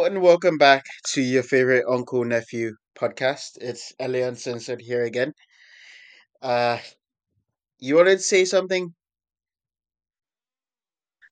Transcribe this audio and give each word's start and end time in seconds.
and 0.00 0.22
welcome 0.22 0.56
back 0.56 0.86
to 1.04 1.20
your 1.20 1.42
favorite 1.42 1.84
uncle 1.86 2.24
nephew 2.24 2.72
podcast. 2.98 3.58
It's 3.60 3.92
LA 4.00 4.20
Uncensored 4.20 4.80
here 4.80 5.04
again. 5.04 5.34
Uh, 6.40 6.78
you 7.78 7.96
wanted 7.96 8.16
to 8.16 8.22
say 8.22 8.46
something? 8.46 8.94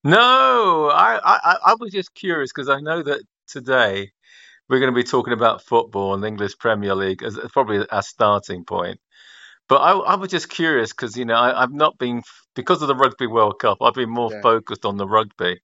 No, 0.04 0.90
I, 0.92 1.18
I, 1.24 1.56
I 1.64 1.74
was 1.80 1.90
just 1.90 2.14
curious 2.14 2.52
because 2.54 2.68
I 2.68 2.80
know 2.80 3.02
that 3.02 3.22
today 3.48 4.10
we're 4.68 4.78
going 4.78 4.92
to 4.92 4.96
be 4.96 5.04
talking 5.04 5.32
about 5.32 5.64
football 5.64 6.12
and 6.12 6.22
the 6.22 6.28
English 6.28 6.58
Premier 6.58 6.94
League 6.94 7.22
as 7.22 7.38
probably 7.54 7.88
our 7.88 8.02
starting 8.02 8.64
point. 8.66 9.00
But 9.70 9.76
I, 9.76 9.92
I 9.92 10.16
was 10.16 10.28
just 10.28 10.50
curious 10.50 10.92
because 10.92 11.16
you 11.16 11.24
know 11.24 11.36
I, 11.36 11.62
have 11.62 11.72
not 11.72 11.96
been 11.96 12.22
because 12.54 12.82
of 12.82 12.88
the 12.88 12.94
Rugby 12.94 13.26
World 13.26 13.58
Cup. 13.58 13.78
I've 13.80 13.94
been 13.94 14.10
more 14.10 14.30
yeah. 14.30 14.42
focused 14.42 14.84
on 14.84 14.98
the 14.98 15.08
rugby. 15.08 15.60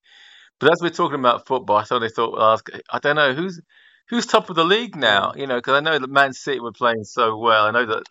But 0.59 0.73
as 0.73 0.81
we're 0.81 0.91
talking 0.91 1.19
about 1.19 1.47
football, 1.47 1.77
I 1.77 1.85
thought 1.85 2.03
I 2.03 2.09
thought 2.09 2.33
well, 2.33 2.59
I 2.91 2.99
don't 2.99 3.17
know 3.17 3.35
who's 3.35 3.61
who's 4.09 4.27
top 4.27 4.49
of 4.51 4.57
the 4.57 4.65
league 4.65 4.97
now. 4.97 5.33
You 5.37 5.47
know, 5.47 5.57
because 5.57 5.75
I 5.75 5.81
know 5.81 5.99
that 5.99 6.11
Man 6.11 6.33
City 6.33 6.61
were 6.61 6.73
playing 6.73 7.05
so 7.05 7.37
well. 7.37 7.67
I 7.67 7.71
know 7.73 7.87
that 7.87 8.05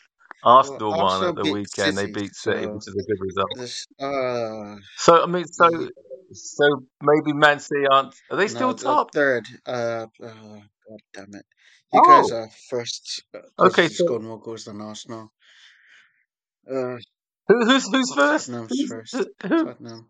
Arsenal 0.44 0.92
well, 0.92 1.04
won 1.04 1.30
at 1.30 1.36
the 1.36 1.52
weekend. 1.52 1.96
City, 1.96 2.06
they 2.06 2.12
beat 2.12 2.36
City, 2.36 2.64
so 2.64 2.74
which 2.74 2.88
is 2.88 2.96
a 2.96 3.04
good 3.08 3.20
result. 3.22 3.86
Uh, 4.00 4.80
so 4.98 5.24
I 5.24 5.26
mean, 5.26 5.46
so 5.46 5.90
so 6.34 6.86
maybe 7.02 7.34
Man 7.34 7.60
City 7.60 7.88
aren't. 7.92 8.14
Are 8.30 8.38
they 8.38 8.48
still 8.48 8.70
no, 8.70 8.74
top? 8.74 9.12
Third. 9.12 9.48
Uh, 9.66 10.06
uh, 10.22 10.28
God 10.88 11.00
damn 11.14 11.34
it! 11.34 11.46
You 11.94 12.02
oh. 12.04 12.22
guys 12.22 12.32
are 12.32 12.50
first. 12.70 13.24
Uh, 13.34 13.68
okay, 13.68 13.88
so, 13.88 14.06
scored 14.06 14.22
more 14.22 14.40
goals 14.40 14.66
than 14.66 14.82
Arsenal. 14.82 15.32
Uh, 16.70 16.98
Who, 17.48 17.66
who's 17.66 17.90
who's 17.90 18.14
first? 18.14 18.48
Tottenham's 18.48 18.70
who's, 18.70 18.90
first. 18.90 19.16
Who? 19.44 19.66
Tottenham. 19.66 20.10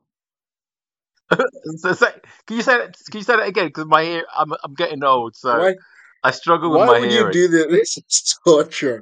So, 1.77 1.93
say, 1.93 2.07
can 2.45 2.57
you 2.57 2.63
say 2.63 2.77
that? 2.77 2.95
Can 3.09 3.19
you 3.19 3.23
say 3.23 3.35
that 3.35 3.47
again? 3.47 3.67
Because 3.67 3.85
my 3.87 4.03
ear, 4.03 4.25
I'm 4.35 4.51
I'm 4.63 4.73
getting 4.75 5.03
old, 5.03 5.35
so 5.35 5.57
why, 5.57 5.75
I 6.23 6.31
struggle 6.31 6.71
with 6.71 6.87
my 6.87 6.99
hearing. 6.99 7.11
Why 7.11 7.23
would 7.23 7.35
you 7.35 7.47
do 7.47 7.47
this? 7.47 7.67
This 7.67 7.97
is 7.97 8.35
torture. 8.45 9.01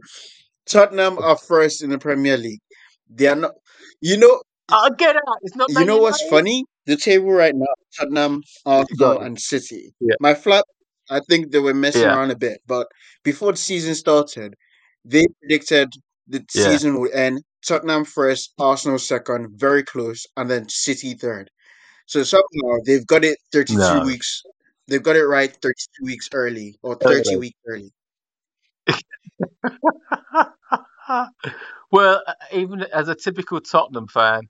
Tottenham 0.65 1.17
are 1.19 1.37
first 1.37 1.83
in 1.83 1.89
the 1.89 1.97
Premier 1.97 2.37
League. 2.37 2.61
They 3.09 3.27
are 3.27 3.35
not. 3.35 3.51
You 4.01 4.17
know. 4.17 4.41
I'll 4.69 4.91
get 4.91 5.15
out. 5.15 5.37
It's 5.41 5.55
not. 5.55 5.69
You 5.69 5.85
know 5.85 5.97
what's 5.97 6.25
funny? 6.29 6.65
The 6.85 6.95
table 6.95 7.31
right 7.31 7.53
now: 7.53 7.65
Tottenham, 7.97 8.41
Arsenal, 8.65 9.19
and 9.19 9.39
City. 9.39 9.93
Yeah. 9.99 10.15
My 10.19 10.33
flat. 10.33 10.65
I 11.09 11.19
think 11.19 11.51
they 11.51 11.59
were 11.59 11.73
messing 11.73 12.03
yeah. 12.03 12.15
around 12.15 12.31
a 12.31 12.37
bit, 12.37 12.61
but 12.65 12.87
before 13.25 13.51
the 13.51 13.57
season 13.57 13.93
started, 13.93 14.55
they 15.03 15.25
predicted 15.41 15.93
the 16.27 16.45
yeah. 16.55 16.69
season 16.69 17.01
would 17.01 17.11
end 17.11 17.43
Tottenham 17.67 18.05
first, 18.05 18.53
Arsenal 18.57 18.99
second, 18.99 19.49
very 19.59 19.83
close, 19.83 20.25
and 20.37 20.49
then 20.49 20.69
City 20.69 21.13
third. 21.13 21.49
So 22.05 22.23
somehow 22.23 22.77
they've 22.85 23.05
got 23.05 23.23
it 23.23 23.37
32 23.51 23.77
no. 23.77 24.03
weeks. 24.05 24.43
They've 24.87 25.03
got 25.03 25.15
it 25.15 25.25
right 25.25 25.55
32 25.61 26.05
weeks 26.05 26.29
early 26.33 26.75
or 26.81 26.95
30 26.95 27.37
weeks 27.37 27.59
early. 27.67 27.91
well, 31.91 32.21
even 32.51 32.81
as 32.93 33.07
a 33.07 33.15
typical 33.15 33.61
Tottenham 33.61 34.07
fan, 34.07 34.41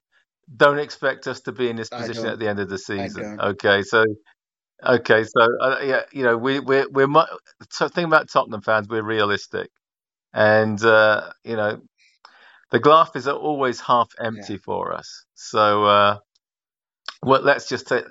don't 0.54 0.78
expect 0.78 1.26
us 1.26 1.40
to 1.42 1.52
be 1.52 1.68
in 1.68 1.76
this 1.76 1.88
position 1.88 2.26
at 2.26 2.38
the 2.38 2.48
end 2.48 2.60
of 2.60 2.68
the 2.68 2.78
season. 2.78 3.38
Okay, 3.40 3.82
so 3.82 4.04
okay, 4.84 5.24
so 5.24 5.48
uh, 5.60 5.78
yeah, 5.82 6.02
you 6.12 6.22
know, 6.22 6.36
we 6.36 6.60
we're 6.60 6.88
we're 6.90 7.06
mu- 7.06 7.22
thing 7.70 8.04
about 8.04 8.30
Tottenham 8.30 8.60
fans, 8.60 8.88
we're 8.88 9.02
realistic, 9.02 9.70
and 10.32 10.82
uh, 10.84 11.30
you 11.44 11.56
know, 11.56 11.80
the 12.70 12.80
glass 12.80 13.10
is 13.14 13.28
always 13.28 13.80
half 13.80 14.10
empty 14.20 14.54
yeah. 14.54 14.58
for 14.64 14.92
us. 14.92 15.24
So 15.34 15.84
uh, 15.84 16.18
well, 17.24 17.42
let's 17.42 17.68
just 17.68 17.88
take. 17.88 18.04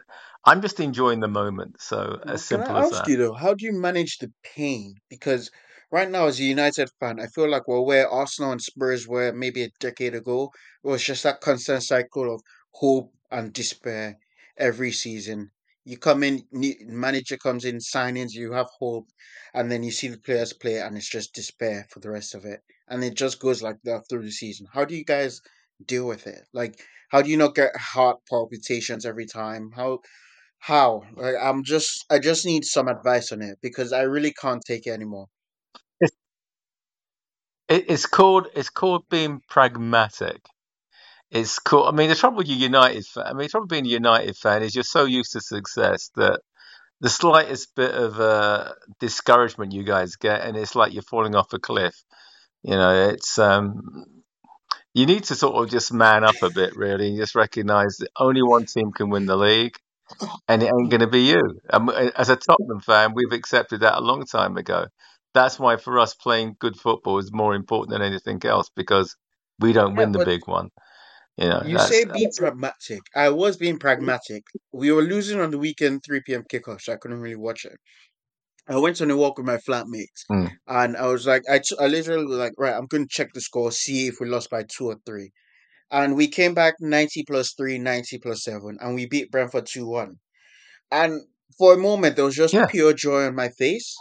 I'm 0.46 0.62
just 0.62 0.80
enjoying 0.80 1.20
the 1.20 1.28
moment. 1.28 1.82
So 1.82 2.20
well, 2.24 2.28
as 2.28 2.44
simple 2.44 2.76
can 2.76 2.78
I 2.78 2.82
as 2.82 2.90
ask 2.90 3.06
that. 3.06 3.08
you 3.08 3.18
though, 3.18 3.34
how 3.34 3.54
do 3.54 3.66
you 3.66 3.72
manage 3.74 4.18
the 4.18 4.32
pain? 4.44 4.96
Because 5.10 5.52
right 5.92 6.10
now, 6.10 6.28
as 6.28 6.40
a 6.40 6.44
United 6.44 6.90
fan, 7.00 7.20
I 7.20 7.28
feel 7.28 7.50
like 7.50 7.68
we're 7.68 7.82
where 7.82 8.10
Arsenal 8.10 8.52
and 8.52 8.62
Spurs 8.62 9.08
were 9.08 9.32
maybe 9.32 9.64
a 9.64 9.70
decade 9.80 10.16
ago. 10.16 10.52
It 10.84 10.88
was 10.88 11.04
just 11.04 11.24
that 11.24 11.42
constant 11.42 11.84
cycle 11.84 12.34
of 12.34 12.42
hope 12.72 13.14
and 13.32 13.54
despair 13.54 14.18
every 14.58 14.92
season. 14.92 15.52
You 15.86 15.98
come 15.98 16.24
in, 16.24 16.44
manager 16.52 17.38
comes 17.38 17.66
in, 17.66 17.78
signings, 17.78 18.34
you 18.34 18.54
have 18.54 18.70
hope, 18.80 19.08
and 19.54 19.72
then 19.72 19.84
you 19.84 19.92
see 19.92 20.08
the 20.08 20.18
players 20.20 20.54
play, 20.54 20.80
and 20.80 20.96
it's 20.98 21.10
just 21.10 21.34
despair 21.34 21.86
for 21.90 22.00
the 22.00 22.10
rest 22.10 22.34
of 22.36 22.46
it, 22.46 22.62
and 22.88 23.04
it 23.04 23.16
just 23.16 23.40
goes 23.40 23.62
like 23.62 23.78
that 23.84 24.04
through 24.10 24.24
the 24.24 24.32
season. 24.32 24.68
How 24.74 24.86
do 24.86 24.96
you 24.96 25.04
guys 25.06 25.42
deal 25.88 26.08
with 26.08 26.28
it? 26.28 26.42
Like, 26.54 26.80
how 27.10 27.22
do 27.22 27.30
you 27.30 27.38
not 27.38 27.56
get 27.56 27.76
heart 27.76 28.18
palpitations 28.30 29.06
every 29.06 29.26
time? 29.26 29.72
How 29.76 30.00
how? 30.60 31.04
Like, 31.16 31.36
I'm 31.42 31.64
just 31.64 32.06
I 32.10 32.20
just 32.20 32.46
need 32.46 32.66
some 32.66 32.88
advice 32.88 33.32
on 33.32 33.42
it 33.42 33.60
because 33.62 33.94
I 33.94 34.04
really 34.04 34.34
can't 34.34 34.64
take 34.66 34.88
it 34.88 34.92
anymore. 34.92 35.28
It's 37.70 38.06
called 38.06 38.48
it's 38.56 38.70
called 38.70 39.04
being 39.10 39.42
pragmatic. 39.50 40.42
It's 41.32 41.58
cool. 41.58 41.86
I 41.86 41.92
mean, 41.92 42.10
the 42.10 42.16
trouble 42.16 42.38
with 42.38 42.48
you 42.48 42.56
United 42.56 43.06
fan, 43.06 43.26
I 43.26 43.34
mean, 43.34 43.44
the 43.44 43.50
trouble 43.50 43.68
being 43.68 43.86
a 43.86 43.90
United 43.90 44.38
fan 44.38 44.62
is 44.62 44.76
you're 44.76 44.84
so 44.84 45.06
used 45.06 45.32
to 45.32 45.42
success 45.42 46.12
that 46.16 46.42
the 47.02 47.10
slightest 47.10 47.76
bit 47.76 47.92
of 47.92 48.20
uh, 48.20 48.74
discouragement 49.00 49.74
you 49.74 49.84
guys 49.84 50.16
get, 50.16 50.42
and 50.42 50.56
it's 50.56 50.76
like 50.76 50.94
you're 50.94 51.02
falling 51.02 51.36
off 51.36 51.52
a 51.54 51.60
cliff. 51.60 51.96
You 52.64 52.76
know, 52.76 53.10
it's 53.10 53.40
um, 53.40 54.06
you 54.94 55.06
need 55.06 55.24
to 55.26 55.36
sort 55.36 55.56
of 55.56 55.72
just 55.72 55.94
man 55.94 56.24
up 56.24 56.42
a 56.42 56.50
bit, 56.50 56.76
really, 56.76 57.10
and 57.10 57.18
just 57.18 57.36
recognise 57.36 57.98
that 57.98 58.10
only 58.18 58.42
one 58.44 58.66
team 58.66 58.92
can 58.92 59.10
win 59.10 59.26
the 59.26 59.36
league, 59.36 59.76
and 60.48 60.62
it 60.62 60.68
ain't 60.68 60.90
going 60.90 61.02
to 61.02 61.08
be 61.08 61.22
you. 61.22 61.60
Um, 61.70 61.90
and 61.90 62.12
as 62.16 62.30
a 62.30 62.36
Tottenham 62.36 62.82
fan, 62.82 63.14
we've 63.16 63.32
accepted 63.32 63.82
that 63.82 63.98
a 63.98 64.02
long 64.02 64.26
time 64.26 64.58
ago. 64.58 64.86
That's 65.34 65.58
why 65.58 65.78
for 65.78 66.00
us, 66.00 66.14
playing 66.14 66.58
good 66.60 66.76
football 66.76 67.18
is 67.18 67.34
more 67.34 67.56
important 67.56 67.92
than 67.92 68.04
anything 68.04 68.40
else 68.46 68.70
because 68.76 69.16
we 69.60 69.74
don't 69.74 69.94
yeah, 69.94 70.00
win 70.00 70.12
the 70.12 70.26
big 70.26 70.42
one. 70.48 70.70
You 71.38 71.50
know, 71.50 71.64
you 71.66 71.80
say 71.80 72.06
be 72.06 72.30
pragmatic. 72.38 73.02
I 73.16 73.30
was 73.30 73.58
being 73.58 73.80
pragmatic. 73.80 74.44
We 74.72 74.92
were 74.92 75.02
losing 75.02 75.40
on 75.40 75.50
the 75.50 75.58
weekend, 75.58 76.04
3 76.06 76.22
p.m. 76.28 76.44
kickoff, 76.44 76.82
so 76.82 76.94
I 76.94 76.98
couldn't 76.98 77.22
really 77.22 77.36
watch 77.36 77.66
it. 77.66 77.78
I 78.68 78.78
went 78.78 79.02
on 79.02 79.12
a 79.12 79.18
walk 79.18 79.38
with 79.38 79.46
my 79.46 79.58
flatmates, 79.58 80.24
mm. 80.32 80.50
and 80.68 80.96
I 80.96 81.08
was 81.08 81.28
like, 81.28 81.44
I, 81.50 81.60
I 81.80 81.88
literally 81.88 82.26
was 82.26 82.38
like, 82.38 82.54
right, 82.58 82.74
I'm 82.74 82.86
going 82.86 83.04
to 83.04 83.10
check 83.10 83.34
the 83.34 83.42
score, 83.42 83.72
see 83.72 84.08
if 84.08 84.16
we 84.22 84.28
lost 84.28 84.50
by 84.50 84.64
two 84.64 84.86
or 84.88 84.98
three. 85.06 85.32
And 85.92 86.16
we 86.16 86.28
came 86.28 86.54
back 86.54 86.76
90 86.80 87.24
plus 87.28 87.54
three, 87.54 87.78
90 87.78 88.20
plus 88.20 88.44
seven, 88.44 88.78
and 88.80 88.96
we 88.96 89.06
beat 89.06 89.32
Brentford 89.32 89.68
2 89.68 89.86
1. 89.86 90.16
And 90.92 91.22
for 91.58 91.74
a 91.74 91.78
moment, 91.78 92.16
there 92.16 92.26
was 92.26 92.36
just 92.36 92.54
yeah. 92.54 92.66
pure 92.68 92.94
joy 92.94 93.26
on 93.26 93.36
my 93.36 93.50
face. 93.50 93.96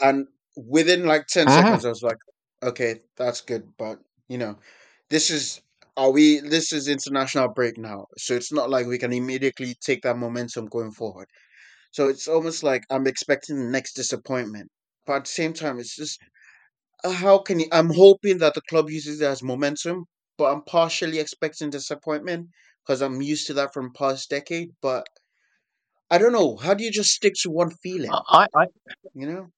And 0.00 0.26
within 0.56 1.06
like 1.06 1.26
10 1.26 1.48
uh-huh. 1.48 1.62
seconds, 1.62 1.84
I 1.84 1.88
was 1.88 2.02
like, 2.02 2.16
okay, 2.62 3.00
that's 3.16 3.40
good. 3.40 3.64
But, 3.78 3.98
you 4.28 4.38
know, 4.38 4.58
this 5.08 5.30
is, 5.30 5.60
are 5.96 6.10
we, 6.10 6.40
this 6.40 6.72
is 6.72 6.86
international 6.86 7.48
break 7.48 7.78
now. 7.78 8.06
So 8.18 8.34
it's 8.34 8.52
not 8.52 8.70
like 8.70 8.86
we 8.86 8.98
can 8.98 9.12
immediately 9.12 9.74
take 9.84 10.02
that 10.02 10.16
momentum 10.16 10.66
going 10.66 10.92
forward. 10.92 11.26
So 11.92 12.08
it's 12.08 12.28
almost 12.28 12.62
like 12.62 12.84
I'm 12.90 13.06
expecting 13.06 13.56
the 13.56 13.70
next 13.70 13.94
disappointment. 13.94 14.70
But 15.06 15.16
at 15.16 15.24
the 15.24 15.30
same 15.30 15.52
time, 15.52 15.78
it's 15.78 15.96
just 15.96 16.20
uh, 17.04 17.10
how 17.10 17.38
can 17.38 17.60
you? 17.60 17.66
I'm 17.72 17.90
hoping 17.90 18.38
that 18.38 18.54
the 18.54 18.62
club 18.62 18.90
uses 18.90 19.20
it 19.20 19.24
as 19.24 19.42
momentum, 19.42 20.04
but 20.38 20.52
I'm 20.52 20.62
partially 20.62 21.18
expecting 21.18 21.70
disappointment 21.70 22.48
because 22.84 23.02
I'm 23.02 23.22
used 23.22 23.46
to 23.48 23.54
that 23.54 23.72
from 23.74 23.92
past 23.92 24.30
decade. 24.30 24.70
But 24.82 25.06
I 26.10 26.18
don't 26.18 26.32
know. 26.32 26.56
How 26.56 26.74
do 26.74 26.84
you 26.84 26.90
just 26.90 27.10
stick 27.10 27.34
to 27.42 27.50
one 27.50 27.70
feeling? 27.82 28.10
I, 28.10 28.46
I 28.54 28.66
you 29.14 29.26
know, 29.26 29.48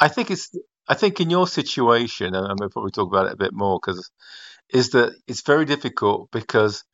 I 0.00 0.08
think 0.08 0.30
it's. 0.30 0.50
I 0.86 0.94
think 0.94 1.18
in 1.18 1.30
your 1.30 1.46
situation, 1.46 2.34
and 2.34 2.60
we'll 2.60 2.68
probably 2.68 2.90
talk 2.90 3.08
about 3.08 3.26
it 3.26 3.32
a 3.32 3.36
bit 3.36 3.54
more 3.54 3.80
because 3.80 4.10
is 4.70 4.90
that 4.90 5.14
it's 5.26 5.42
very 5.42 5.64
difficult 5.64 6.30
because 6.30 6.84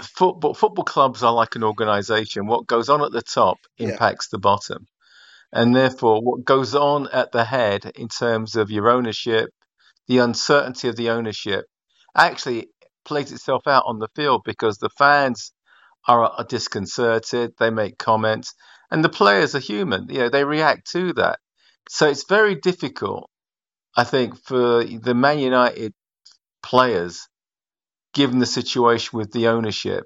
football 0.00 0.54
football 0.54 0.84
clubs 0.84 1.22
are 1.22 1.32
like 1.32 1.54
an 1.56 1.64
organization. 1.64 2.46
What 2.46 2.66
goes 2.66 2.88
on 2.88 3.02
at 3.02 3.12
the 3.12 3.22
top 3.22 3.58
impacts 3.78 4.28
yeah. 4.28 4.36
the 4.36 4.40
bottom. 4.40 4.86
And 5.52 5.76
therefore, 5.76 6.22
what 6.22 6.44
goes 6.44 6.74
on 6.74 7.08
at 7.12 7.32
the 7.32 7.44
head 7.44 7.92
in 7.94 8.08
terms 8.08 8.56
of 8.56 8.70
your 8.70 8.88
ownership, 8.88 9.50
the 10.08 10.18
uncertainty 10.18 10.88
of 10.88 10.96
the 10.96 11.10
ownership, 11.10 11.66
actually 12.16 12.68
plays 13.04 13.32
itself 13.32 13.66
out 13.66 13.84
on 13.86 13.98
the 13.98 14.08
field 14.16 14.42
because 14.44 14.78
the 14.78 14.88
fans 14.96 15.52
are, 16.08 16.24
are 16.24 16.44
disconcerted, 16.44 17.52
they 17.58 17.70
make 17.70 17.98
comments, 17.98 18.54
and 18.90 19.04
the 19.04 19.10
players 19.10 19.54
are 19.54 19.60
human. 19.60 20.08
You 20.08 20.20
know, 20.20 20.28
they 20.28 20.44
react 20.44 20.90
to 20.92 21.12
that. 21.14 21.38
So 21.88 22.08
it's 22.08 22.24
very 22.26 22.54
difficult, 22.54 23.28
I 23.96 24.04
think, 24.04 24.42
for 24.44 24.84
the 24.84 25.14
Man 25.14 25.38
United 25.38 25.92
players 26.62 27.28
given 28.12 28.38
the 28.38 28.46
situation 28.46 29.18
with 29.18 29.32
the 29.32 29.48
ownership, 29.48 30.04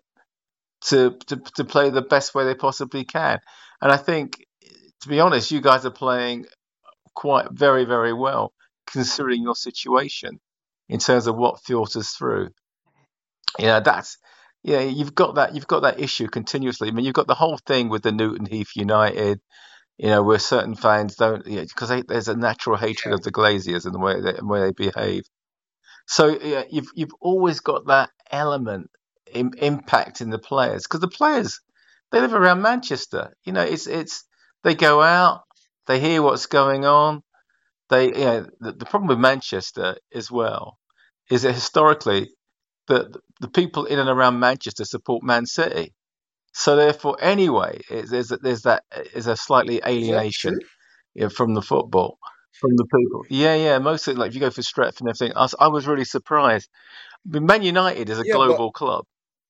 to, 0.83 1.17
to 1.27 1.37
to 1.57 1.65
play 1.65 1.91
the 1.91 2.03
best 2.03 2.35
way 2.35 2.45
they 2.45 2.55
possibly 2.55 3.05
can. 3.05 3.41
And 3.81 3.91
I 3.91 3.97
think, 3.97 4.45
to 5.03 5.09
be 5.09 5.21
honest, 5.21 5.51
you 5.51 5.61
guys 5.61 5.85
are 5.85 5.91
playing 5.91 6.47
quite 7.15 7.51
very 7.51 7.85
very 7.85 8.13
well 8.13 8.53
considering 8.87 9.43
your 9.43 9.57
situation 9.57 10.39
in 10.89 10.99
terms 10.99 11.27
of 11.27 11.37
what 11.37 11.61
filters 11.65 12.11
through. 12.11 12.51
You 13.59 13.67
know, 13.67 13.81
that's 13.81 14.19
yeah, 14.63 14.81
you've 14.81 15.15
got 15.15 15.37
that 15.37 15.55
you've 15.55 15.67
got 15.67 15.81
that 15.83 16.01
issue 16.01 16.29
continuously. 16.29 16.89
I 16.89 16.91
mean, 16.91 17.05
you've 17.05 17.15
got 17.15 17.27
the 17.27 17.35
whole 17.35 17.59
thing 17.67 17.89
with 17.89 18.03
the 18.03 18.13
Newton 18.13 18.47
Heath 18.47 18.71
United, 18.75 19.41
you 19.99 20.09
know, 20.09 20.23
where 20.23 20.39
certain 20.39 20.75
fans 20.75 21.17
don't 21.17 21.45
because 21.45 21.91
yeah, 21.91 22.03
there's 22.07 22.29
a 22.29 22.37
natural 22.37 22.77
hatred 22.77 23.13
yeah. 23.13 23.15
of 23.15 23.23
the 23.23 23.33
Glazers 23.33 23.85
and 23.87 23.95
the 23.95 23.99
way 23.99 24.21
they, 24.21 24.33
the 24.33 24.47
way 24.47 24.61
they 24.61 24.73
behave. 24.73 25.23
So 26.07 26.39
yeah, 26.41 26.65
you've 26.71 26.91
you've 26.95 27.15
always 27.21 27.61
got 27.61 27.87
that 27.87 28.11
element 28.31 28.91
in, 29.33 29.51
impacting 29.53 30.31
the 30.31 30.39
players 30.39 30.85
because 30.85 31.01
the 31.01 31.09
players 31.09 31.61
they 32.13 32.21
live 32.21 32.35
around 32.35 32.63
Manchester. 32.63 33.35
You 33.45 33.53
know, 33.53 33.63
it's 33.63 33.87
it's 33.87 34.25
they 34.63 34.75
go 34.75 35.03
out, 35.03 35.43
they 35.87 36.01
hear 36.01 36.23
what's 36.23 36.47
going 36.47 36.85
on. 36.85 37.23
They, 37.89 38.07
you 38.07 38.25
know, 38.25 38.47
the, 38.61 38.73
the 38.73 38.85
problem 38.85 39.09
with 39.09 39.19
Manchester 39.19 39.97
as 40.15 40.31
well 40.31 40.79
is 41.31 41.43
that 41.43 41.55
historically 41.55 42.31
the 42.89 43.13
the 43.41 43.49
people 43.49 43.85
in 43.87 43.99
and 43.99 44.09
around 44.09 44.39
Manchester 44.39 44.85
support 44.85 45.23
Man 45.25 45.47
City. 45.47 45.93
So 46.55 46.77
therefore, 46.77 47.17
anyway, 47.21 47.81
there's 47.91 48.33
there's 48.43 48.63
that 48.63 48.85
is 49.15 49.27
a 49.27 49.37
slightly 49.37 49.81
alienation 49.85 50.59
from 51.35 51.55
the 51.55 51.63
football 51.63 52.19
from 52.61 52.71
the 52.77 52.85
people. 52.85 53.25
Yeah, 53.29 53.55
yeah. 53.55 53.79
Mostly, 53.79 54.15
like 54.15 54.29
if 54.29 54.35
you 54.35 54.41
go 54.41 54.51
for 54.51 54.63
Stretford 54.63 55.01
and 55.01 55.09
everything, 55.11 55.33
I, 55.37 55.49
I 55.59 55.69
was 55.69 55.87
really 55.87 56.05
surprised. 56.05 56.69
Mean, 57.25 57.47
Man 57.47 57.63
United 57.63 58.09
is 58.09 58.21
a 58.21 58.27
yeah, 58.27 58.35
global 58.35 58.73
club. 58.73 59.05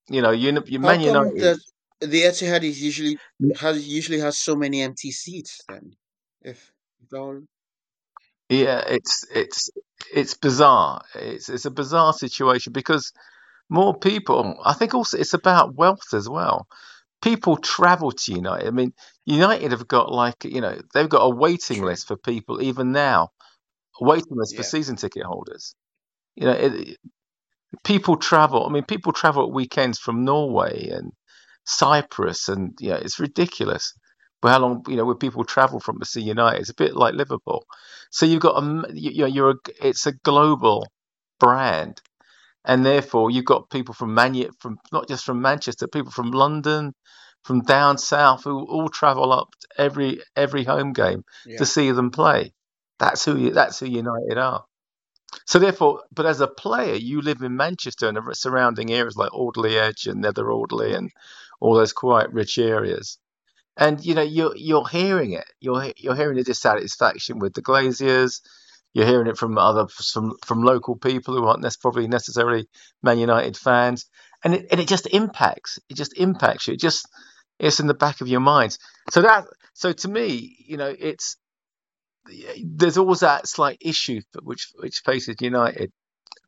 You 0.08 0.22
know, 0.22 0.30
you, 0.30 0.62
you 0.66 0.78
Man 0.78 1.00
United. 1.00 1.38
The, 1.40 1.58
the 2.00 2.22
Etihad 2.22 2.62
is 2.62 2.82
usually 2.82 3.18
has 3.58 3.86
usually 3.86 4.20
has 4.20 4.38
so 4.38 4.54
many 4.54 4.82
empty 4.82 5.10
seats. 5.10 5.60
Then, 5.68 5.92
if 6.42 6.72
all... 7.14 7.40
yeah, 8.48 8.82
it's 8.86 9.26
it's 9.34 9.70
it's 10.14 10.34
bizarre. 10.34 11.02
It's 11.14 11.48
it's 11.48 11.64
a 11.64 11.70
bizarre 11.70 12.12
situation 12.12 12.72
because 12.72 13.12
more 13.68 13.98
people. 13.98 14.60
I 14.64 14.74
think 14.74 14.94
also 14.94 15.18
it's 15.18 15.34
about 15.34 15.74
wealth 15.74 16.14
as 16.14 16.28
well. 16.28 16.66
People 17.26 17.56
travel 17.56 18.12
to 18.12 18.32
United. 18.32 18.68
I 18.68 18.70
mean, 18.70 18.92
United 19.24 19.72
have 19.72 19.88
got 19.88 20.12
like 20.12 20.44
you 20.44 20.60
know 20.60 20.78
they've 20.94 21.08
got 21.08 21.24
a 21.24 21.34
waiting 21.34 21.82
list 21.82 22.06
for 22.06 22.16
people 22.16 22.62
even 22.62 22.92
now, 22.92 23.30
a 24.00 24.04
waiting 24.04 24.36
list 24.36 24.52
yeah. 24.52 24.58
for 24.58 24.62
season 24.62 24.94
ticket 24.94 25.24
holders. 25.24 25.74
You 26.36 26.46
know, 26.46 26.52
it, 26.52 26.98
people 27.82 28.16
travel. 28.16 28.64
I 28.64 28.70
mean, 28.70 28.84
people 28.84 29.12
travel 29.12 29.42
at 29.42 29.52
weekends 29.52 29.98
from 29.98 30.24
Norway 30.24 30.90
and 30.90 31.10
Cyprus, 31.64 32.48
and 32.48 32.78
yeah, 32.80 32.94
it's 32.94 33.18
ridiculous. 33.18 33.92
But 34.40 34.52
how 34.52 34.60
long 34.60 34.84
you 34.86 34.94
know 34.94 35.04
where 35.04 35.16
people 35.16 35.44
travel 35.44 35.80
from 35.80 35.98
to 35.98 36.06
see 36.06 36.22
United? 36.22 36.60
It's 36.60 36.70
a 36.70 36.74
bit 36.74 36.94
like 36.94 37.14
Liverpool. 37.14 37.66
So 38.10 38.24
you've 38.24 38.40
got 38.40 38.62
a 38.62 38.84
you 38.94 39.22
know 39.22 39.26
you're 39.26 39.50
a, 39.50 39.56
it's 39.82 40.06
a 40.06 40.12
global 40.12 40.86
brand, 41.40 42.00
and 42.66 42.84
therefore 42.84 43.30
you've 43.30 43.44
got 43.44 43.70
people 43.70 43.94
from 43.94 44.12
Manu- 44.12 44.50
from 44.60 44.78
not 44.92 45.08
just 45.08 45.24
from 45.24 45.40
Manchester, 45.40 45.86
people 45.86 46.10
from 46.10 46.32
London, 46.32 46.92
from 47.44 47.62
down 47.62 47.96
south 47.96 48.44
who 48.44 48.66
all 48.66 48.88
travel 48.88 49.32
up 49.32 49.54
every 49.78 50.20
every 50.34 50.64
home 50.64 50.92
game 50.92 51.22
yeah. 51.46 51.58
to 51.58 51.64
see 51.64 51.92
them 51.92 52.10
play. 52.10 52.52
That's 52.98 53.24
who 53.24 53.36
you, 53.36 53.50
that's 53.50 53.78
who 53.78 53.86
United 53.86 54.36
are. 54.36 54.64
So 55.46 55.58
therefore, 55.58 56.02
but 56.12 56.26
as 56.26 56.40
a 56.40 56.48
player, 56.48 56.94
you 56.94 57.20
live 57.20 57.42
in 57.42 57.56
Manchester 57.56 58.08
and 58.08 58.16
the 58.16 58.34
surrounding 58.34 58.92
areas 58.92 59.16
like 59.16 59.32
Alderley 59.32 59.78
Edge 59.78 60.06
and 60.06 60.20
Nether 60.20 60.50
Alderley 60.50 60.94
and 60.94 61.10
all 61.60 61.74
those 61.74 61.92
quite 61.92 62.32
rich 62.32 62.58
areas. 62.58 63.18
And 63.76 64.04
you 64.04 64.14
know, 64.14 64.22
you're 64.22 64.56
you're 64.56 64.88
hearing 64.88 65.32
it. 65.32 65.44
You're 65.60 65.92
you're 65.96 66.16
hearing 66.16 66.36
the 66.36 66.44
dissatisfaction 66.44 67.38
with 67.38 67.54
the 67.54 67.62
Glazers. 67.62 68.40
You're 68.96 69.04
hearing 69.04 69.26
it 69.26 69.36
from 69.36 69.58
other 69.58 69.88
from 69.88 70.38
from 70.42 70.62
local 70.62 70.96
people 70.96 71.36
who 71.36 71.44
aren't 71.44 71.60
necessarily, 71.60 71.82
probably 71.82 72.08
necessarily 72.08 72.66
Man 73.02 73.18
United 73.18 73.54
fans, 73.54 74.06
and 74.42 74.54
it 74.54 74.68
and 74.70 74.80
it 74.80 74.88
just 74.88 75.06
impacts. 75.08 75.78
It 75.90 75.98
just 75.98 76.16
impacts 76.16 76.66
you. 76.66 76.72
It 76.72 76.80
just 76.80 77.06
it's 77.58 77.78
in 77.78 77.88
the 77.88 77.92
back 77.92 78.22
of 78.22 78.28
your 78.28 78.40
minds. 78.40 78.78
So 79.10 79.20
that 79.20 79.44
so 79.74 79.92
to 79.92 80.08
me, 80.08 80.56
you 80.66 80.78
know, 80.78 80.94
it's 80.98 81.36
there's 82.64 82.96
always 82.96 83.20
that 83.20 83.46
slight 83.46 83.76
issue 83.82 84.22
which 84.42 84.68
which 84.76 85.02
faces 85.04 85.36
United, 85.42 85.92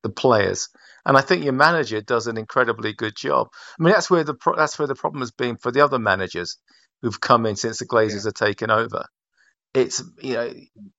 the 0.03 0.09
players, 0.09 0.71
and 1.05 1.19
I 1.19 1.21
think 1.21 1.45
your 1.45 1.53
manager 1.53 2.01
does 2.01 2.29
an 2.29 2.39
incredibly 2.39 2.95
good 2.95 3.15
job. 3.15 3.49
I 3.79 3.83
mean, 3.83 3.93
that's 3.93 4.09
where 4.09 4.25
the 4.25 4.37
that's 4.57 4.79
where 4.79 4.89
the 4.89 4.95
problem 4.95 5.21
has 5.21 5.33
been 5.33 5.59
for 5.59 5.71
the 5.71 5.83
other 5.83 5.99
managers 5.99 6.57
who've 7.03 7.21
come 7.21 7.45
in 7.45 7.57
since 7.57 7.79
the 7.79 7.87
Glazers 7.87 8.25
yeah. 8.25 8.29
have 8.29 8.49
taken 8.49 8.71
over 8.71 9.05
it's 9.75 10.03
you 10.23 10.35
know 10.35 10.53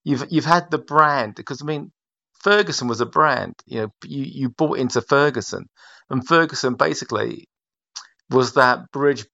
you've 0.04 0.26
you've 0.30 0.46
had 0.46 0.72
the 0.72 0.78
brand 0.78 1.36
because 1.36 1.62
I 1.62 1.66
mean 1.66 1.92
Ferguson 2.42 2.88
was 2.88 3.02
a 3.02 3.06
brand. 3.06 3.56
You 3.66 3.82
know, 3.82 3.90
you 4.06 4.24
you 4.24 4.50
bought 4.50 4.78
into 4.80 5.02
Ferguson, 5.02 5.66
and 6.10 6.26
Ferguson 6.26 6.76
basically 6.76 7.48
was 8.30 8.54
that 8.54 8.92
bridge 8.92 9.26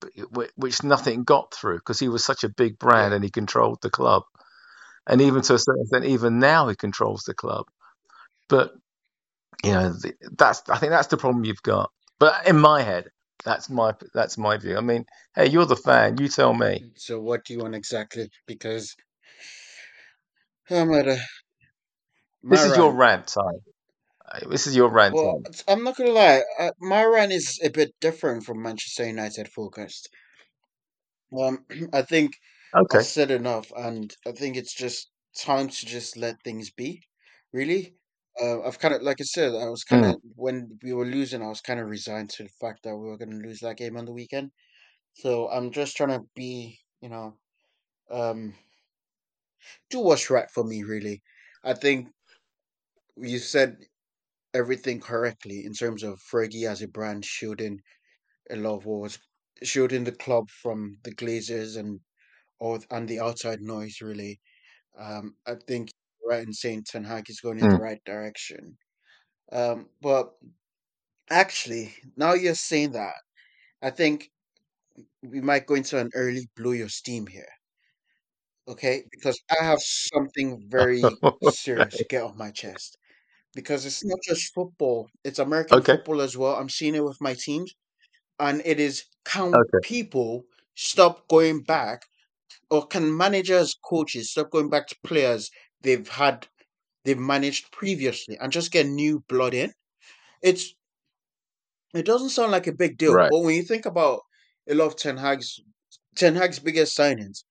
which 0.56 0.84
nothing 0.84 1.24
got 1.24 1.54
through 1.54 1.78
because 1.78 2.00
he 2.00 2.08
was 2.08 2.24
such 2.24 2.44
a 2.44 2.50
big 2.50 2.80
brand 2.80 3.14
and 3.14 3.24
he 3.24 3.30
controlled 3.30 3.80
the 3.82 3.90
club. 3.90 4.24
And 5.08 5.22
even 5.22 5.42
to 5.44 5.56
a 5.56 5.60
certain 5.60 5.82
extent, 5.82 6.06
even 6.06 6.40
now 6.40 6.68
he 6.70 6.76
controls 6.76 7.24
the 7.24 7.34
club. 7.34 7.66
But 8.48 8.74
you 9.64 9.74
know, 9.74 9.94
that's 10.38 10.64
I 10.70 10.78
think 10.78 10.92
that's 10.92 11.08
the 11.08 11.18
problem 11.18 11.46
you've 11.46 11.62
got. 11.62 11.92
But 12.20 12.48
in 12.48 12.58
my 12.58 12.82
head, 12.82 13.10
that's 13.44 13.70
my 13.70 13.94
that's 14.14 14.38
my 14.38 14.58
view. 14.58 14.78
I 14.78 14.82
mean, 14.82 15.06
hey, 15.36 15.48
you're 15.48 15.66
the 15.66 15.76
fan. 15.76 16.18
You 16.18 16.28
tell 16.28 16.54
me. 16.54 16.92
So 16.96 17.20
what 17.20 17.46
do 17.46 17.54
you 17.54 17.60
want 17.60 17.76
exactly? 17.76 18.30
Because 18.48 18.96
I'm 20.70 20.94
at 20.94 21.08
a. 21.08 21.18
This 22.50 22.64
is 22.66 22.76
your 22.78 22.94
rant 22.94 23.28
time. 23.28 23.62
This 24.50 24.68
is 24.68 24.76
your 24.76 24.90
rant 24.90 25.18
Well, 25.18 25.20
time. 25.20 25.48
I'm 25.68 25.84
not 25.84 25.98
gonna 25.98 26.12
lie. 26.12 26.44
Uh, 26.60 26.72
my 26.80 27.04
rant 27.06 27.32
is 27.32 27.60
a 27.64 27.70
bit 27.70 27.96
different 28.00 28.44
from 28.44 28.62
Manchester 28.62 29.08
United 29.08 29.50
focused. 29.50 30.10
Um, 31.38 31.66
I 31.94 32.02
think 32.02 32.34
Okay. 32.74 33.00
I've 33.00 33.04
said 33.04 33.32
enough, 33.32 33.72
and 33.76 34.16
I 34.28 34.32
think 34.32 34.58
it's 34.58 34.74
just 34.74 35.12
time 35.38 35.70
to 35.70 35.86
just 35.86 36.18
let 36.18 36.42
things 36.44 36.72
be. 36.72 37.02
Really, 37.54 37.96
uh, 38.42 38.62
I've 38.64 38.80
kind 38.80 38.94
of, 38.94 39.02
like 39.02 39.22
I 39.22 39.24
said, 39.24 39.54
I 39.56 39.70
was 39.70 39.84
kind 39.84 40.06
of 40.06 40.16
Mm. 40.16 40.22
when 40.36 40.78
we 40.84 40.94
were 40.94 41.06
losing, 41.06 41.42
I 41.42 41.48
was 41.48 41.62
kind 41.62 41.80
of 41.80 41.88
resigned 41.88 42.30
to 42.32 42.44
the 42.44 42.50
fact 42.62 42.84
that 42.84 42.96
we 42.96 43.08
were 43.08 43.18
going 43.18 43.32
to 43.32 43.48
lose 43.48 43.60
that 43.62 43.78
game 43.78 43.98
on 43.98 44.06
the 44.06 44.14
weekend. 44.14 44.52
So 45.14 45.50
I'm 45.50 45.72
just 45.72 45.98
trying 45.98 46.10
to 46.20 46.26
be, 46.36 46.80
you 47.02 47.10
know, 47.10 47.38
um, 48.12 48.56
do 49.90 50.00
what's 50.00 50.30
right 50.30 50.50
for 50.52 50.64
me, 50.64 50.84
really. 50.84 51.24
I 51.64 51.74
think 51.74 52.10
you 53.18 53.40
said 53.40 53.78
everything 54.54 55.00
correctly 55.02 55.66
in 55.66 55.74
terms 55.74 56.04
of 56.04 56.22
Fergie 56.32 56.70
as 56.70 56.82
a 56.84 56.88
brand 56.88 57.26
shielding 57.26 57.82
a 58.50 58.56
lot 58.58 58.78
of 58.78 58.86
what 58.86 59.02
was 59.02 59.20
shielding 59.64 60.06
the 60.06 60.14
club 60.14 60.50
from 60.50 60.98
the 61.04 61.12
Glazers 61.16 61.78
and 61.78 62.02
all 62.60 62.80
and 62.92 63.10
the 63.10 63.20
outside 63.22 63.62
noise. 63.62 64.02
Really, 64.02 64.42
um, 64.98 65.38
I 65.48 65.56
think 65.56 65.92
you're 66.22 66.32
right 66.32 66.44
in 66.48 66.54
saying 66.54 66.86
Ten 66.86 67.06
Hag 67.06 67.30
is 67.30 67.42
going 67.42 67.60
in 67.60 67.70
the 67.70 67.78
Mm. 67.78 67.80
right 67.80 68.02
direction. 68.06 68.78
Um, 69.52 69.90
but 70.02 70.34
actually, 71.30 71.96
now 72.18 72.34
you're 72.34 72.56
saying 72.56 72.94
that, 72.94 73.16
I 73.82 73.92
think 73.92 74.30
we 75.24 75.42
might 75.42 75.68
go 75.68 75.76
into 75.76 76.00
an 76.00 76.12
early 76.16 76.48
blow 76.56 76.72
your 76.72 76.90
steam 76.90 77.28
here. 77.28 77.50
Okay, 78.68 79.06
because 79.12 79.40
I 79.50 79.64
have 79.64 79.80
something 79.82 80.68
very 80.70 81.22
serious 81.40 81.98
to 81.98 82.06
get 82.06 82.24
off 82.24 82.36
my 82.36 82.52
chest. 82.52 82.98
Because 83.56 83.86
it's 83.86 84.06
not 84.06 84.20
just 84.24 84.54
football, 84.54 85.10
it's 85.24 85.40
American 85.40 85.82
Okay. 85.82 85.98
football 85.98 86.22
as 86.22 86.38
well. 86.38 86.56
I'm 86.56 86.70
seeing 86.70 86.96
it 86.96 87.04
with 87.06 87.22
my 87.22 87.36
teams. 87.36 87.74
And 88.40 88.62
it 88.66 88.80
is 88.80 89.06
can 89.26 89.56
Okay. 89.56 89.80
people 89.82 90.46
stop 90.76 91.28
going 91.30 91.64
back 91.64 92.04
or 92.72 92.88
can 92.88 93.16
managers, 93.18 93.76
coaches 93.86 94.32
stop 94.32 94.52
going 94.52 94.70
back 94.70 94.88
to 94.88 94.98
players 95.06 95.52
they've 95.82 96.08
had 96.08 96.48
they've 97.06 97.20
managed 97.20 97.72
previously 97.72 98.38
and 98.40 98.52
just 98.54 98.72
get 98.72 98.88
new 98.88 99.22
blood 99.30 99.54
in? 99.56 99.74
It's 100.44 100.76
it 101.94 102.06
doesn't 102.06 102.30
sound 102.30 102.52
like 102.52 102.68
a 102.68 102.72
big 102.74 102.98
deal, 102.98 103.16
Right. 103.16 103.30
but 103.30 103.40
when 103.42 103.56
you 103.56 103.64
think 103.64 103.86
about 103.86 104.22
a 104.70 104.74
lot 104.76 104.88
of 104.88 104.96
Ten 104.98 105.18
Hag's 105.18 105.60
Ten 106.16 106.36
Hag's 106.36 106.60
biggest 106.60 106.98
signings, 106.98 107.44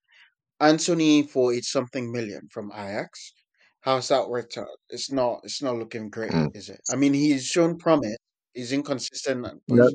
Antony 0.65 1.23
for 1.27 1.53
eight 1.55 1.65
something 1.65 2.11
million 2.13 2.49
from 2.53 2.71
Ajax. 2.73 3.33
How's 3.81 4.09
that 4.09 4.29
worked 4.29 4.57
out? 4.59 4.69
It's 4.89 5.11
not. 5.13 5.41
It's 5.45 5.63
not 5.63 5.77
looking 5.77 6.09
great, 6.11 6.33
Mm. 6.33 6.57
is 6.57 6.69
it? 6.71 6.81
I 6.93 6.97
mean, 6.97 7.15
he's 7.15 7.47
shown 7.47 7.79
promise. 7.79 8.17
He's 8.55 8.73
inconsistent, 8.73 9.63
No. 9.69 9.89
he's 9.89 9.95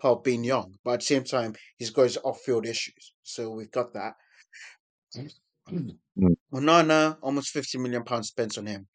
part 0.00 0.24
being 0.24 0.44
young. 0.44 0.74
But 0.84 0.92
at 0.94 1.00
the 1.00 1.06
same 1.06 1.24
time, 1.24 1.54
he's 1.78 1.90
got 1.90 2.02
his 2.04 2.18
off-field 2.18 2.66
issues. 2.66 3.12
So 3.22 3.50
we've 3.50 3.70
got 3.70 3.92
that. 3.94 4.14
Mm. 5.70 5.98
Onana, 6.52 7.18
almost 7.22 7.50
fifty 7.50 7.78
million 7.78 8.04
pounds 8.04 8.28
spent 8.28 8.58
on 8.58 8.66
him. 8.66 8.88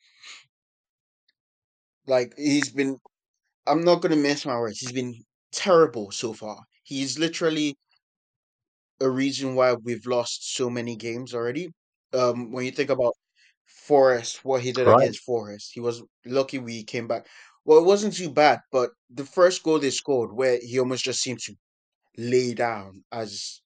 Like 2.07 2.33
he's 2.37 2.71
been. 2.71 2.97
I'm 3.67 3.81
not 3.83 4.01
gonna 4.01 4.15
miss 4.17 4.45
my 4.45 4.57
words. 4.59 4.79
He's 4.79 4.91
been 4.91 5.23
terrible 5.51 6.11
so 6.11 6.33
far. 6.33 6.63
He's 6.83 7.19
literally 7.19 7.77
a 9.01 9.09
reason 9.09 9.55
why 9.55 9.73
we've 9.73 10.05
lost 10.05 10.55
so 10.55 10.69
many 10.69 10.95
games 10.95 11.33
already. 11.33 11.69
Um, 12.13 12.51
when 12.51 12.65
you 12.65 12.71
think 12.71 12.89
about 12.89 13.13
Forest, 13.67 14.45
what 14.45 14.61
he 14.61 14.71
did 14.71 14.87
Right. 14.87 14.89
against 14.89 15.21
Forest, 15.23 15.71
he 15.73 15.79
was 15.79 16.03
lucky 16.25 16.59
we 16.59 16.83
came 16.83 17.07
back. 17.07 17.27
well, 17.65 17.79
it 17.79 17.85
wasn't 17.85 18.15
too 18.15 18.29
bad, 18.31 18.59
but 18.71 18.91
the 19.09 19.25
first 19.25 19.63
goal 19.63 19.79
they 19.79 19.89
scored, 19.91 20.33
where 20.33 20.59
he 20.61 20.79
almost 20.79 21.03
just 21.05 21.21
seemed 21.21 21.39
to 21.41 21.55
lay 22.17 22.53
down 22.55 23.03
as 23.11 23.61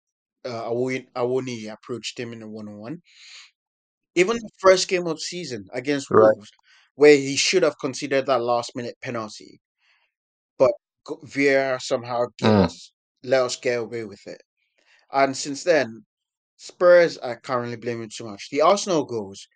uh, 0.45 0.69
Awoniyi 0.71 1.71
approached 1.74 2.19
him 2.19 2.33
in 2.33 2.41
a 2.43 2.50
one-on-one. 2.50 3.01
Even 4.13 4.38
the 4.38 4.50
first 4.59 4.88
game 4.88 5.07
of 5.07 5.19
season 5.19 5.67
against 5.74 6.12
Right. 6.12 6.36
Wolves, 6.36 6.51
where 6.93 7.17
he 7.17 7.36
should 7.36 7.63
have 7.63 7.79
considered 7.79 8.27
that 8.27 8.39
last-minute 8.41 9.00
penalty, 9.01 9.62
but 10.57 10.74
Vieira 11.07 11.81
somehow 11.81 12.25
Mm. 12.41 12.67
us 12.67 12.91
let 13.24 13.43
us 13.43 13.55
get 13.57 13.79
away 13.79 14.05
with 14.05 14.27
it. 14.27 14.41
And 15.11 15.35
since 15.37 15.63
then, 15.63 16.05
Spurs 16.57 17.17
are 17.17 17.39
currently 17.39 17.77
blaming 17.77 18.09
too 18.09 18.25
much. 18.25 18.49
The 18.51 18.61
Arsenal 18.61 19.05
goals, 19.05 19.47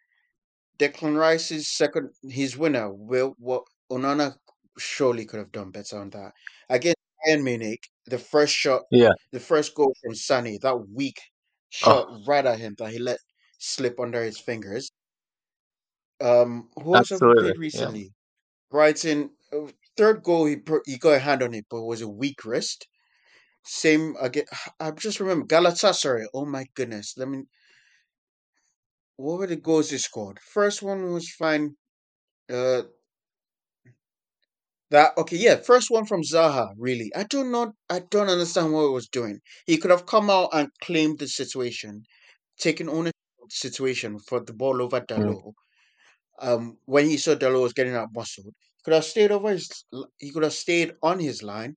Declan 0.79 1.17
Rice's 1.17 1.67
second, 1.69 2.11
his 2.29 2.57
winner, 2.57 2.93
will 2.93 3.35
what 3.39 3.63
Onana 3.91 4.35
surely 4.77 5.25
could 5.25 5.39
have 5.39 5.51
done 5.51 5.71
better 5.71 5.99
on 5.99 6.09
that. 6.11 6.33
Against 6.69 6.97
Bayern 7.27 7.43
Munich, 7.43 7.83
the 8.05 8.17
first 8.19 8.53
shot, 8.53 8.83
Yeah. 8.91 9.11
the 9.31 9.39
first 9.39 9.75
goal 9.75 9.95
from 10.03 10.15
Sunny, 10.15 10.57
that 10.59 10.77
weak 10.89 11.19
Oh, 11.85 12.05
shot 12.07 12.27
right 12.27 12.45
at 12.45 12.59
him 12.59 12.75
that 12.79 12.91
he 12.91 12.99
let 12.99 13.19
slip 13.59 13.99
under 13.99 14.23
his 14.23 14.39
fingers. 14.39 14.91
Um, 16.21 16.69
who 16.81 16.95
else 16.95 17.09
have 17.09 17.21
we 17.23 17.31
absolutely. 17.31 17.43
played 17.51 17.55
Yeah. 17.73 17.89
recently? 17.89 18.13
Brighton, 18.71 19.35
uh, 19.53 19.67
third 19.97 20.23
goal 20.23 20.45
he 20.45 20.57
pro- 20.57 20.81
he 20.85 20.97
got 20.97 21.15
a 21.15 21.19
hand 21.19 21.43
on 21.43 21.53
it, 21.53 21.65
but 21.69 21.77
it 21.77 21.85
was 21.85 22.01
a 22.01 22.09
weak 22.09 22.45
wrist. 22.45 22.87
Same 23.65 24.15
again. 24.21 24.45
I 24.79 24.91
just 24.91 25.19
remember 25.19 25.45
Galatasaray. 25.45 26.27
Oh 26.33 26.45
my 26.45 26.65
goodness! 26.75 27.17
Let 27.17 27.27
me. 27.27 27.43
What 29.15 29.39
were 29.39 29.47
the 29.47 29.55
goals 29.55 29.89
he 29.89 29.97
scored? 29.97 30.39
First 30.39 30.83
one 30.83 31.11
was 31.11 31.27
fine. 31.31 31.77
Uh, 32.49 32.83
that 34.91 35.17
okay, 35.17 35.37
yeah. 35.37 35.55
First 35.57 35.89
one 35.89 36.05
from 36.05 36.21
Zaha. 36.21 36.73
Really, 36.77 37.11
I 37.15 37.23
do 37.23 37.43
not. 37.43 37.73
I 37.89 37.99
don't 37.99 38.29
understand 38.29 38.71
what 38.73 38.83
he 38.83 38.89
was 38.93 39.07
doing. 39.07 39.39
He 39.65 39.77
could 39.77 39.91
have 39.91 40.05
come 40.05 40.29
out 40.29 40.49
and 40.53 40.69
claimed 40.81 41.19
the 41.19 41.27
situation, 41.27 42.03
taken 42.59 42.89
ownership 42.89 43.15
of 43.41 43.49
the 43.49 43.55
situation 43.55 44.19
for 44.19 44.41
the 44.41 44.53
ball 44.53 44.81
over 44.81 45.01
Mm. 45.01 45.53
Um, 46.39 46.77
when 46.85 47.05
he 47.07 47.17
saw 47.17 47.35
Dalot 47.35 47.61
was 47.63 47.73
getting 47.73 47.95
out 47.95 48.09
muscled, 48.13 48.47
he 48.77 48.81
could 48.83 48.93
have 48.93 49.05
stayed 49.05 49.31
over 49.31 49.49
his. 49.51 49.85
He 50.19 50.31
could 50.31 50.43
have 50.43 50.53
stayed 50.53 50.93
on 51.03 51.19
his 51.19 51.43
line. 51.43 51.75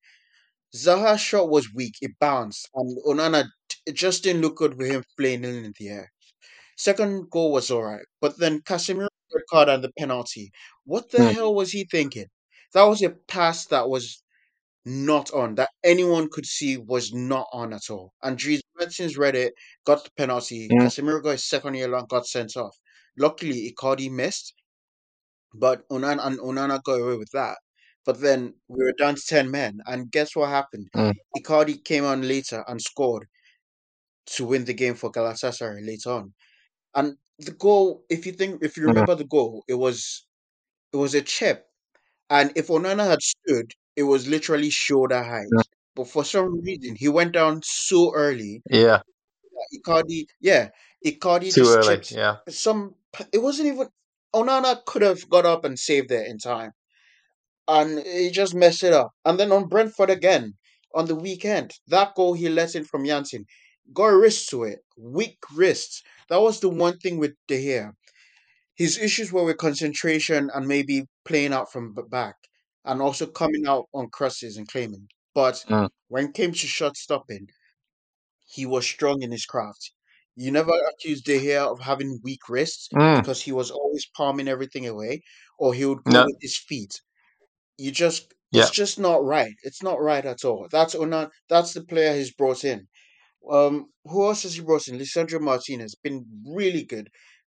Zaha's 0.74 1.20
shot 1.20 1.48
was 1.50 1.72
weak. 1.74 1.94
It 2.00 2.12
bounced, 2.20 2.68
and 2.74 2.96
Onana 3.04 3.46
it 3.86 3.92
just 3.94 4.22
didn't 4.22 4.42
look 4.42 4.56
good 4.56 4.74
with 4.78 4.90
him 4.90 5.04
playing 5.18 5.44
in 5.44 5.72
the 5.78 5.88
air. 5.88 6.12
Second 6.76 7.30
goal 7.30 7.52
was 7.52 7.70
alright, 7.70 8.06
but 8.20 8.38
then 8.38 8.62
Casemiro 8.62 9.08
red 9.34 9.44
card 9.50 9.68
and 9.68 9.84
the 9.84 9.92
penalty. 9.98 10.50
What 10.84 11.10
the 11.10 11.18
Mm. 11.18 11.34
hell 11.34 11.54
was 11.54 11.72
he 11.72 11.84
thinking? 11.84 12.28
That 12.74 12.84
was 12.84 13.02
a 13.02 13.10
pass 13.10 13.66
that 13.66 13.88
was 13.90 14.22
not 14.84 15.32
on, 15.32 15.56
that 15.56 15.70
anyone 15.84 16.28
could 16.30 16.46
see 16.46 16.76
was 16.78 17.12
not 17.12 17.48
on 17.52 17.72
at 17.74 17.90
all. 17.90 18.14
And 18.22 18.38
Dries 18.38 18.62
Mertens 18.78 19.16
read 19.18 19.36
it, 19.36 19.54
got 19.84 20.04
the 20.04 20.10
penalty. 20.16 20.70
Mm. 20.70 20.78
Casemiro 20.80 21.22
got 21.22 21.32
his 21.32 21.46
second 21.48 21.74
yellow 21.74 21.98
and 21.98 22.08
got 22.08 22.26
sent 22.26 22.56
off. 22.56 22.76
Luckily, 23.18 23.72
Icardi 23.72 24.10
missed, 24.10 24.54
but 25.54 25.88
Onana 25.88 26.24
and 26.26 26.38
Onana 26.38 26.80
got 26.84 27.00
away 27.00 27.16
with 27.16 27.30
that. 27.32 27.58
But 28.06 28.20
then 28.20 28.54
we 28.68 28.84
were 28.84 28.94
down 28.98 29.16
to 29.16 29.22
ten 29.26 29.50
men, 29.50 29.80
and 29.86 30.10
guess 30.10 30.36
what 30.36 30.48
happened? 30.50 30.90
Mm. 30.94 31.12
Icardi 31.36 31.84
came 31.84 32.04
on 32.04 32.22
later 32.28 32.64
and 32.68 32.80
scored 32.80 33.28
to 34.26 34.44
win 34.44 34.64
the 34.64 34.74
game 34.74 34.94
for 34.94 35.10
Galatasaray 35.10 35.86
later 35.86 36.10
on. 36.10 36.34
And 36.94 37.18
the 37.38 37.52
goal, 37.52 38.04
if 38.10 38.26
you 38.26 38.32
think, 38.32 38.62
if 38.64 38.76
you 38.76 38.84
Mm. 38.86 38.86
remember 38.86 39.14
the 39.14 39.26
goal, 39.26 39.64
it 39.68 39.74
was 39.74 40.26
it 40.92 40.98
was 40.98 41.14
a 41.14 41.22
chip, 41.22 41.66
and 42.30 42.52
if 42.56 42.68
Onana 42.68 43.06
had 43.08 43.22
stood, 43.22 43.72
it 43.96 44.04
was 44.04 44.28
literally 44.28 44.70
shoulder 44.70 45.22
height. 45.22 45.54
But 45.96 46.08
for 46.08 46.24
some 46.24 46.60
reason, 46.62 46.96
he 46.96 47.08
went 47.08 47.32
down 47.32 47.62
so 47.64 48.12
early. 48.14 48.62
Yeah. 48.70 49.02
Icardi, 49.74 50.26
yeah, 50.40 50.70
Icardi 51.04 51.52
Too 51.52 51.68
early. 51.68 52.02
chipped 52.02 52.12
Yeah. 52.12 52.36
some. 52.48 52.94
It 53.32 53.38
wasn't 53.38 53.68
even 53.68 53.88
Onana 54.34 54.84
could 54.84 55.02
have 55.02 55.28
got 55.30 55.46
up 55.46 55.64
and 55.64 55.78
saved 55.78 56.10
it 56.12 56.26
in 56.28 56.38
time, 56.38 56.72
and 57.68 58.00
he 58.06 58.30
just 58.30 58.54
messed 58.54 58.82
it 58.84 58.92
up. 58.92 59.12
And 59.24 59.38
then 59.38 59.52
on 59.52 59.68
Brentford 59.68 60.10
again 60.10 60.54
on 60.94 61.06
the 61.06 61.14
weekend, 61.16 61.72
that 61.88 62.14
goal 62.14 62.34
he 62.34 62.48
let 62.48 62.74
in 62.74 62.84
from 62.84 63.04
Jensen 63.04 63.44
got 63.92 64.06
a 64.06 64.16
wrist 64.16 64.48
to 64.50 64.64
it, 64.64 64.80
weak 64.98 65.38
wrists. 65.54 66.02
That 66.28 66.40
was 66.40 66.60
the 66.60 66.68
one 66.68 66.98
thing 66.98 67.18
with 67.18 67.34
De 67.48 67.56
Gea. 67.64 67.92
His 68.74 68.98
issues 68.98 69.32
were 69.32 69.44
with 69.44 69.58
concentration 69.58 70.50
and 70.54 70.66
maybe 70.68 71.04
playing 71.24 71.52
out 71.52 71.72
from 71.72 71.94
back, 72.10 72.36
and 72.84 73.02
also 73.02 73.26
coming 73.26 73.66
out 73.66 73.86
on 73.94 74.08
crosses 74.10 74.56
and 74.56 74.68
claiming. 74.68 75.08
But 75.34 75.64
Mm. 75.68 75.90
when 76.08 76.26
it 76.26 76.34
came 76.34 76.52
to 76.52 76.66
shot 76.66 76.96
stopping, 76.96 77.48
he 78.46 78.66
was 78.66 78.86
strong 78.86 79.22
in 79.22 79.30
his 79.32 79.44
craft. 79.46 79.92
You 80.36 80.50
never 80.50 80.72
accused 80.90 81.24
De 81.24 81.38
Gea 81.40 81.66
of 81.72 81.80
having 81.80 82.20
weak 82.22 82.48
wrists 82.48 82.88
Mm. 82.94 83.16
because 83.20 83.42
he 83.42 83.52
was 83.52 83.70
always 83.70 84.06
palming 84.16 84.48
everything 84.48 84.86
away, 84.86 85.22
or 85.58 85.74
he 85.74 85.84
would 85.84 86.04
go 86.04 86.20
No. 86.20 86.24
with 86.24 86.36
his 86.40 86.56
feet. 86.58 87.00
You 87.78 87.90
just 87.92 88.34
Yeah. 88.50 88.62
it's 88.62 88.70
just 88.70 88.98
not 88.98 89.24
right. 89.24 89.54
It's 89.62 89.82
not 89.82 90.00
right 90.00 90.24
at 90.24 90.44
all. 90.44 90.68
That's 90.70 90.94
Onan, 90.94 91.30
that's 91.48 91.74
the 91.74 91.84
player 91.84 92.14
he's 92.14 92.32
brought 92.34 92.64
in. 92.64 92.88
Um, 93.50 93.92
who 94.04 94.24
else 94.26 94.42
has 94.44 94.54
he 94.56 94.62
brought 94.62 94.88
in? 94.88 94.98
Lisandro 94.98 95.40
Martinez 95.40 95.94
been 95.94 96.26
really 96.46 96.84
good, 96.84 97.10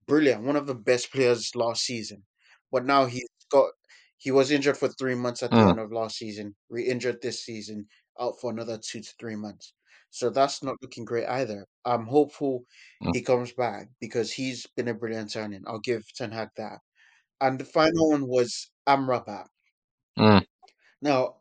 brilliant, 0.08 0.44
one 0.44 0.56
of 0.56 0.68
the 0.68 0.76
best 0.76 1.12
players 1.12 1.56
last 1.56 1.84
season. 1.84 2.26
But 2.72 2.86
now 2.86 3.06
he's 3.06 3.28
got 3.52 3.72
he 4.18 4.32
was 4.32 4.52
injured 4.52 4.78
for 4.78 4.88
three 4.90 5.16
months 5.16 5.44
at 5.44 5.56
the 5.56 5.64
Mm. 5.64 5.70
end 5.70 5.80
of 5.80 5.92
last 5.92 6.18
season, 6.18 6.56
re-injured 6.70 7.22
this 7.22 7.44
season, 7.44 7.88
out 8.20 8.40
for 8.40 8.52
another 8.52 8.78
two 8.78 9.02
to 9.02 9.14
three 9.20 9.36
months. 9.36 9.74
So 10.12 10.30
that's 10.30 10.62
not 10.64 10.76
looking 10.82 11.06
great 11.06 11.28
either. 11.28 11.66
I'm 11.86 12.06
hopeful 12.06 12.66
Mm. 13.02 13.12
he 13.12 13.22
comes 13.24 13.54
back 13.54 13.90
because 14.00 14.32
he's 14.34 14.68
been 14.76 14.88
a 14.90 14.94
brilliant 14.94 15.32
signing. 15.32 15.64
I'll 15.68 15.80
give 15.80 16.04
Ten 16.16 16.32
Hag 16.32 16.50
that. 16.58 16.80
And 17.42 17.60
the 17.60 17.66
final 17.66 18.10
one 18.12 18.28
was 18.28 18.72
Amrabat. 18.88 19.48
Mm. 20.18 20.42
Now, 21.02 21.38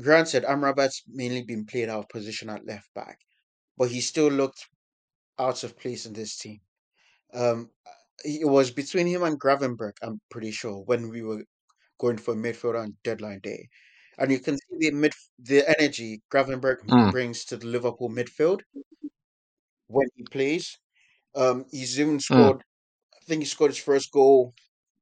granted, 0.00 0.44
Amrabat's 0.44 1.02
mainly 1.08 1.42
been 1.42 1.66
played 1.66 1.88
out 1.88 2.00
of 2.04 2.08
position 2.08 2.48
at 2.50 2.64
left 2.66 2.92
back, 2.94 3.18
but 3.76 3.90
he 3.90 4.00
still 4.00 4.28
looked 4.30 4.66
out 5.38 5.64
of 5.64 5.78
place 5.78 6.06
in 6.06 6.12
this 6.14 6.38
team. 6.38 6.60
Um, 7.34 7.70
it 8.24 8.48
was 8.48 8.70
between 8.72 9.06
him 9.08 9.22
and 9.24 9.40
Gravenberch, 9.40 9.96
I'm 10.02 10.20
pretty 10.30 10.52
sure, 10.52 10.82
when 10.84 11.10
we 11.10 11.22
were 11.22 11.44
going 12.00 12.18
for 12.18 12.34
midfield 12.36 12.80
on 12.80 12.96
deadline 13.04 13.40
day. 13.42 13.68
And 14.18 14.32
you 14.32 14.40
can 14.40 14.56
see 14.58 14.76
the 14.78 14.92
mid 14.92 15.14
the 15.38 15.64
energy 15.80 16.22
Gravenberch 16.32 16.80
Mm. 16.88 17.10
brings 17.10 17.44
to 17.46 17.56
the 17.58 17.66
Liverpool 17.68 18.10
midfield 18.10 18.62
when 19.88 20.08
he 20.16 20.24
plays. 20.24 20.78
Um, 21.36 21.66
he's 21.70 22.00
even 22.00 22.20
Mm. 22.30 22.50
scored. 22.50 22.62
I 23.14 23.24
think 23.26 23.42
he 23.42 23.46
scored 23.46 23.72
his 23.72 23.78
first 23.78 24.12
goal 24.12 24.54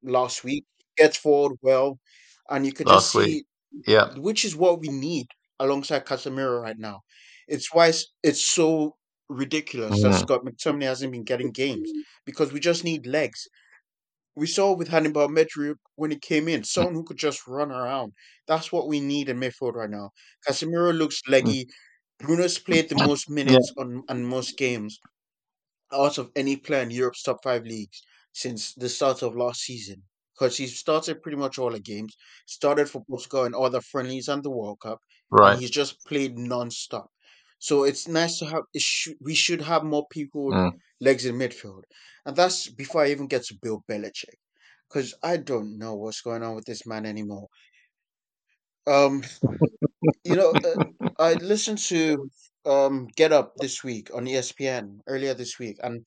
last 0.02 0.44
week. 0.44 0.66
Gets 0.96 1.16
forward 1.18 1.58
well, 1.62 1.98
and 2.50 2.64
you 2.66 2.72
could 2.72 2.86
just 2.86 3.12
Last 3.12 3.14
week. 3.14 3.28
see 3.28 3.44
Yeah. 3.86 4.14
which 4.16 4.44
is 4.44 4.54
what 4.56 4.80
we 4.80 4.88
need 4.88 5.26
alongside 5.58 6.06
Casemiro 6.06 6.60
right 6.62 6.78
now. 6.78 7.00
It's 7.48 7.72
why 7.74 7.88
it's, 7.88 8.12
it's 8.22 8.40
so 8.42 8.96
ridiculous 9.28 10.00
that. 10.02 10.20
Scott 10.20 10.44
McTominay 10.44 10.84
hasn't 10.84 11.12
been 11.12 11.24
getting 11.24 11.50
games 11.50 11.90
because 12.26 12.52
we 12.52 12.60
just 12.60 12.84
need 12.84 13.06
legs. 13.06 13.48
We 14.36 14.46
saw 14.46 14.72
with 14.74 14.88
Hannibal 14.88 15.28
Mejbri 15.28 15.74
when 15.96 16.10
he 16.12 16.18
came 16.18 16.48
in, 16.48 16.62
Mm. 16.62 16.66
someone 16.66 16.94
who 16.94 17.04
could 17.04 17.18
just 17.18 17.46
run 17.46 17.72
around. 17.72 18.12
That's 18.48 18.70
what 18.72 18.88
we 18.88 19.00
need 19.00 19.28
in 19.28 19.40
midfield 19.40 19.74
right 19.74 19.90
now. 19.90 20.10
Casemiro 20.46 20.96
looks 20.96 21.22
Mm. 21.26 21.30
leggy. 21.32 21.66
Bruno's 22.20 22.58
played 22.58 22.88
the 22.88 22.94
most 22.96 23.28
Yeah. 23.46 23.58
minutes 23.58 23.72
on, 23.78 24.02
on 24.08 24.24
most 24.24 24.56
games 24.56 24.98
out 25.92 26.18
of 26.18 26.30
any 26.36 26.56
player 26.56 26.82
in 26.82 26.90
Europe's 26.90 27.22
top 27.22 27.38
five 27.42 27.64
leagues 27.64 28.02
since 28.32 28.74
the 28.74 28.88
start 28.88 29.22
of 29.22 29.36
last 29.36 29.62
season. 29.62 30.02
Because 30.34 30.56
he 30.56 30.66
started 30.66 31.22
pretty 31.22 31.36
much 31.38 31.58
all 31.58 31.70
the 31.70 31.80
games, 31.80 32.16
started 32.46 32.88
for 32.90 33.04
Portugal 33.04 33.44
and 33.44 33.54
other 33.54 33.80
friendlies 33.80 34.28
and 34.28 34.42
the 34.42 34.50
World 34.50 34.80
Cup, 34.82 35.00
and 35.42 35.54
Right. 35.54 35.60
he's 35.60 35.70
just 35.70 36.04
played 36.06 36.36
non-stop. 36.38 37.10
So 37.58 37.84
it's 37.84 38.08
nice 38.08 38.38
to 38.40 38.46
have. 38.46 38.62
It 38.74 38.82
should, 38.82 39.16
we 39.20 39.34
should 39.34 39.62
have 39.62 39.84
more 39.84 40.06
people 40.10 40.54
Mm. 40.54 40.80
legs 41.00 41.24
in 41.26 41.36
midfield, 41.36 41.82
and 42.26 42.36
that's 42.36 42.68
before 42.70 43.02
I 43.04 43.10
even 43.10 43.26
get 43.28 43.44
to 43.44 43.58
Bill 43.62 43.84
Belichick, 43.88 44.38
because 44.88 45.14
I 45.22 45.36
don't 45.38 45.78
know 45.78 45.94
what's 45.96 46.20
going 46.20 46.42
on 46.42 46.54
with 46.56 46.64
this 46.66 46.86
man 46.86 47.06
anymore. 47.06 47.48
Um, 48.86 49.22
you 50.24 50.36
know, 50.36 50.58
uh, 50.64 50.76
I 51.18 51.34
listened 51.34 51.78
to 51.90 52.30
um 52.66 53.08
Get 53.16 53.32
Up 53.32 53.54
this 53.58 53.84
week 53.84 54.10
on 54.14 54.26
ESPN 54.26 55.00
earlier 55.06 55.34
this 55.34 55.58
week, 55.58 55.78
and 55.82 56.06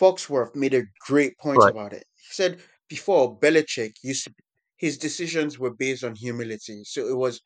Foxworth 0.00 0.56
made 0.56 0.74
a 0.74 0.84
great 1.06 1.38
point 1.38 1.64
Right. 1.64 1.74
about 1.74 1.92
it. 1.94 2.04
He 2.16 2.34
said 2.34 2.62
before 2.90 3.38
Belichick 3.40 3.94
used 4.04 4.26
to, 4.26 4.34
his 4.78 4.98
decisions 4.98 5.58
were 5.60 5.74
based 5.74 6.04
on 6.04 6.16
humility. 6.16 6.82
So 6.84 7.08
it 7.08 7.16
was 7.18 7.42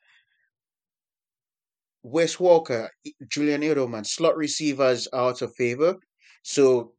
Wes 2.03 2.39
Walker, 2.39 2.89
Julian 3.27 3.61
Edelman, 3.61 4.05
slot 4.05 4.37
receivers 4.37 5.07
out 5.11 5.41
of 5.41 5.53
favor. 5.55 5.95
So 6.43 6.95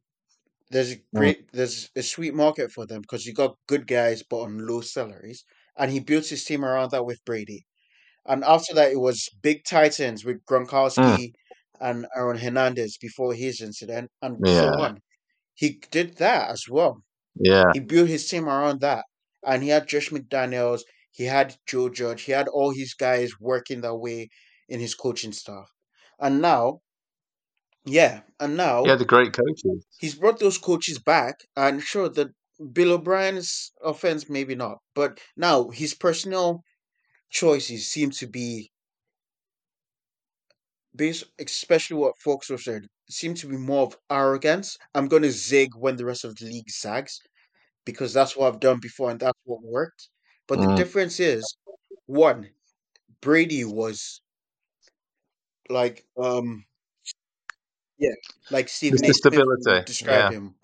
there's 0.71 0.91
a 0.93 0.97
Mm. 1.13 1.13
great, 1.15 1.51
there's 1.53 1.89
a 1.95 2.03
sweet 2.03 2.33
market 2.35 2.71
for 2.71 2.85
them 2.87 3.01
because 3.01 3.25
you 3.25 3.33
got 3.33 3.57
good 3.67 3.87
guys 3.87 4.23
but 4.29 4.41
on 4.41 4.67
low 4.67 4.81
salaries, 4.81 5.45
and 5.77 5.91
he 5.91 5.99
built 6.01 6.27
his 6.27 6.45
team 6.45 6.65
around 6.65 6.91
that 6.91 7.05
with 7.05 7.23
Brady. 7.25 7.65
And 8.25 8.43
after 8.45 8.73
that, 8.75 8.91
it 8.93 8.99
was 8.99 9.29
big 9.41 9.65
tight 9.65 9.99
ends 9.99 10.25
with 10.25 10.45
Mm. 10.97 11.17
Gronkowski 11.25 11.33
and 11.81 12.07
Aaron 12.15 12.39
Hernandez 12.39 12.97
before 12.99 13.33
his 13.35 13.61
incident, 13.61 14.11
and 14.21 14.47
so 14.47 14.79
on. 14.79 14.99
He 15.55 15.81
did 15.91 16.17
that 16.17 16.51
as 16.51 16.65
well. 16.69 17.03
Yeah. 17.39 17.73
He 17.73 17.79
built 17.79 18.09
his 18.09 18.27
team 18.29 18.47
around 18.49 18.81
that, 18.81 19.05
and 19.45 19.63
he 19.63 19.69
had 19.69 19.87
Josh 19.87 20.09
McDaniels, 20.09 20.81
he 21.11 21.25
had 21.25 21.57
Joe 21.65 21.89
Judge, 21.89 22.23
he 22.23 22.33
had 22.33 22.47
all 22.49 22.71
his 22.71 22.93
guys 22.93 23.39
working 23.39 23.81
that 23.81 23.95
way 23.95 24.29
in 24.69 24.79
his 24.81 24.95
coaching 24.95 25.33
staff. 25.33 25.71
And 26.19 26.41
now, 26.41 26.81
yeah, 27.85 28.21
and 28.39 28.57
now 28.57 28.85
Yeah, 28.85 28.95
the 28.95 29.05
great 29.05 29.33
coaches. 29.33 29.85
he's 29.97 30.15
brought 30.15 30.39
those 30.39 30.57
coaches 30.57 30.99
back, 30.99 31.35
and 31.55 31.83
sure, 31.83 32.09
the 32.09 32.33
Bill 32.73 32.93
O'Brien's 32.93 33.71
offense 33.83 34.29
maybe 34.29 34.55
not, 34.55 34.79
but 34.95 35.19
now 35.35 35.69
his 35.69 35.93
personal 35.93 36.63
choices 37.31 37.87
seem 37.89 38.11
to 38.11 38.27
be 38.27 38.71
based, 40.97 41.25
especially 41.39 41.97
what 41.97 42.19
folks 42.19 42.49
have 42.49 42.61
said, 42.61 42.87
seem 43.09 43.33
to 43.35 43.47
be 43.47 43.57
more 43.57 43.83
of 43.87 43.97
arrogance. 44.11 44.77
I'm 44.95 45.07
going 45.07 45.23
to 45.23 45.31
zig 45.31 45.69
when 45.75 45.97
the 45.97 46.05
rest 46.05 46.25
of 46.25 46.35
the 46.37 46.45
league 46.45 46.69
zags 46.69 47.19
because 47.85 48.13
that's 48.13 48.35
what 48.37 48.47
I've 48.53 48.59
done 48.61 48.79
before 48.81 49.11
and 49.11 49.19
that's 49.19 49.39
what 49.45 49.63
worked. 49.63 50.09
But 50.47 50.61
the 50.61 50.67
Mm. 50.67 50.75
difference 50.75 51.19
is, 51.19 51.57
one, 52.07 52.51
Brady 53.21 53.65
was 53.65 54.21
like, 55.69 56.05
um, 56.17 56.65
yeah, 57.97 58.13
like 58.49 58.69
Steve 58.69 58.93
Mr. 58.93 58.99
Naismith 58.99 59.43
would 59.69 59.69
Stability. 59.71 59.85
describe 59.85 60.27
Yeah. 60.27 60.31
him, 60.31 60.55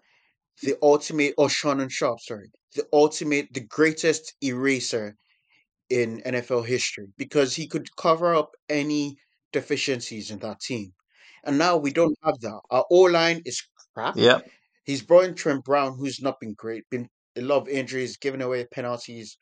the 0.64 0.78
ultimate, 0.82 1.34
or 1.38 1.50
Shannon 1.50 1.90
Sharpe, 1.90 2.20
sorry, 2.22 2.52
the 2.76 2.88
ultimate, 2.94 3.50
the 3.54 3.62
greatest 3.62 4.36
eraser 4.44 5.18
in 5.90 6.22
NFL 6.26 6.64
history 6.64 7.08
because 7.18 7.56
he 7.56 7.68
could 7.68 7.96
cover 7.98 8.36
up 8.36 8.56
any 8.70 9.18
deficiencies 9.54 10.32
in 10.32 10.40
that 10.40 10.60
team. 10.60 10.94
And 11.46 11.58
now 11.58 11.78
we 11.78 11.92
don't 11.94 12.18
have 12.24 12.40
that. 12.42 12.62
Our 12.72 12.86
O 12.92 13.02
line 13.04 13.42
is 13.46 13.62
crap. 13.94 14.16
Yeah. 14.18 14.42
He's 14.86 15.02
brought 15.04 15.26
in 15.26 15.36
Trent 15.36 15.64
Brown, 15.66 15.98
who's 15.98 16.22
not 16.22 16.40
been 16.42 16.54
great, 16.56 16.84
been 16.90 17.10
a 17.38 17.42
lot 17.42 17.58
of 17.64 17.70
injuries, 17.70 18.18
giving 18.18 18.42
away 18.42 18.66
penalties. 18.68 19.38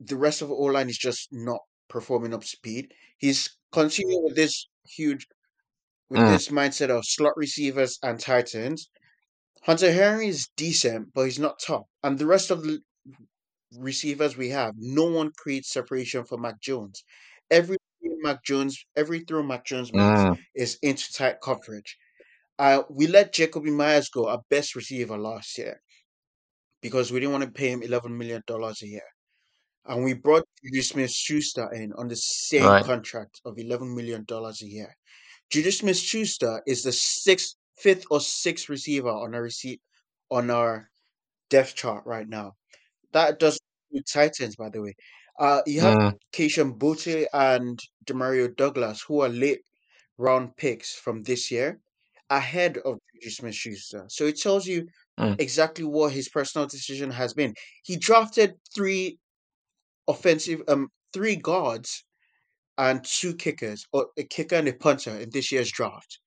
The 0.00 0.16
rest 0.16 0.42
of 0.42 0.48
the 0.48 0.54
O 0.54 0.64
line 0.64 0.88
is 0.90 0.98
just 0.98 1.28
not 1.32 1.60
performing 1.88 2.34
up 2.34 2.44
speed. 2.44 2.92
He's 3.18 3.56
continuing 3.72 4.24
with 4.24 4.36
this 4.36 4.68
huge, 4.84 5.26
with 6.10 6.20
Mm. 6.20 6.28
this 6.28 6.48
mindset 6.48 6.90
of 6.90 7.04
slot 7.06 7.34
receivers 7.36 7.98
and 8.02 8.20
tight 8.20 8.54
ends. 8.54 8.90
Hunter 9.62 9.92
Henry 9.92 10.28
is 10.28 10.48
decent, 10.56 11.12
but 11.14 11.24
he's 11.24 11.38
not 11.38 11.60
top. 11.60 11.86
And 12.02 12.18
the 12.18 12.26
rest 12.26 12.50
of 12.50 12.62
the 12.64 12.80
receivers 13.76 14.36
we 14.36 14.50
have, 14.50 14.74
no 14.76 15.04
one 15.04 15.32
creates 15.36 15.72
separation 15.72 16.24
for 16.24 16.38
Mac 16.38 16.60
Jones. 16.60 17.04
Every 17.50 17.76
Mac 18.20 18.44
Jones, 18.44 18.84
every 18.96 19.20
throw 19.20 19.42
Mac 19.42 19.64
Jones 19.66 19.92
makes 19.92 20.26
Mm. 20.26 20.46
is 20.54 20.78
into 20.82 21.12
tight 21.12 21.40
coverage. 21.42 21.96
Uh, 22.58 22.82
we 22.90 23.06
let 23.08 23.34
Jakobi 23.34 23.72
Meyers 23.72 24.08
go, 24.10 24.28
our 24.28 24.42
best 24.50 24.76
receiver 24.76 25.18
last 25.18 25.58
year, 25.58 25.82
because 26.82 27.12
we 27.12 27.20
didn't 27.20 27.32
want 27.32 27.44
to 27.44 27.50
pay 27.50 27.70
him 27.70 27.82
eleven 27.82 28.16
million 28.16 28.42
dollars 28.46 28.82
a 28.82 28.86
year, 28.88 29.08
and 29.86 30.04
we 30.04 30.14
brought 30.14 30.44
Juju 30.64 30.82
Smith-Schuster 30.82 31.72
in 31.74 31.92
on 31.94 32.08
the 32.08 32.16
same 32.16 32.76
Right. 32.76 32.82
contract 32.82 33.40
of 33.44 33.58
eleven 33.58 33.94
million 33.94 34.24
dollars 34.26 34.62
a 34.62 34.66
year. 34.68 34.96
Juju 35.50 35.70
Smith-Schuster 35.72 36.62
is 36.66 36.84
the 36.84 36.92
sixth, 36.92 37.56
fifth 37.78 38.04
or 38.10 38.20
sixth 38.20 38.68
receiver 38.70 39.10
on 39.10 39.34
our 39.34 39.42
receipt 39.42 39.82
on 40.30 40.50
our 40.50 40.90
depth 41.50 41.74
chart 41.76 42.04
right 42.06 42.28
now. 42.28 42.54
That 43.12 43.38
doesn't 43.40 43.62
include 43.90 44.06
tight 44.12 44.40
ends, 44.40 44.56
by 44.56 44.70
the 44.70 44.82
way. 44.82 44.94
Uh, 45.38 45.62
you 45.66 45.80
have 45.80 45.94
Mm. 45.94 46.18
Kayshon 46.32 46.78
Boutte 46.78 47.26
and 47.32 47.78
Demario 48.04 48.54
Douglas, 48.54 49.02
who 49.02 49.20
are 49.20 49.28
late 49.28 49.62
round 50.18 50.56
picks 50.56 50.94
from 50.94 51.22
this 51.24 51.50
year, 51.50 51.80
ahead 52.30 52.78
of 52.78 52.98
Juju 53.14 53.30
Smith 53.30 53.54
Schuster. 53.54 54.06
So 54.08 54.26
it 54.26 54.40
tells 54.40 54.66
you 54.66 54.88
Mm. 55.18 55.36
exactly 55.38 55.84
what 55.84 56.12
his 56.12 56.28
personal 56.28 56.66
decision 56.68 57.10
has 57.12 57.34
been. 57.34 57.54
He 57.84 57.96
drafted 57.96 58.54
three 58.74 59.18
offensive, 60.08 60.62
um, 60.68 60.90
three 61.12 61.36
guards 61.36 62.04
and 62.78 63.04
two 63.04 63.34
kickers, 63.36 63.86
or 63.92 64.08
a 64.18 64.24
kicker 64.24 64.56
and 64.56 64.68
a 64.68 64.74
punter 64.74 65.18
in 65.18 65.30
this 65.30 65.52
year's 65.52 65.70
draft. 65.72 66.20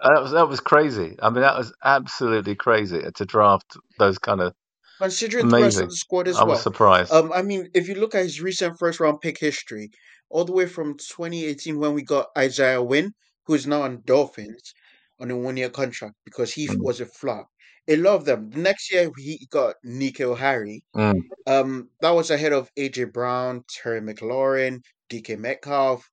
Uh, 0.00 0.14
That 0.14 0.22
was 0.22 0.32
that 0.32 0.48
was 0.48 0.60
crazy. 0.60 1.16
I 1.22 1.30
mean, 1.30 1.42
that 1.42 1.56
was 1.56 1.72
absolutely 1.84 2.54
crazy 2.54 3.02
to 3.14 3.24
draft 3.24 3.76
those 3.98 4.18
kind 4.18 4.40
of. 4.40 4.54
Considering 5.00 5.48
the 5.48 5.58
rest 5.58 5.80
of 5.80 5.88
the 5.88 5.96
squad 5.96 6.28
as 6.28 6.36
I 6.36 6.44
was 6.44 6.48
well. 6.48 6.58
surprised. 6.58 7.12
Um, 7.12 7.32
I 7.32 7.42
mean, 7.42 7.68
if 7.74 7.88
you 7.88 7.94
look 7.96 8.14
at 8.14 8.22
his 8.24 8.40
recent 8.40 8.78
first 8.78 8.98
round 9.00 9.20
pick 9.20 9.38
history, 9.38 9.90
all 10.30 10.44
the 10.44 10.52
way 10.52 10.66
from 10.66 10.96
2018 10.96 11.78
when 11.78 11.94
we 11.94 12.02
got 12.02 12.28
Isaiah 12.36 12.82
Wynn, 12.82 13.12
who 13.46 13.54
is 13.54 13.66
now 13.66 13.82
on 13.82 14.02
Dolphins 14.04 14.72
on 15.20 15.30
a 15.30 15.36
one 15.36 15.56
year 15.56 15.70
contract 15.70 16.14
because 16.24 16.52
he 16.52 16.66
Mm. 16.68 16.76
was 16.80 17.00
a 17.00 17.06
flop. 17.06 17.48
A 17.88 17.96
lot 17.96 18.16
of 18.16 18.24
them. 18.24 18.50
The 18.50 18.58
next 18.58 18.90
year 18.92 19.10
he 19.16 19.46
got 19.50 19.76
N'Keal 19.84 20.36
Harry. 20.38 20.82
Mm. 20.96 21.20
Um, 21.46 21.90
that 22.00 22.10
was 22.10 22.30
ahead 22.30 22.52
of 22.52 22.70
AJ 22.76 23.04
Brown, 23.12 23.64
Terry 23.68 24.00
McLaurin, 24.00 24.80
DK 25.10 25.36
Metcalf, 25.36 26.08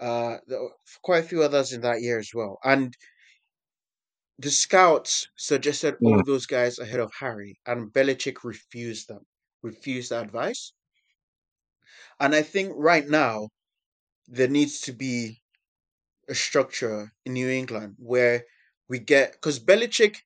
uh, 0.00 0.38
quite 1.02 1.24
a 1.24 1.28
few 1.28 1.42
others 1.42 1.72
in 1.72 1.80
that 1.82 2.00
year 2.02 2.18
as 2.18 2.30
well. 2.34 2.58
And 2.64 2.94
the 4.38 4.50
scouts 4.50 5.28
suggested 5.36 5.98
all 6.04 6.20
Mm. 6.20 6.24
those 6.24 6.46
guys 6.46 6.78
ahead 6.78 7.00
of 7.00 7.12
Harry, 7.20 7.60
and 7.66 7.92
Belichick 7.92 8.44
refused 8.44 9.08
them, 9.08 9.26
refused 9.62 10.10
the 10.10 10.20
advice. 10.20 10.72
And 12.20 12.32
I 12.34 12.42
think 12.42 12.72
right 12.76 13.06
now 13.08 13.48
there 14.28 14.48
needs 14.48 14.80
to 14.82 14.92
be 14.92 15.42
a 16.28 16.34
structure 16.34 17.12
in 17.24 17.34
New 17.34 17.48
England 17.48 17.96
where 17.98 18.46
we 18.88 18.98
get 19.00 19.32
because 19.32 19.60
Belichick 19.60 20.18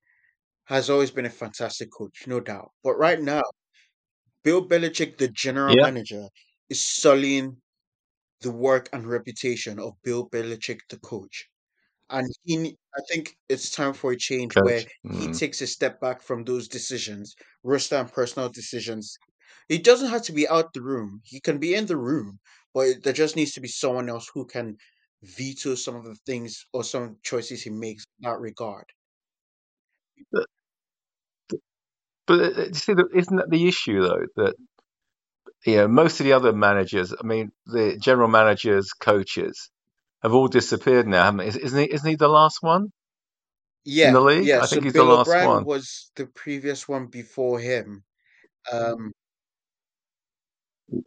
has 0.66 0.90
always 0.90 1.10
been 1.12 1.26
a 1.26 1.30
fantastic 1.30 1.90
coach, 1.92 2.26
no 2.26 2.40
doubt. 2.40 2.72
But 2.84 2.96
right 2.96 3.20
now, 3.20 3.42
Bill 4.44 4.64
Belichick, 4.68 5.18
the 5.18 5.26
general 5.26 5.76
Yeah. 5.76 5.82
manager, 5.82 6.28
is 6.68 6.84
sullying 6.84 7.60
the 8.40 8.52
work 8.52 8.88
and 8.92 9.06
reputation 9.06 9.78
of 9.80 9.94
Bill 10.02 10.28
Belichick, 10.30 10.80
the 10.90 10.98
coach. 10.98 11.50
And 12.12 12.28
he, 12.44 12.78
I 12.96 13.00
think 13.10 13.36
it's 13.48 13.70
time 13.70 13.92
for 13.94 14.12
a 14.12 14.16
change 14.16 14.54
where 14.60 14.84
Coach. 14.84 14.86
he 15.10 15.28
Mm. 15.28 15.32
takes 15.32 15.60
a 15.60 15.66
step 15.66 16.00
back 16.00 16.22
from 16.22 16.44
those 16.44 16.68
decisions, 16.68 17.34
roster 17.64 17.96
and 17.96 18.12
personal 18.12 18.48
decisions. 18.50 19.18
He 19.68 19.78
doesn't 19.78 20.10
have 20.10 20.22
to 20.24 20.32
be 20.32 20.46
out 20.48 20.72
the 20.74 20.82
room. 20.82 21.22
He 21.24 21.40
can 21.40 21.58
be 21.58 21.74
in 21.74 21.86
the 21.86 21.96
room, 21.96 22.38
but 22.74 23.02
there 23.02 23.12
just 23.12 23.34
needs 23.36 23.52
to 23.54 23.60
be 23.60 23.68
someone 23.68 24.08
else 24.08 24.30
who 24.32 24.46
can 24.46 24.76
veto 25.22 25.74
some 25.74 25.96
of 25.96 26.04
the 26.04 26.16
things 26.26 26.64
or 26.72 26.84
some 26.84 27.18
choices 27.24 27.62
he 27.64 27.70
makes 27.70 28.04
in 28.20 28.30
that 28.30 28.38
regard. 28.40 28.86
But 32.26 32.40
uh, 32.40 32.62
you 32.66 32.74
see, 32.74 32.94
isn't 33.14 33.36
that 33.36 33.50
the 33.50 33.68
issue 33.68 34.00
though? 34.02 34.26
That 34.36 34.56
you 35.66 35.76
know, 35.76 35.88
most 35.88 36.20
of 36.20 36.24
the 36.24 36.32
other 36.32 36.52
managers, 36.52 37.12
I 37.12 37.26
mean, 37.26 37.52
the 37.66 37.96
general 37.98 38.28
managers, 38.28 38.92
coaches, 38.92 39.70
have 40.22 40.34
all 40.34 40.48
disappeared 40.48 41.06
now, 41.06 41.24
haven't 41.24 41.38
they? 41.38 41.48
Is- 41.48 41.56
Isn't 41.56 41.78
he? 41.80 41.92
Isn't 41.92 42.08
he 42.08 42.16
the 42.16 42.28
last 42.28 42.58
one? 42.62 42.88
Yeah, 43.84 44.12
the 44.12 44.20
league? 44.20 44.44
yeah. 44.44 44.58
I 44.58 44.66
So 44.66 44.76
think 44.76 44.84
he's 44.84 44.92
the 44.92 45.02
last 45.02 45.28
O'Brien 45.28 45.48
one. 45.48 45.64
was 45.64 46.10
the 46.14 46.26
previous 46.26 46.88
one 46.88 47.06
before 47.06 47.58
him. 47.58 48.04
Um, 48.70 49.12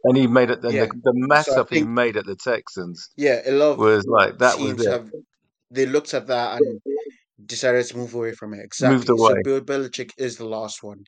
And 0.04 0.16
he 0.16 0.26
made 0.26 0.50
it. 0.50 0.60
Yeah. 0.62 0.86
the, 0.86 1.00
the 1.02 1.12
mess 1.14 1.46
So 1.46 1.60
up 1.60 1.70
he 1.70 1.82
made 1.84 2.16
at 2.16 2.26
the 2.26 2.36
Texans 2.36 3.08
yeah, 3.16 3.40
a 3.46 3.52
lot 3.52 3.78
was 3.78 4.04
like 4.06 4.38
that 4.38 4.58
was 4.58 4.84
it. 4.84 4.90
have 4.90 5.10
they 5.70 5.86
looked 5.86 6.12
at 6.12 6.26
that 6.26 6.60
and 6.60 6.80
decided 7.44 7.84
to 7.86 7.96
move 7.96 8.14
away 8.14 8.32
from 8.32 8.52
it. 8.52 8.58
Moved 8.82 9.08
Exactly. 9.08 9.16
So. 9.18 9.34
Bill 9.42 9.60
Belichick 9.60 10.10
is 10.18 10.36
the 10.36 10.46
last 10.46 10.82
one, 10.82 11.04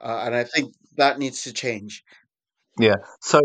uh, 0.00 0.22
and 0.24 0.34
I 0.34 0.44
think 0.44 0.72
that 0.96 1.18
needs 1.18 1.42
to 1.42 1.52
change. 1.52 2.04
Yeah. 2.78 2.96
So 3.20 3.40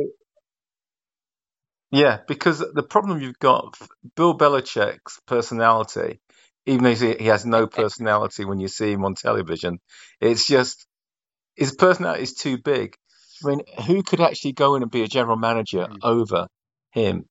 yeah, 1.91 2.19
because 2.27 2.59
the 2.59 2.83
problem 2.83 3.21
you've 3.21 3.39
got, 3.39 3.77
Bill 4.15 4.37
Belichick's 4.37 5.19
personality, 5.25 6.19
even 6.65 6.83
though 6.83 6.95
he 6.95 7.27
has 7.27 7.45
no 7.45 7.67
personality 7.67 8.45
when 8.45 8.59
you 8.59 8.67
see 8.67 8.91
him 8.91 9.05
on 9.05 9.15
television, 9.15 9.79
it's 10.19 10.45
just 10.45 10.85
his 11.55 11.73
personality 11.73 12.23
is 12.23 12.33
too 12.33 12.57
big. 12.57 12.95
I 13.43 13.49
mean, 13.49 13.61
who 13.85 14.03
could 14.03 14.21
actually 14.21 14.53
go 14.53 14.75
in 14.75 14.81
and 14.83 14.91
be 14.91 15.03
a 15.03 15.07
general 15.07 15.37
manager 15.37 15.87
Mm. 15.89 15.99
over 16.03 16.47
him? 16.91 17.25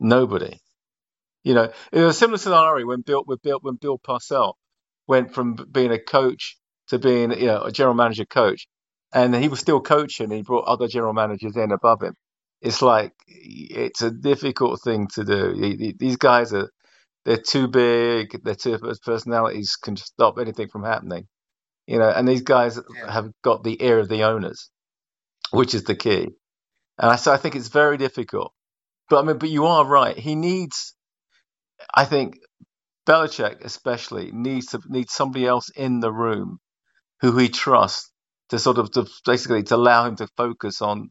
Nobody. 0.00 0.58
You 1.44 1.54
know, 1.54 1.72
it 1.92 2.00
was 2.00 2.16
a 2.16 2.18
similar 2.18 2.38
scenario 2.38 2.86
when 2.86 3.02
Bill, 3.02 3.24
with 3.26 3.42
Bill, 3.42 3.58
when 3.62 3.76
Bill 3.76 3.98
Parcells 3.98 4.54
went 5.06 5.34
from 5.34 5.54
being 5.56 5.92
a 5.92 5.98
coach 5.98 6.56
to 6.88 6.98
being, 6.98 7.32
you 7.32 7.46
know, 7.46 7.62
a 7.62 7.72
general 7.72 7.94
manager 7.94 8.24
coach, 8.24 8.66
and 9.12 9.34
he 9.34 9.48
was 9.48 9.60
still 9.60 9.80
coaching. 9.80 10.26
And 10.26 10.34
he 10.34 10.42
brought 10.42 10.66
other 10.66 10.88
general 10.88 11.12
managers 11.14 11.56
in 11.56 11.72
above 11.72 12.02
him. 12.02 12.14
It's 12.62 12.82
like 12.82 13.12
it's 13.28 14.02
a 14.02 14.12
difficult 14.12 14.82
thing 14.82 15.08
to 15.16 15.24
do. 15.24 15.54
He- 15.54 15.76
he- 15.78 15.96
These 15.98 16.18
guys 16.18 16.54
are 16.54 16.70
they're 17.26 17.38
too 17.38 17.68
big. 17.68 18.42
Their 18.44 18.56
two 18.56 18.78
personalities 19.04 19.76
can 19.76 19.96
stop 19.96 20.38
anything 20.40 20.68
from 20.70 20.84
happening. 20.84 21.28
You 21.86 21.98
know, 22.00 22.10
and 22.10 22.28
these 22.28 22.42
guys 22.42 22.78
Yeah. 22.96 23.12
have 23.12 23.30
got 23.42 23.64
the 23.64 23.82
ear 23.84 24.00
of 24.00 24.08
the 24.08 24.24
owners, 24.24 24.70
which 25.52 25.74
is 25.74 25.84
the 25.84 25.96
key. 25.96 26.28
And 26.98 27.10
I, 27.12 27.16
so 27.16 27.32
I 27.32 27.38
think 27.38 27.56
it's 27.56 27.68
very 27.68 27.98
difficult. 27.98 28.52
But 29.10 29.20
I 29.24 29.28
mean, 29.28 29.38
but 29.38 29.50
you 29.50 29.66
are 29.66 29.86
right. 29.86 30.18
He 30.18 30.34
needs, 30.36 30.94
I 31.94 32.04
think, 32.06 32.38
Belichick 33.06 33.64
especially 33.64 34.30
needs 34.32 34.66
to 34.68 34.80
needs 34.88 35.12
somebody 35.14 35.46
else 35.46 35.70
in 35.70 36.00
the 36.00 36.12
room 36.12 36.58
who 37.20 37.36
he 37.38 37.48
trusts 37.48 38.10
to 38.50 38.58
sort 38.58 38.78
of 38.78 38.90
to 38.92 39.06
basically 39.26 39.62
to 39.64 39.76
allow 39.76 40.06
him 40.06 40.16
to 40.16 40.28
focus 40.36 40.82
on 40.82 41.10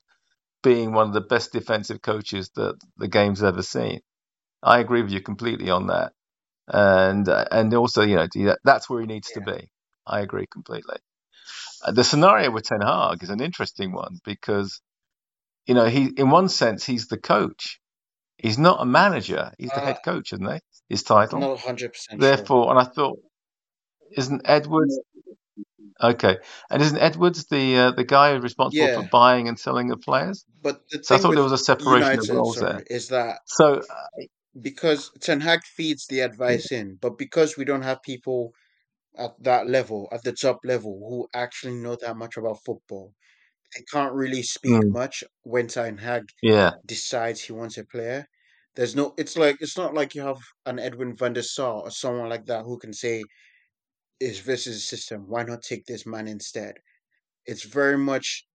being 0.64 0.94
one 0.94 1.08
of 1.08 1.14
the 1.14 1.22
best 1.22 1.54
defensive 1.54 2.02
coaches 2.02 2.52
that 2.56 2.78
the 2.98 3.08
game's 3.08 3.44
ever 3.44 3.64
seen. 3.64 4.02
I 4.64 4.80
agree 4.80 5.04
with 5.04 5.12
you 5.12 5.22
completely 5.22 5.70
on 5.70 5.88
that, 5.88 6.14
and 6.68 7.28
uh, 7.30 7.46
and 7.52 7.74
also 7.76 8.04
you 8.04 8.16
know 8.18 8.28
that's 8.64 8.90
where 8.90 9.02
he 9.02 9.08
needs 9.08 9.30
Yeah. 9.32 9.42
to 9.46 9.54
be. 9.54 9.70
I 10.08 10.22
agree 10.22 10.48
completely. 10.52 10.98
Uh, 11.84 11.92
the 11.92 12.04
scenario 12.04 12.52
with 12.52 12.66
Ten 12.66 12.82
Hag 12.82 13.24
is 13.24 13.30
an 13.30 13.42
interesting 13.42 13.94
one 13.94 14.20
because 14.26 14.82
you 15.68 15.76
know 15.76 15.86
he 15.86 16.12
in 16.18 16.30
one 16.32 16.50
sense 16.50 16.86
he's 16.86 17.08
the 17.08 17.20
coach. 17.20 17.80
He's 18.38 18.60
not 18.60 18.82
a 18.82 18.86
manager. 18.86 19.52
He's 19.58 19.72
the 19.72 19.82
Uh, 19.82 19.86
head 19.86 20.04
coach, 20.04 20.34
isn't 20.34 20.52
he? 20.52 20.60
His 20.90 21.04
title. 21.04 21.40
Not 21.42 21.60
hundred 21.60 21.94
percent 21.94 22.22
sure. 22.24 22.32
Therefore, 22.38 22.70
and 22.72 22.80
I 22.80 22.86
thought, 22.86 23.20
isn't 24.18 24.42
Edwards 24.46 25.00
okay? 26.02 26.38
And 26.70 26.82
isn't 26.82 26.98
Edwards 26.98 27.46
the 27.48 27.78
uh, 27.78 27.92
the 27.92 28.04
guy 28.04 28.32
responsible 28.32 28.90
for 28.90 29.04
buying 29.04 29.48
and 29.48 29.60
selling 29.60 29.88
the 29.88 29.98
players? 29.98 30.46
but 30.62 30.82
the 30.90 31.04
So 31.04 31.16
I 31.16 31.18
thought 31.18 31.34
there 31.36 31.44
was 31.44 31.52
a 31.52 31.58
separation 31.58 32.20
of 32.20 32.30
roles 32.30 32.60
there. 32.60 32.82
sorry, 32.82 32.84
is 32.90 33.10
that 33.10 33.40
So 33.46 33.76
uh, 33.76 33.84
because 34.62 35.12
Ten 35.22 35.42
Hag 35.42 35.62
feeds 35.66 36.06
the 36.08 36.22
advice 36.22 36.72
in, 36.72 36.98
but 37.02 37.18
because 37.18 37.58
we 37.58 37.66
don't 37.66 37.82
have 37.84 38.02
people 38.04 38.54
at 39.18 39.32
that 39.44 39.68
level, 39.70 40.10
at 40.12 40.24
the 40.24 40.34
top 40.34 40.60
level, 40.66 40.94
who 41.10 41.28
actually 41.40 41.76
know 41.76 41.98
that 42.02 42.18
much 42.18 42.38
about 42.38 42.60
football, 42.66 43.14
they 43.76 43.84
can't 43.92 44.14
really 44.14 44.44
speak 44.44 44.82
mm, 44.82 44.92
much 44.92 45.24
when 45.44 45.68
Ten 45.68 45.98
Hag 46.00 46.24
yeah, 46.42 46.72
decides 46.86 47.42
he 47.44 47.54
wants 47.54 47.78
a 47.78 47.86
player. 47.86 48.26
There's 48.76 48.96
no. 48.96 49.14
It's 49.18 49.38
like 49.38 49.58
it's 49.62 49.78
not 49.78 49.94
like 49.94 50.16
you 50.16 50.22
have 50.24 50.40
an 50.66 50.80
Edwin 50.80 51.16
van 51.16 51.34
der 51.34 51.44
Sar 51.44 51.84
or 51.84 51.92
someone 51.92 52.30
like 52.30 52.46
that 52.48 52.64
who 52.64 52.78
can 52.80 52.94
say, 52.94 53.30
"Is 54.22 54.44
this 54.46 54.68
is 54.68 54.88
system? 54.88 55.20
Why 55.28 55.44
not 55.44 55.64
take 55.64 55.86
this 55.86 56.06
man 56.06 56.28
instead?" 56.28 56.76
It's 57.46 57.64
very 57.64 57.98
much 57.98 58.46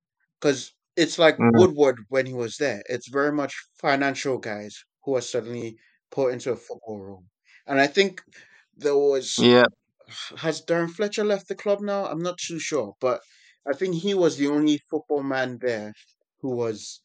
because 0.41 0.73
it's 0.97 1.19
like 1.19 1.37
mm, 1.39 1.51
Woodward 1.59 1.99
when 2.09 2.27
he 2.27 2.35
was 2.35 2.57
there. 2.59 2.83
It's 2.89 3.09
very 3.09 3.33
much 3.33 3.55
financial 3.81 4.39
guys 4.39 4.75
who 5.05 5.17
are 5.17 5.23
suddenly 5.35 5.77
put 6.11 6.33
into 6.33 6.53
a 6.53 6.57
football 6.57 7.01
room, 7.01 7.25
and 7.67 7.81
I 7.81 7.89
think 7.89 8.23
there 8.77 8.97
was 8.97 9.39
yeah, 9.39 9.67
has 10.39 10.63
Darren 10.63 10.91
Fletcher 10.91 11.25
left 11.25 11.49
the 11.49 11.55
club 11.55 11.81
now? 11.81 12.07
I'm 12.07 12.23
not 12.23 12.39
too 12.39 12.59
sure, 12.59 12.95
but 13.01 13.21
I 13.67 13.73
think 13.75 13.97
he 13.97 14.15
was 14.15 14.37
the 14.37 14.49
only 14.49 14.81
football 14.91 15.23
man 15.23 15.59
there 15.61 15.93
who 16.41 16.51
was 16.57 17.01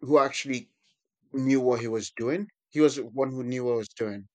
who 0.00 0.18
actually 0.18 0.70
knew 1.32 1.60
what 1.60 1.80
he 1.80 1.88
was 1.88 2.10
doing. 2.16 2.48
He 2.70 2.80
was 2.80 2.96
one 3.00 3.30
who 3.30 3.42
knew 3.44 3.64
what 3.64 3.72
he 3.72 3.78
was 3.78 3.88
doing. 3.88 4.28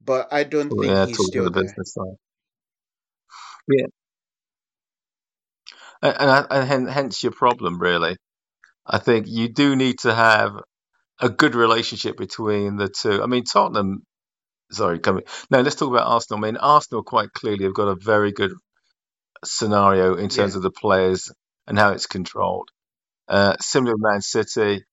But 0.00 0.32
I 0.32 0.44
don't 0.44 0.74
think 0.80 0.92
yeah. 0.92 1.06
he's 1.06 1.24
still 1.26 1.44
the 1.44 1.50
there. 1.50 1.62
business 1.64 1.94
side. 1.94 2.16
Yeah, 3.68 3.86
and 6.02 6.16
and, 6.18 6.30
I- 6.30 6.46
and 6.50 6.68
hen- 6.68 6.86
hence 6.88 7.22
your 7.22 7.32
problem, 7.32 7.80
really. 7.80 8.16
I 8.86 8.98
think 8.98 9.26
you 9.28 9.48
do 9.48 9.76
need 9.76 10.00
to 10.00 10.14
have 10.14 10.52
a 11.20 11.28
good 11.30 11.54
relationship 11.54 12.16
between 12.18 12.76
the 12.76 12.88
two. 12.88 13.22
I 13.22 13.26
mean, 13.26 13.44
Tottenham. 13.44 14.04
Sorry, 14.72 14.98
coming. 15.00 15.24
No, 15.50 15.62
let's 15.62 15.76
talk 15.76 15.90
about 15.90 16.08
Arsenal. 16.08 16.44
I 16.44 16.48
mean, 16.48 16.56
Arsenal 16.58 17.02
quite 17.04 17.32
clearly 17.32 17.64
have 17.64 17.74
got 17.74 17.88
a 17.88 17.96
very 17.96 18.32
good 18.32 18.52
scenario 19.44 20.14
in 20.16 20.28
terms 20.30 20.54
Yeah. 20.54 20.58
of 20.58 20.62
the 20.62 20.70
players 20.70 21.30
and 21.66 21.78
how 21.78 21.92
it's 21.92 22.06
controlled. 22.06 22.70
Uh, 23.28 23.56
similar 23.60 23.94
with 23.94 24.02
Man 24.02 24.22
City. 24.22 24.84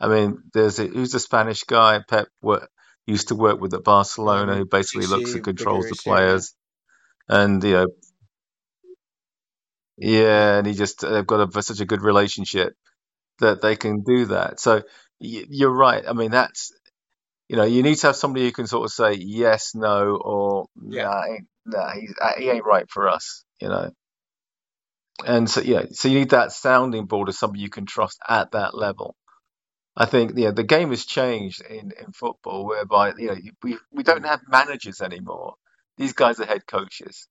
I 0.00 0.08
mean, 0.08 0.38
there's 0.54 0.78
a, 0.80 0.86
who's 0.86 1.12
the 1.12 1.20
Spanish 1.20 1.64
guy? 1.64 2.00
Pep 2.08 2.28
work, 2.42 2.70
used 3.06 3.28
to 3.28 3.36
work 3.36 3.60
with 3.60 3.74
at 3.74 3.84
Barcelona, 3.84 4.56
who 4.56 4.62
Um, 4.62 4.68
basically 4.70 5.06
looks 5.06 5.34
and 5.34 5.44
controls 5.44 5.88
the 5.88 5.96
yeah. 6.06 6.12
players, 6.12 6.54
and 7.28 7.64
you 7.64 7.72
know, 7.74 7.86
yeah, 9.98 10.58
and 10.58 10.66
he 10.66 10.74
just 10.74 11.00
they've 11.00 11.26
got 11.26 11.56
a, 11.56 11.62
such 11.62 11.80
a 11.80 11.86
good 11.86 12.02
relationship 12.02 12.74
that 13.40 13.62
they 13.62 13.76
can 13.76 14.02
do 14.02 14.26
that. 14.26 14.60
So 14.60 14.76
y- 15.20 15.46
you're 15.48 15.74
right. 15.74 16.04
I 16.08 16.12
mean, 16.14 16.32
that's 16.32 16.72
you 17.48 17.56
know, 17.56 17.64
you 17.64 17.82
need 17.82 17.96
to 17.96 18.08
have 18.08 18.16
somebody 18.16 18.46
who 18.46 18.52
can 18.52 18.66
sort 18.66 18.84
of 18.86 18.92
say 18.92 19.14
yes, 19.14 19.72
no, 19.74 20.16
or 20.16 20.66
Yeah. 20.82 21.04
nah, 21.04 21.24
ain't- 21.26 21.48
nah, 21.66 21.92
he's, 21.92 22.14
uh, 22.20 22.32
he 22.38 22.50
ain't 22.50 22.64
right 22.64 22.90
for 22.90 23.08
us. 23.08 23.44
You 23.60 23.68
know. 23.68 23.90
And 25.26 25.48
so, 25.48 25.60
yeah, 25.60 25.84
so 25.92 26.08
you 26.08 26.20
need 26.20 26.30
that 26.30 26.52
sounding 26.52 27.06
board 27.06 27.28
of 27.28 27.34
somebody 27.34 27.60
you 27.62 27.70
can 27.70 27.86
trust 27.86 28.18
at 28.28 28.52
that 28.52 28.74
level. 28.76 29.14
I 29.96 30.06
think, 30.06 30.32
yeah, 30.36 30.52
the 30.52 30.64
game 30.64 30.90
has 30.90 31.06
changed 31.06 31.62
in, 31.62 31.92
in 32.00 32.12
football 32.12 32.66
whereby, 32.66 33.14
you 33.18 33.28
know, 33.28 33.36
we, 33.62 33.78
we 33.92 34.02
don't 34.04 34.26
have 34.26 34.40
managers 34.48 35.00
anymore. 35.02 35.54
These 35.98 36.14
guys 36.14 36.40
are 36.40 36.46
head 36.46 36.66
coaches, 36.66 37.28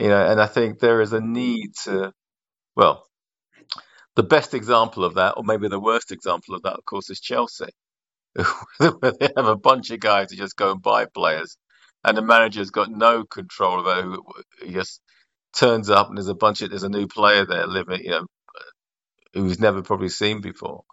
you 0.00 0.08
know, 0.08 0.26
and 0.26 0.40
I 0.40 0.46
think 0.46 0.80
there 0.80 1.02
is 1.02 1.12
a 1.14 1.20
need 1.20 1.74
to, 1.84 2.12
well, 2.76 3.06
the 4.16 4.22
best 4.24 4.54
example 4.54 5.04
of 5.04 5.14
that, 5.16 5.34
or 5.36 5.44
maybe 5.44 5.68
the 5.68 5.80
worst 5.80 6.12
example 6.12 6.54
of 6.54 6.62
that, 6.62 6.74
of 6.74 6.84
course, 6.86 7.10
is 7.10 7.20
Chelsea, 7.20 7.70
where 8.78 9.12
they 9.20 9.30
have 9.36 9.46
a 9.46 9.56
bunch 9.56 9.90
of 9.90 10.00
guys 10.00 10.30
who 10.30 10.36
just 10.38 10.56
go 10.56 10.72
and 10.72 10.82
buy 10.82 11.06
players, 11.06 11.56
and 12.04 12.16
the 12.16 12.22
manager's 12.22 12.70
got 12.70 12.90
no 12.90 13.24
control 13.24 13.80
over 13.88 14.02
who, 14.02 14.24
he 14.64 14.72
just 14.72 15.00
turns 15.56 15.90
up 15.90 16.08
and 16.08 16.18
there's 16.18 16.28
a 16.28 16.34
bunch 16.34 16.62
of 16.62 16.70
there's 16.70 16.84
a 16.84 16.88
new 16.90 17.08
player 17.08 17.46
there 17.46 17.66
living, 17.66 18.02
you 18.04 18.10
know, 18.12 18.26
who's 19.34 19.60
never 19.60 19.82
probably 19.82 20.08
seen 20.08 20.40
before. 20.40 20.84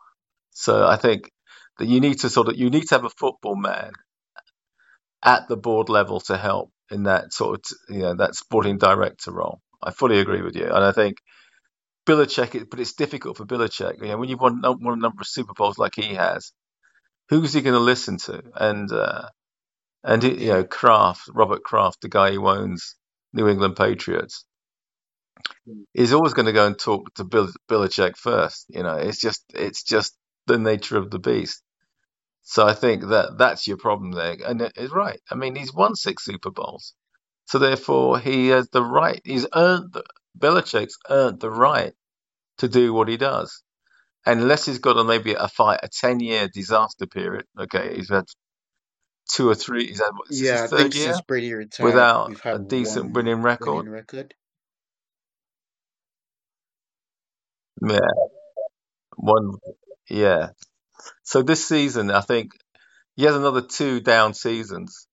So 0.52 0.86
I 0.88 0.98
think 0.98 1.32
that 1.80 1.88
you 1.88 2.00
need 2.02 2.20
to 2.22 2.30
sort 2.30 2.50
of 2.50 2.58
you 2.58 2.70
need 2.70 2.88
to 2.90 2.96
have 2.96 3.06
a 3.06 3.10
football 3.10 3.56
man 3.56 3.92
at 5.24 5.48
the 5.48 5.58
board 5.58 5.90
level 5.90 6.20
to 6.22 6.38
help 6.38 6.72
in 6.92 7.04
that 7.04 7.34
sort 7.34 7.60
of 7.60 7.96
you 7.96 8.02
know 8.04 8.16
that 8.16 8.36
sporting 8.36 8.78
director 8.78 9.32
role. 9.32 9.62
I 9.84 9.92
fully 9.92 10.20
agree 10.20 10.42
with 10.42 10.56
you, 10.56 10.66
and 10.66 10.84
I 10.84 10.92
think 10.92 11.18
Belichick, 12.08 12.70
but 12.72 12.82
it's 12.82 12.96
difficult 12.96 13.38
for 13.38 13.46
Belichick. 13.46 14.02
You 14.02 14.10
know, 14.10 14.18
when 14.20 14.30
you've 14.30 14.42
won, 14.42 14.62
won 14.64 15.00
a 15.00 15.02
number 15.02 15.22
of 15.22 15.28
Super 15.28 15.54
Bowls 15.56 15.80
like 15.80 15.94
he 15.96 16.16
has, 16.16 16.54
who's 17.30 17.54
he 17.54 17.62
going 17.62 17.76
to 17.76 17.80
listen 17.80 18.18
to? 18.20 18.44
And 18.56 18.92
uh, 18.92 19.30
and 20.04 20.24
you 20.24 20.50
know, 20.50 20.66
Kraft, 20.66 21.30
Robert 21.34 21.64
Kraft, 21.64 22.02
the 22.02 22.10
guy 22.10 22.32
who 22.34 22.48
owns 22.48 22.96
New 23.34 23.48
England 23.50 23.76
Patriots, 23.78 24.46
is 25.94 26.14
always 26.14 26.34
going 26.34 26.48
to 26.48 26.54
go 26.54 26.68
and 26.68 26.78
talk 26.80 27.14
to 27.16 27.24
Bill 27.24 27.50
Belichick 27.70 28.18
first. 28.18 28.66
You 28.70 28.84
know, 28.84 28.96
it's 28.98 29.20
just 29.22 29.44
it's 29.54 29.84
just 29.84 30.16
the 30.48 30.60
nature 30.60 30.98
of 30.98 31.12
the 31.12 31.20
beast. 31.20 31.62
So 32.50 32.66
I 32.66 32.74
think 32.74 33.04
that 33.10 33.38
that's 33.38 33.68
your 33.68 33.76
problem 33.76 34.14
there, 34.14 34.38
and 34.46 34.62
it 34.62 34.72
is 34.78 34.90
right. 34.90 35.20
I 35.30 35.36
mean, 35.36 35.54
he's 35.56 35.74
won 35.74 35.96
six 35.96 36.24
Super 36.24 36.50
Bowls, 36.50 36.94
so 37.46 37.60
therefore 37.60 38.20
he 38.20 38.48
has 38.48 38.70
the 38.70 38.82
right. 38.82 39.20
He's 39.26 39.46
earned 39.54 39.92
the, 39.92 40.06
Belichick's 40.40 40.98
earned 41.10 41.42
the 41.42 41.52
right 41.52 41.94
to 42.60 42.70
do 42.70 42.94
what 42.94 43.10
he 43.10 43.18
does, 43.18 43.64
unless 44.26 44.66
he's 44.66 44.80
got 44.80 44.96
a 44.98 45.04
maybe 45.04 45.34
a 45.34 45.50
fight 45.50 45.82
a 45.84 45.90
ten 45.90 46.22
year 46.22 46.48
disaster 46.48 47.06
period. 47.06 47.44
Okay, 47.60 47.98
he's 47.98 48.10
had 48.10 48.24
two 49.30 49.50
or 49.50 49.56
three. 49.56 49.88
He's 49.88 50.00
had 50.00 50.12
what, 50.14 50.30
Yeah, 50.32 50.54
I 50.54 50.62
his 50.62 50.70
think 50.70 50.80
third 50.80 50.96
year 50.96 51.16
Brady 51.28 51.54
retired, 51.54 51.86
without 51.86 52.32
a 52.46 52.60
decent 52.60 53.12
winning 53.12 53.42
record. 53.42 53.74
winning 53.76 53.90
record. 53.92 54.36
Yeah, 57.86 58.00
one. 59.18 59.52
Yeah. 60.10 60.52
So 61.24 61.44
this 61.44 61.68
season, 61.68 62.12
I 62.12 62.22
think 62.22 62.52
he 63.16 63.26
has 63.26 63.36
another 63.36 63.62
two 63.62 64.02
down 64.02 64.34
seasons. 64.34 65.08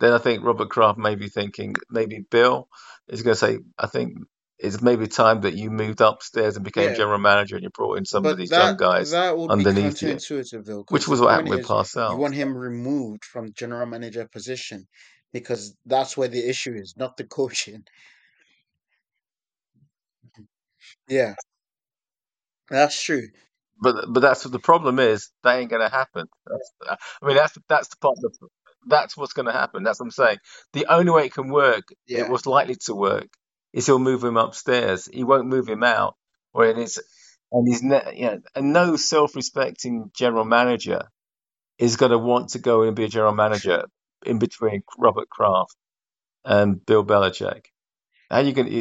Then 0.00 0.12
I 0.12 0.18
think 0.18 0.44
Robert 0.44 0.70
Kraft 0.70 0.98
may 0.98 1.16
be 1.16 1.28
thinking 1.28 1.74
maybe 1.90 2.24
Bill 2.30 2.68
is 3.08 3.22
going 3.22 3.34
to 3.34 3.38
say, 3.40 3.58
I 3.78 3.86
think 3.88 4.14
it's 4.58 4.82
maybe 4.82 5.08
time 5.08 5.42
that 5.42 5.54
you 5.54 5.70
moved 5.70 6.00
upstairs 6.02 6.56
and 6.56 6.64
became 6.64 6.92
Yeah, 6.92 6.94
general 6.94 7.18
manager 7.18 7.56
and 7.56 7.64
you 7.64 7.70
brought 7.70 7.98
in 7.98 8.06
some 8.06 8.28
of 8.28 8.36
but 8.36 8.38
these 8.38 8.56
young 8.56 8.76
guys 8.76 9.18
that 9.18 9.38
would 9.38 9.54
be 9.54 9.66
underneath 9.66 10.02
you, 10.02 10.20
counterintuitive 10.20 10.64
though, 10.66 10.84
which 10.88 11.08
was 11.08 11.20
what 11.20 11.32
happened 11.32 11.50
with 11.50 11.62
is 11.62 11.72
you 12.06 12.16
Parcells. 12.16 12.18
want 12.18 12.34
him 12.34 12.56
removed 12.56 13.24
from 13.24 13.52
general 13.54 13.86
manager 13.86 14.28
position 14.32 14.86
because 15.32 15.76
that's 15.86 16.16
where 16.16 16.28
the 16.28 16.48
issue 16.48 16.74
is, 16.74 16.94
not 16.96 17.16
the 17.16 17.24
coaching. 17.38 17.84
Yeah, 21.08 21.34
that's 22.70 23.02
true. 23.02 23.28
But 23.80 24.06
but 24.12 24.20
that's 24.20 24.44
the 24.44 24.58
problem 24.58 24.98
is. 24.98 25.30
That 25.44 25.58
ain't 25.58 25.70
going 25.70 25.82
to 25.82 25.94
happen. 25.94 26.26
That's, 26.46 26.72
I 27.22 27.26
mean, 27.26 27.36
that's 27.36 27.58
that's 27.68 27.88
the 27.88 27.96
part. 27.98 28.18
Of, 28.24 28.34
that's 28.88 29.16
what's 29.16 29.32
going 29.34 29.46
to 29.46 29.52
happen. 29.52 29.82
That's 29.84 30.00
what 30.00 30.06
I'm 30.06 30.10
saying. 30.12 30.38
The 30.74 30.86
only 30.88 31.10
way 31.12 31.26
it 31.26 31.34
can 31.34 31.48
work, 31.50 31.84
it 32.08 32.28
was 32.28 32.46
likely 32.46 32.76
to 32.86 32.94
work, 32.94 33.28
is 33.72 33.86
he'll 33.86 33.98
move 33.98 34.24
him 34.24 34.36
upstairs. 34.36 35.08
He 35.12 35.24
won't 35.24 35.48
move 35.48 35.68
him 35.68 35.84
out. 35.84 36.16
Where 36.52 36.70
it 36.70 36.78
is, 36.78 37.00
and 37.52 37.68
he's 37.68 37.82
ne- 37.82 38.14
you 38.16 38.26
know, 38.26 38.40
and 38.54 38.72
no 38.72 38.96
self-respecting 38.96 40.10
general 40.16 40.44
manager 40.46 41.02
is 41.78 41.96
going 41.96 42.12
to 42.12 42.18
want 42.18 42.50
to 42.50 42.60
go 42.60 42.84
and 42.84 42.96
be 42.96 43.04
a 43.04 43.08
general 43.08 43.34
manager 43.34 43.84
in 44.26 44.40
between 44.40 44.82
Robert 44.98 45.30
Kraft 45.30 45.76
and 46.44 46.84
Bill 46.86 47.04
Belichick. 47.04 47.66
How 48.30 48.40
you 48.40 48.52
going 48.52 48.68
to, 48.68 48.72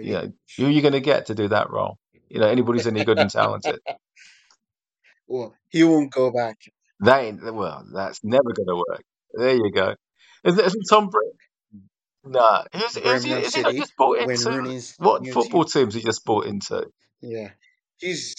you 0.00 0.12
know, 0.14 0.32
who 0.58 0.66
are 0.66 0.70
you 0.70 0.82
going 0.82 0.94
to 0.94 1.00
get 1.00 1.26
to 1.26 1.34
do 1.36 1.48
that 1.48 1.70
role? 1.70 1.98
You 2.30 2.40
know, 2.40 2.48
anybody's 2.48 2.86
any 2.86 3.02
good 3.02 3.18
and 3.18 3.30
talented. 3.30 3.80
Well, 5.26 5.54
he 5.68 5.84
won't 5.84 6.12
go 6.12 6.30
back. 6.30 6.56
That 7.00 7.24
ain't, 7.24 7.54
well, 7.54 7.86
that's 7.92 8.22
never 8.24 8.52
going 8.54 8.68
to 8.68 8.76
work. 8.88 9.04
There 9.34 9.54
you 9.54 9.70
go. 9.72 9.94
Isn't, 10.44 10.64
isn't 10.64 10.84
Tom 10.88 11.08
Brady? 11.08 11.36
Nah, 12.24 12.64
who's, 12.72 12.96
who's 12.96 13.24
he, 13.24 13.32
is 13.32 13.54
he 13.54 13.62
not 13.62 13.74
just 13.74 13.96
bought 13.96 14.18
into? 14.18 14.80
What 14.98 15.26
football 15.28 15.64
team. 15.64 15.84
teams 15.84 15.94
he 15.94 16.02
just 16.02 16.24
bought 16.24 16.46
into? 16.46 16.86
Yeah, 17.20 17.50
he's 17.98 18.34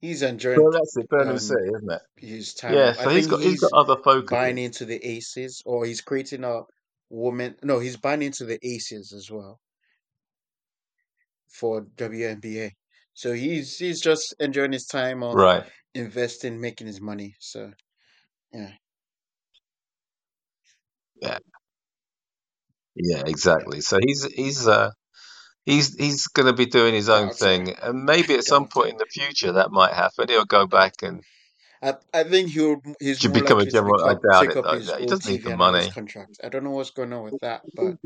he's 0.00 0.22
enjoying. 0.22 0.62
Well, 0.62 0.72
that's 0.72 0.96
it, 0.96 1.08
Birmingham 1.08 1.34
um, 1.34 1.38
City, 1.38 1.68
isn't 1.76 1.92
it? 1.92 2.02
His 2.16 2.54
time. 2.54 2.74
Yeah, 2.74 2.92
so 2.92 3.10
he's 3.10 3.26
got 3.26 3.40
he's, 3.40 3.60
got 3.60 3.72
other 3.74 3.96
focus. 3.96 4.30
Buying 4.30 4.58
into 4.58 4.86
the 4.86 5.04
Aces, 5.06 5.62
or 5.66 5.84
he's 5.84 6.00
creating 6.00 6.44
a 6.44 6.62
woman. 7.10 7.56
No, 7.62 7.80
he's 7.80 7.98
buying 7.98 8.22
into 8.22 8.46
the 8.46 8.58
Aces 8.66 9.12
as 9.12 9.30
well 9.30 9.60
for 11.48 11.82
WNBA. 11.82 12.72
So 13.14 13.32
he's 13.34 13.76
he's 13.76 14.00
just 14.00 14.34
enjoying 14.40 14.72
his 14.72 14.86
time 14.86 15.22
of 15.22 15.34
right. 15.34 15.64
Investing, 15.94 16.60
making 16.60 16.86
his 16.86 17.00
money. 17.00 17.36
So 17.38 17.72
yeah. 18.52 18.72
Yeah. 21.20 21.38
Yeah, 22.94 23.22
exactly. 23.26 23.80
So 23.80 23.98
he's 24.04 24.24
he's 24.24 24.68
uh 24.68 24.90
he's 25.64 25.94
he's 25.94 26.26
going 26.26 26.46
to 26.46 26.52
be 26.52 26.66
doing 26.66 26.94
his 26.94 27.08
own 27.08 27.30
thing, 27.30 27.74
and 27.82 28.04
maybe 28.04 28.34
at 28.34 28.44
some 28.44 28.68
point 28.68 28.90
in 28.90 28.96
the 28.98 29.06
future 29.06 29.52
that 29.52 29.70
might 29.70 29.94
happen. 29.94 30.28
He'll 30.28 30.44
go 30.44 30.66
back 30.66 30.94
and. 31.02 31.22
I, 31.82 31.94
I 32.14 32.24
think 32.24 32.50
he'll 32.50 32.80
he's 33.00 33.18
should 33.18 33.32
become 33.32 33.58
a 33.58 33.66
general. 33.66 34.04
I 34.04 34.14
doubt 34.14 34.56
it. 34.56 34.62
Though. 34.62 34.78
He 34.98 35.06
doesn't 35.06 35.32
need 35.32 35.42
the 35.42 35.56
money. 35.56 35.90
Contract. 35.90 36.38
I 36.44 36.48
don't 36.48 36.64
know 36.64 36.70
what's 36.70 36.90
going 36.90 37.12
on 37.12 37.24
with 37.24 37.40
that, 37.40 37.62
but 37.74 37.96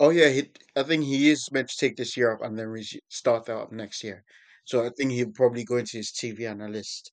oh 0.00 0.10
yeah, 0.10 0.28
he, 0.28 0.50
I 0.76 0.82
think 0.82 1.04
he 1.04 1.30
is 1.30 1.50
meant 1.52 1.68
to 1.68 1.76
take 1.76 1.96
this 1.96 2.16
year 2.16 2.32
off 2.32 2.40
and 2.42 2.58
then 2.58 2.68
re- 2.68 3.00
start 3.08 3.46
that 3.46 3.56
up 3.56 3.72
next 3.72 4.02
year. 4.02 4.24
So 4.64 4.84
I 4.84 4.90
think 4.96 5.12
he'll 5.12 5.32
probably 5.32 5.64
go 5.64 5.76
into 5.76 5.96
his 5.96 6.12
TV 6.12 6.48
analyst 6.48 7.12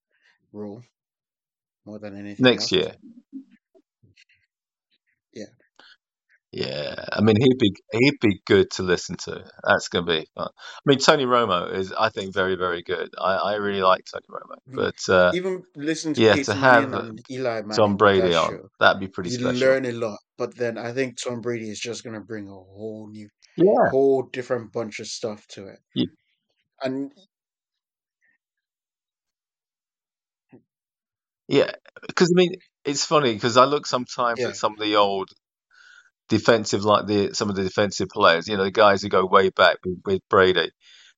role 0.51 0.81
more 1.85 1.99
than 1.99 2.17
anything. 2.17 2.43
Next 2.43 2.63
else. 2.63 2.71
year. 2.71 2.91
Yeah. 5.33 5.45
Yeah, 6.51 7.05
I 7.12 7.21
mean 7.21 7.35
he'd 7.39 7.59
be 7.59 7.75
he'd 7.91 8.19
be 8.21 8.41
good 8.47 8.71
to 8.71 8.83
listen 8.83 9.15
to. 9.17 9.43
That's 9.63 9.88
gonna 9.88 10.05
be 10.07 10.25
fun. 10.35 10.47
I 10.47 10.81
mean 10.88 10.97
Tony 10.97 11.25
Romo 11.25 11.71
is 11.71 11.93
I 11.93 12.09
think 12.09 12.33
very 12.33 12.55
very 12.55 12.81
good. 12.81 13.13
I, 13.21 13.35
I 13.35 13.55
really 13.55 13.83
like 13.83 14.05
Tony 14.12 14.25
Romo, 14.31 14.55
but 14.65 15.13
uh, 15.13 15.31
even 15.35 15.62
listen 15.75 16.15
to 16.15 16.21
yeah 16.21 16.33
Peyton 16.33 16.55
to 16.55 16.59
have 16.59 16.93
and 16.93 17.21
Eli 17.29 17.62
Manning, 17.62 17.75
Tom 17.75 17.97
Brady 17.97 18.33
on 18.33 18.49
show, 18.49 18.69
that'd 18.79 18.99
be 18.99 19.07
pretty 19.07 19.29
you 19.29 19.38
special. 19.38 19.59
learn 19.59 19.85
a 19.85 19.91
lot. 19.91 20.17
But 20.39 20.57
then 20.57 20.79
I 20.79 20.91
think 20.91 21.21
Tom 21.23 21.41
Brady 21.41 21.69
is 21.69 21.79
just 21.79 22.03
gonna 22.03 22.21
bring 22.21 22.47
a 22.47 22.51
whole 22.51 23.07
new, 23.12 23.29
yeah, 23.55 23.89
whole 23.91 24.23
different 24.23 24.73
bunch 24.73 24.99
of 24.99 25.05
stuff 25.05 25.45
to 25.49 25.67
it. 25.67 25.79
Yeah. 25.93 26.07
And 26.81 27.12
yeah, 31.49 31.71
because 32.05 32.31
I 32.33 32.38
mean 32.38 32.53
it's 32.85 33.03
funny 33.03 33.33
because 33.33 33.57
I 33.57 33.65
look 33.65 33.85
sometimes 33.88 34.39
yeah. 34.39 34.49
at 34.49 34.55
some 34.55 34.73
of 34.73 34.79
the 34.79 34.95
old 34.95 35.29
defensive 36.29 36.85
like 36.85 37.07
the 37.07 37.33
some 37.33 37.49
of 37.49 37.55
the 37.55 37.63
defensive 37.63 38.07
players, 38.07 38.47
you 38.47 38.55
know, 38.55 38.63
the 38.63 38.71
guys 38.71 39.01
who 39.01 39.09
go 39.09 39.25
way 39.25 39.49
back 39.49 39.77
with, 39.83 39.99
with 40.05 40.21
Brady. 40.29 40.71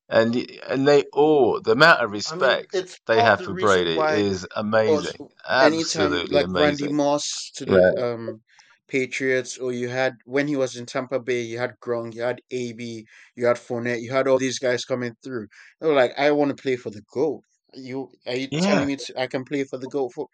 And 0.08 0.34
and 0.68 0.88
they 0.88 1.04
all 1.12 1.60
the 1.62 1.72
amount 1.72 2.00
of 2.00 2.10
respect 2.10 2.74
I 2.74 2.78
mean, 2.78 2.86
they 3.06 3.22
have 3.22 3.38
the 3.38 3.44
for 3.44 3.54
Brady 3.54 3.98
is 3.98 4.46
amazing. 4.56 5.28
Absolutely 5.48 6.18
anytime, 6.18 6.32
like 6.32 6.46
amazing. 6.46 6.86
Randy 6.86 6.92
Moss 6.92 7.50
to 7.56 7.64
the 7.64 7.94
yeah. 7.96 8.04
um, 8.04 8.40
Patriots, 8.88 9.56
or 9.56 9.72
you 9.72 9.88
had 9.88 10.16
when 10.24 10.48
he 10.48 10.56
was 10.56 10.76
in 10.76 10.84
Tampa 10.86 11.18
Bay, 11.20 11.42
you 11.42 11.58
had 11.58 11.78
Gronk, 11.80 12.14
you 12.14 12.22
had 12.22 12.42
AB, 12.50 13.06
you 13.36 13.46
had 13.46 13.56
Fournette, 13.56 14.02
you 14.02 14.12
had 14.12 14.28
all 14.28 14.38
these 14.38 14.58
guys 14.58 14.84
coming 14.84 15.14
through. 15.22 15.46
They 15.80 15.86
were 15.86 15.94
like, 15.94 16.12
I 16.18 16.30
want 16.32 16.54
to 16.54 16.62
play 16.62 16.76
for 16.76 16.90
the 16.90 17.02
goal. 17.12 17.42
You 17.74 18.10
are 18.26 18.34
you 18.36 18.48
yeah. 18.50 18.60
telling 18.60 18.86
me 18.86 18.96
to, 18.96 19.20
I 19.20 19.26
can 19.26 19.44
play 19.44 19.64
for 19.64 19.78
the 19.78 19.88
goal 19.88 20.10
for 20.14 20.28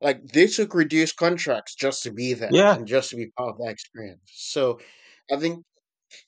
like 0.00 0.24
they 0.32 0.46
took 0.46 0.74
reduced 0.74 1.16
contracts 1.16 1.74
just 1.74 2.02
to 2.04 2.12
be 2.12 2.34
there 2.34 2.50
Yeah. 2.52 2.74
and 2.76 2.86
just 2.86 3.10
to 3.10 3.16
be 3.16 3.30
part 3.36 3.50
of 3.50 3.58
that 3.58 3.70
experience. 3.70 4.22
So 4.26 4.80
I 5.30 5.36
think 5.36 5.64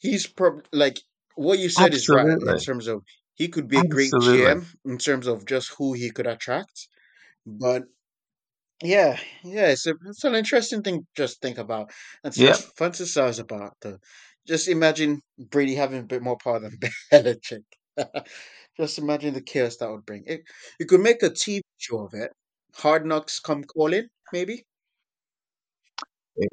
he's 0.00 0.26
probably 0.26 0.64
like 0.72 0.98
what 1.34 1.58
you 1.58 1.68
said 1.68 1.94
is 1.94 2.08
right 2.08 2.26
in 2.26 2.58
terms 2.58 2.86
of 2.86 3.02
he 3.34 3.48
could 3.48 3.68
be 3.68 3.78
a 3.78 3.84
great 3.84 4.12
GM 4.12 4.66
in 4.84 4.98
terms 4.98 5.26
of 5.26 5.46
just 5.46 5.72
who 5.78 5.94
he 5.94 6.10
could 6.10 6.26
attract. 6.26 6.88
But 7.46 7.84
yeah, 8.82 9.18
yeah, 9.44 9.68
it's 9.68 9.86
a, 9.86 9.94
it's 10.06 10.24
an 10.24 10.34
interesting 10.34 10.82
thing 10.82 11.06
just 11.16 11.40
think 11.40 11.58
about 11.58 11.90
and 12.24 12.34
just 12.34 12.76
fantasize 12.76 13.38
about. 13.40 13.72
The 13.80 13.98
just 14.46 14.68
imagine 14.68 15.20
Brady 15.38 15.74
having 15.76 16.00
a 16.00 16.04
bit 16.04 16.22
more 16.22 16.36
power 16.42 16.60
than 16.60 16.78
Belichick. 17.12 17.62
just 18.76 18.98
imagine 18.98 19.34
the 19.34 19.40
chaos 19.42 19.76
that 19.76 19.90
would 19.90 20.06
bring. 20.06 20.24
It 20.26 20.42
you 20.78 20.86
could 20.86 21.00
make 21.00 21.22
a 21.22 21.30
TV 21.30 21.62
show 21.78 22.00
of 22.00 22.14
it 22.14 22.32
Hard 22.76 23.06
Knocks 23.06 23.40
come 23.40 23.64
calling, 23.64 24.08
maybe? 24.32 24.66
Eh. 26.36 26.46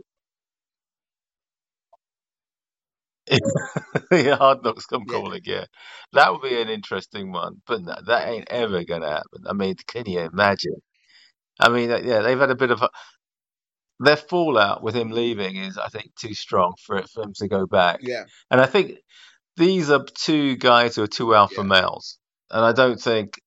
yeah, 4.12 4.36
hard 4.36 4.64
knocks 4.64 4.86
come 4.86 5.06
Yeah. 5.08 5.18
calling. 5.18 5.42
Yeah, 5.46 5.66
that 6.14 6.32
would 6.32 6.42
be 6.42 6.60
an 6.62 6.70
interesting 6.70 7.32
one, 7.32 7.62
but 7.68 7.86
that, 7.86 8.06
that 8.08 8.28
ain't 8.28 8.50
ever 8.50 8.84
going 8.84 9.02
to 9.02 9.10
happen. 9.10 9.44
I 9.48 9.54
mean, 9.54 9.76
can 9.88 10.06
you 10.08 10.22
imagine? 10.22 10.76
I 11.60 11.70
mean, 11.70 11.90
yeah, 11.90 12.22
they've 12.22 12.40
had 12.40 12.52
a 12.52 12.56
bit 12.56 12.72
of 12.72 12.82
a, 12.82 12.90
their 14.00 14.18
fallout 14.18 14.82
with 14.82 14.96
him 14.96 15.12
leaving 15.12 15.56
is, 15.58 15.78
I 15.78 15.88
think, 15.90 16.16
too 16.16 16.34
strong 16.34 16.74
for 16.86 16.98
it 16.98 17.10
for 17.10 17.24
him 17.24 17.34
to 17.36 17.48
go 17.48 17.66
back. 17.66 18.00
Yeah. 18.02 18.26
And 18.52 18.62
I 18.62 18.66
think 18.66 18.98
these 19.60 19.92
are 19.92 20.06
two 20.16 20.58
guys 20.58 20.96
who 20.98 21.04
are 21.04 21.08
two 21.08 21.36
alpha 21.36 21.58
Yeah. 21.62 21.68
males, 21.68 22.20
and 22.52 22.66
I 22.66 22.74
don't 22.74 23.02
think 23.02 23.40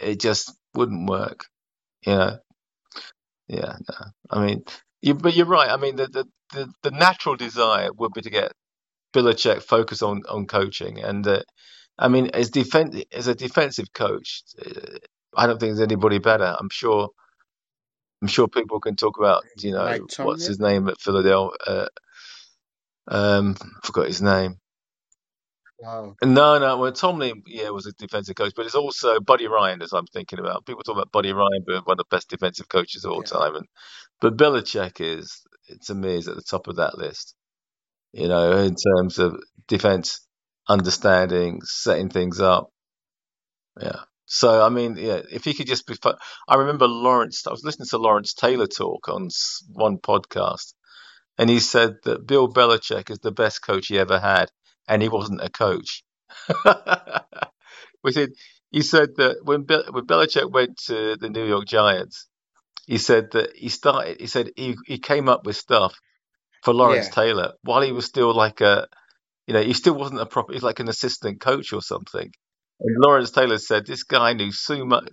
it 0.00 0.20
just 0.20 0.52
wouldn't 0.74 1.08
work. 1.10 1.46
You 2.06 2.14
know, 2.16 2.38
yeah, 3.48 3.76
no. 3.90 4.06
I 4.30 4.46
mean, 4.46 4.64
you, 5.02 5.14
but 5.14 5.36
you're 5.36 5.46
right. 5.46 5.70
I 5.70 5.78
mean, 5.78 5.96
the, 5.96 6.08
the, 6.08 6.26
the, 6.54 6.72
the 6.82 6.92
natural 6.92 7.36
desire 7.36 7.90
would 7.94 8.12
be 8.14 8.22
to 8.22 8.30
get 8.30 8.52
Belichick 9.14 9.62
focused 9.62 10.02
on, 10.02 10.22
on 10.28 10.46
coaching, 10.46 11.00
and 11.02 11.26
uh, 11.26 11.42
I 11.98 12.08
mean, 12.08 12.30
as 12.34 12.50
defense 12.50 13.02
as 13.12 13.28
a 13.28 13.34
defensive 13.34 13.92
coach, 13.94 14.42
uh, 14.66 14.98
I 15.36 15.46
don't 15.46 15.60
think 15.60 15.70
there's 15.76 15.88
anybody 15.88 16.18
better. 16.18 16.56
I'm 16.60 16.70
sure. 16.70 17.10
I'm 18.22 18.28
sure 18.28 18.48
people 18.48 18.80
can 18.80 18.96
talk 18.96 19.18
about, 19.18 19.44
you 19.58 19.72
know, 19.72 19.84
what's 20.26 20.46
his 20.46 20.60
name 20.60 20.88
at 20.88 21.00
Philadelphia. 21.00 21.58
Uh, 21.66 21.86
um, 23.08 23.56
forgot 23.84 24.08
his 24.08 24.22
name. 24.22 24.58
Wow. 25.82 26.14
No, 26.22 26.60
no. 26.60 26.76
Well, 26.76 26.92
Tomlin, 26.92 27.42
yeah, 27.44 27.70
was 27.70 27.86
a 27.86 27.92
defensive 27.92 28.36
coach, 28.36 28.52
but 28.54 28.66
it's 28.66 28.76
also 28.76 29.18
Buddy 29.18 29.48
Ryan, 29.48 29.82
as 29.82 29.92
I'm 29.92 30.06
thinking 30.06 30.38
about. 30.38 30.64
People 30.64 30.84
talk 30.84 30.94
about 30.94 31.10
Buddy 31.10 31.32
Ryan 31.32 31.64
being 31.66 31.82
one 31.82 31.94
of 31.94 31.98
the 31.98 32.04
best 32.16 32.30
defensive 32.30 32.68
coaches 32.68 33.04
of 33.04 33.10
all 33.10 33.24
yeah. 33.26 33.38
time, 33.38 33.56
and 33.56 33.66
but 34.20 34.36
Belichick 34.36 35.00
is, 35.00 35.42
to 35.86 35.94
me, 35.96 36.14
is 36.14 36.28
at 36.28 36.36
the 36.36 36.42
top 36.42 36.68
of 36.68 36.76
that 36.76 36.96
list. 36.96 37.34
You 38.12 38.28
know, 38.28 38.58
in 38.58 38.76
terms 38.76 39.18
of 39.18 39.42
defense, 39.66 40.24
understanding, 40.68 41.62
setting 41.64 42.10
things 42.10 42.40
up. 42.40 42.68
Yeah. 43.80 44.02
So 44.26 44.64
I 44.64 44.68
mean, 44.68 44.96
yeah, 44.96 45.22
if 45.32 45.44
he 45.44 45.52
could 45.52 45.66
just 45.66 45.88
be. 45.88 45.96
I 46.46 46.54
remember 46.54 46.86
Lawrence. 46.86 47.44
I 47.44 47.50
was 47.50 47.64
listening 47.64 47.88
to 47.88 47.98
Lawrence 47.98 48.34
Taylor 48.34 48.68
talk 48.68 49.08
on 49.08 49.30
one 49.72 49.98
podcast, 49.98 50.74
and 51.38 51.50
he 51.50 51.58
said 51.58 51.96
that 52.04 52.24
Bill 52.24 52.48
Belichick 52.48 53.10
is 53.10 53.18
the 53.18 53.32
best 53.32 53.62
coach 53.62 53.88
he 53.88 53.98
ever 53.98 54.20
had 54.20 54.48
and 54.88 55.02
he 55.02 55.08
wasn't 55.08 55.42
a 55.42 55.50
coach. 55.50 56.02
we 58.04 58.12
said 58.12 58.30
he 58.70 58.82
said 58.82 59.10
that 59.16 59.38
when 59.44 59.62
Be- 59.64 59.84
when 59.90 60.06
Belichick 60.06 60.50
went 60.50 60.78
to 60.86 61.16
the 61.16 61.28
New 61.28 61.44
York 61.46 61.66
Giants, 61.66 62.28
he 62.86 62.98
said 62.98 63.32
that 63.32 63.56
he 63.56 63.68
started. 63.68 64.20
He 64.20 64.26
said 64.26 64.50
he 64.56 64.76
he 64.86 64.98
came 64.98 65.28
up 65.28 65.46
with 65.46 65.56
stuff 65.56 65.94
for 66.62 66.74
Lawrence 66.74 67.08
yeah. 67.08 67.12
Taylor 67.12 67.52
while 67.62 67.82
he 67.82 67.92
was 67.92 68.04
still 68.06 68.34
like 68.34 68.60
a, 68.60 68.86
you 69.46 69.54
know, 69.54 69.62
he 69.62 69.74
still 69.74 69.94
wasn't 69.94 70.20
a 70.20 70.26
proper. 70.26 70.52
He's 70.52 70.62
like 70.62 70.80
an 70.80 70.88
assistant 70.88 71.40
coach 71.40 71.72
or 71.72 71.82
something. 71.82 72.30
And 72.80 72.96
Lawrence 73.04 73.30
Taylor 73.30 73.58
said 73.58 73.86
this 73.86 74.04
guy 74.04 74.32
knew 74.32 74.52
so 74.52 74.84
much. 74.84 75.08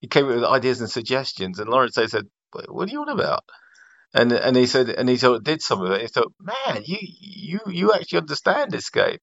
He 0.00 0.08
came 0.08 0.26
up 0.26 0.34
with 0.34 0.44
ideas 0.44 0.80
and 0.80 0.90
suggestions, 0.90 1.58
and 1.58 1.70
Lawrence 1.70 1.94
Taylor 1.94 2.08
said, 2.08 2.26
"What 2.68 2.88
are 2.88 2.92
you 2.92 3.02
on 3.02 3.08
about?" 3.08 3.44
And 4.14 4.32
and 4.32 4.56
he 4.56 4.66
said 4.66 4.88
and 4.88 5.08
he 5.08 5.16
sort 5.16 5.36
of 5.36 5.44
did 5.44 5.60
some 5.60 5.82
of 5.82 5.90
it. 5.92 6.00
He 6.00 6.06
thought, 6.08 6.32
man, 6.40 6.82
you 6.84 6.98
you 7.00 7.60
you 7.66 7.92
actually 7.92 8.20
understand 8.20 8.70
this 8.70 8.90
game. 8.90 9.18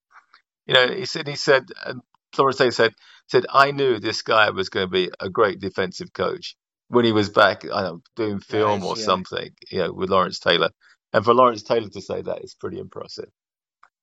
You 0.68 0.74
know, 0.76 0.88
he 0.88 1.06
said 1.06 1.28
he 1.28 1.36
said 1.36 1.66
and 1.86 2.02
Lawrence 2.38 2.76
said 2.76 2.94
said 3.28 3.46
I 3.50 3.72
knew 3.72 4.00
this 4.00 4.22
guy 4.22 4.50
was 4.52 4.70
going 4.70 4.88
to 4.88 4.92
be 4.92 5.10
a 5.20 5.30
great 5.30 5.60
defensive 5.60 6.14
coach 6.14 6.56
when 6.90 7.06
he 7.06 7.12
was 7.12 7.30
back 7.30 7.66
I 7.66 7.82
know, 7.82 8.02
doing 8.16 8.40
film 8.40 8.82
nice, 8.82 8.90
or 8.90 8.98
yeah. 8.98 9.04
something, 9.06 9.50
you 9.72 9.80
know, 9.80 9.94
with 9.94 10.10
Lawrence 10.10 10.40
Taylor. 10.40 10.70
And 11.14 11.26
for 11.26 11.34
Lawrence 11.34 11.64
Taylor 11.64 11.90
to 11.90 12.02
say 12.02 12.22
that 12.22 12.44
is 12.44 12.56
pretty 12.56 12.78
impressive. 12.78 13.30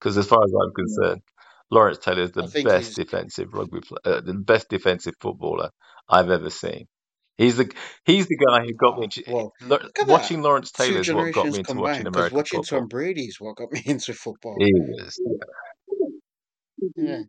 Because 0.00 0.16
as 0.18 0.26
far 0.26 0.42
as 0.44 0.52
I'm 0.52 0.74
concerned, 0.74 1.22
Lawrence 1.70 1.98
Taylor 1.98 2.22
is 2.22 2.32
the 2.32 2.62
best 2.64 2.96
defensive 2.96 3.54
rugby, 3.54 3.80
uh, 4.04 4.20
the 4.20 4.34
best 4.34 4.68
defensive 4.68 5.14
footballer 5.20 5.70
I've 6.08 6.30
ever 6.30 6.50
seen. 6.50 6.86
He's 7.38 7.56
the 7.56 7.72
he's 8.04 8.26
the 8.26 8.36
guy 8.36 8.64
who 8.64 8.74
got 8.74 8.98
me 8.98 9.04
into 9.04 9.24
well, 9.26 9.52
watching 10.06 10.42
that. 10.42 10.48
Lawrence 10.48 10.70
Taylor 10.70 11.00
is 11.00 11.12
what 11.12 11.32
got 11.32 11.46
me 11.46 11.58
into 11.58 11.74
watching 11.74 12.06
American 12.06 12.36
watching 12.36 12.62
football. 12.62 12.80
Tom 12.80 12.88
Brady's 12.88 13.36
what 13.40 13.56
got 13.56 13.72
me 13.72 13.82
into 13.84 14.12
football. 14.12 14.56
He 14.58 14.72
was. 14.74 15.20
Yeah. 16.96 17.20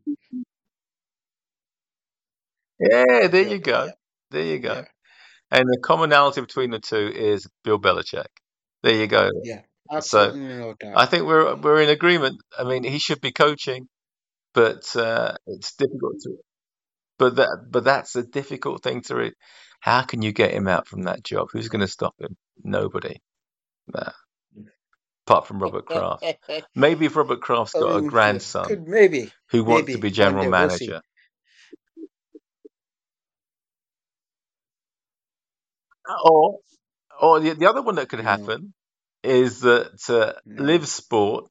Yeah, 2.80 3.28
there 3.28 3.48
you 3.48 3.60
go. 3.60 3.92
There 4.32 4.44
you 4.44 4.60
go. 4.60 4.74
Yeah. 4.74 4.84
And 5.52 5.66
the 5.68 5.80
commonality 5.82 6.42
between 6.42 6.72
the 6.72 6.80
two 6.80 7.12
is 7.14 7.48
Bill 7.64 7.80
Belichick. 7.80 8.26
There 8.82 8.96
you 8.96 9.08
go. 9.08 9.30
Yeah. 9.44 9.62
So 10.02 10.36
no. 10.36 10.74
I 10.96 11.06
think 11.06 11.26
we're 11.26 11.56
we're 11.56 11.82
in 11.82 11.90
agreement. 11.90 12.42
I 12.58 12.64
mean, 12.64 12.84
he 12.84 13.00
should 13.00 13.22
be 13.22 13.32
coaching, 13.32 13.88
but 14.54 14.84
uh, 14.96 15.36
it's 15.46 15.76
difficult 15.76 16.16
to. 16.24 16.38
But 17.20 17.38
that 17.38 17.68
but 17.72 17.86
that's 17.86 18.16
a 18.18 18.24
difficult 18.24 18.84
thing 18.84 19.02
to 19.04 19.16
read. 19.16 19.34
How 19.82 20.04
can 20.04 20.22
you 20.24 20.34
get 20.34 20.52
him 20.54 20.68
out 20.68 20.88
from 20.88 21.04
that 21.04 21.24
job? 21.24 21.50
Who's 21.54 21.70
going 21.70 21.82
to 21.82 21.88
stop 21.88 22.16
him? 22.20 22.38
Nobody. 22.64 23.22
Nah. 23.94 24.12
Apart 25.28 25.48
from 25.48 25.62
Robert 25.64 25.86
Kraft. 25.86 26.36
Maybe 26.76 27.06
if 27.08 27.16
Robert 27.16 27.42
Kraft's 27.42 27.76
got 27.76 27.96
Oh, 27.96 27.98
a 27.98 28.04
grandson 28.04 28.70
Could 28.70 28.88
maybe. 28.88 29.32
who 29.52 29.64
wants 29.64 29.92
to 29.94 30.00
be 30.00 30.12
general 30.12 30.46
day, 30.46 30.52
we'll 30.52 30.70
manager. 30.72 31.02
Or 36.26 36.60
or 37.22 37.40
the, 37.42 37.56
the 37.56 37.70
other 37.70 37.82
one 37.84 37.96
that 37.96 38.10
could 38.10 38.20
Mm. 38.28 38.52
happen 38.52 38.74
is 39.24 39.62
that 39.62 40.00
uh, 40.10 40.40
No. 40.46 40.64
Live 40.64 40.88
Sport, 40.88 41.46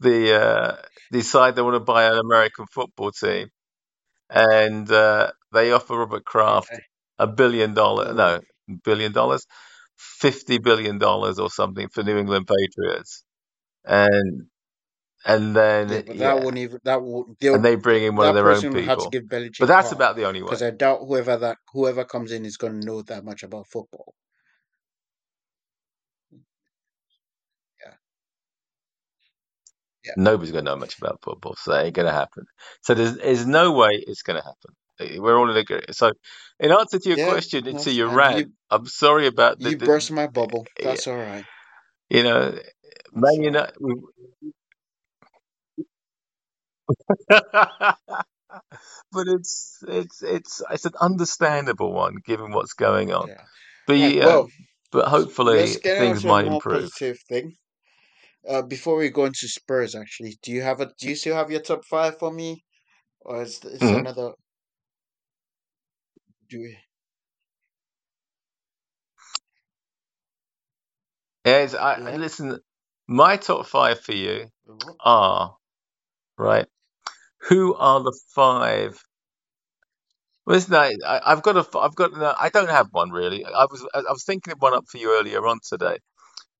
the 0.00 0.34
uh, 0.40 0.76
decide 1.12 1.56
they 1.56 1.62
want 1.62 1.74
to 1.76 1.80
buy 1.80 2.06
an 2.06 2.18
American 2.18 2.66
football 2.72 3.12
team, 3.12 3.48
and 4.34 4.90
uh, 4.92 5.32
they 5.54 5.72
offer 5.72 5.98
Robert 5.98 6.26
Kraft 6.26 6.72
Okay. 6.72 6.82
a 7.20 7.28
billion 7.28 7.74
dollars, 7.74 8.10
Oh. 8.10 8.16
no, 8.16 8.40
billion 8.84 9.12
dollars, 9.12 9.46
fifty 9.96 10.58
billion 10.58 10.98
dollars 10.98 11.40
or 11.40 11.50
something 11.50 11.88
for 11.94 12.04
New 12.04 12.18
England 12.18 12.48
Patriots, 12.48 13.24
and 13.84 14.46
and 15.26 15.56
then 15.56 15.88
Yeah, 15.90 16.02
but 16.06 16.18
yeah, 16.18 16.34
that 16.34 16.40
won't 16.40 16.58
even 16.58 16.80
that 16.84 17.00
they'll 17.40 17.58
and 17.58 17.64
they 17.64 17.76
bring 17.76 18.04
in 18.04 18.16
one 18.16 18.28
of 18.28 18.34
their 18.34 18.50
own 18.52 18.66
person 18.66 18.74
will 18.74 18.96
to 18.98 19.10
people. 19.10 19.14
But 19.60 19.66
that's 19.68 19.92
power 19.92 19.92
about 19.92 20.16
the 20.16 20.26
only 20.26 20.42
way. 20.42 20.50
because 20.50 20.62
I 20.62 20.70
doubt 20.70 21.00
whoever 21.06 21.36
that 21.38 21.58
whoever 21.72 22.04
comes 22.04 22.32
in 22.32 22.46
is 22.46 22.56
going 22.58 22.74
to 22.74 22.86
know 22.86 23.02
that 23.02 23.24
much 23.24 23.42
about 23.44 23.68
football. 23.68 24.14
Yeah. 30.04 30.14
Nobody's 30.16 30.52
going 30.52 30.64
to 30.66 30.70
know 30.72 30.76
much 30.78 30.98
about 30.98 31.20
football, 31.22 31.56
so 31.56 31.72
it 31.74 31.86
ain't 31.86 31.94
going 31.96 32.06
to 32.06 32.12
happen. 32.12 32.44
So 32.82 32.94
there's, 32.94 33.16
there's 33.18 33.46
no 33.46 33.72
way 33.72 33.90
it's 33.92 34.22
going 34.22 34.40
to 34.40 34.44
happen. 34.44 34.74
Eh, 35.14 35.18
We're 35.20 35.38
all 35.38 35.50
in 35.50 35.56
agreement. 35.56 35.94
So, 35.96 36.12
in 36.60 36.72
answer 36.72 36.98
to 36.98 37.08
your 37.08 37.18
Yeah, 37.18 37.26
question, 37.26 37.66
and 37.68 37.78
to 37.80 37.92
your 37.92 38.08
rant, 38.08 38.46
You 38.46 38.52
I'm 38.70 38.86
sorry 38.86 39.26
about 39.28 39.60
the, 39.62 39.70
you 39.70 39.78
the 39.78 39.86
burst 39.86 40.10
my 40.12 40.26
bubble. 40.26 40.66
yeah, 40.82 40.90
That's 40.90 41.06
all 41.06 41.18
right. 41.18 41.44
you 42.10 42.22
know, 42.24 42.58
Man. 43.12 43.32
United. 43.42 43.74
but 47.28 47.96
it's 49.28 49.78
it's 49.88 50.22
it's 50.22 50.62
it's 50.70 50.84
an 50.86 50.92
understandable 51.00 51.92
one 51.92 52.16
given 52.26 52.52
what's 52.52 52.74
going 52.74 53.12
on. 53.12 53.28
Yeah. 53.28 53.44
But 53.86 53.94
Right. 54.00 54.14
yeah, 54.14 54.24
Well, 54.24 54.48
but 54.92 55.08
hopefully 55.08 55.56
let's 55.58 55.76
get 55.78 55.98
on 55.98 56.08
things 56.08 56.24
might 56.24 56.46
improve. 56.46 56.90
positive 56.90 57.18
thing. 57.28 57.56
Uh, 58.48 58.62
before 58.62 58.96
we 58.96 59.10
go 59.10 59.24
into 59.26 59.48
Spurs, 59.48 59.94
actually, 59.94 60.38
do 60.42 60.52
you 60.52 60.62
have 60.62 60.80
a 60.80 60.86
do 60.98 61.08
you 61.08 61.16
still 61.16 61.36
have 61.36 61.50
your 61.50 61.60
top 61.60 61.84
five 61.84 62.18
for 62.18 62.32
me, 62.32 62.64
or 63.20 63.42
is 63.42 63.64
is 63.64 63.90
Mhm. 63.90 63.92
another? 63.92 64.32
Do 66.48 66.60
we, 66.60 66.78
Yes, 71.44 71.74
I 71.74 71.98
yeah. 71.98 72.16
listen. 72.16 72.60
My 73.08 73.36
top 73.36 73.66
five 73.66 74.00
for 74.00 74.12
you 74.12 74.50
are 75.00 75.56
right. 76.38 76.66
Who 77.48 77.74
are 77.74 78.02
the 78.02 78.18
five? 78.34 79.02
Well, 80.46 80.56
listen, 80.56 80.74
I, 80.74 80.94
I- 81.06 81.32
I've 81.32 81.42
got 81.42 81.56
a, 81.56 81.78
I've 81.78 81.94
got, 81.94 82.12
no, 82.12 82.34
I 82.38 82.48
don't 82.50 82.70
have 82.70 82.88
one 82.92 83.10
really. 83.10 83.44
I 83.44 83.66
was, 83.70 83.86
I 83.94 84.00
was 84.10 84.24
thinking 84.24 84.52
of 84.52 84.60
one 84.62 84.74
up 84.74 84.84
for 84.88 84.98
you 84.98 85.12
earlier 85.18 85.46
on 85.46 85.58
today 85.68 85.98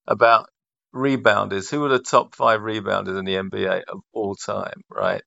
about 0.06 0.48
rebounders. 0.94 1.70
Who 1.70 1.84
are 1.84 1.88
the 1.90 1.98
top 1.98 2.34
five 2.36 2.60
rebounders 2.60 3.18
in 3.18 3.24
the 3.24 3.34
NBA 3.36 3.82
of 3.88 4.00
all 4.12 4.34
time, 4.36 4.82
right? 4.90 5.22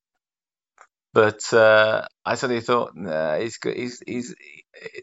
But 1.14 1.52
uh, 1.52 2.06
I 2.24 2.34
suddenly 2.36 2.62
thought, 2.62 2.92
nah, 2.94 3.36
he's, 3.38 3.58
he's, 3.62 4.02
he's, 4.06 4.34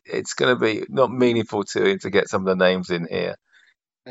it's 0.05 0.33
going 0.33 0.55
to 0.55 0.59
be 0.59 0.85
not 0.89 1.11
meaningful 1.11 1.63
to 1.65 1.85
him 1.85 1.99
to 1.99 2.09
get 2.09 2.29
some 2.29 2.47
of 2.47 2.57
the 2.57 2.63
names 2.65 2.89
in 2.91 3.07
here 3.09 3.35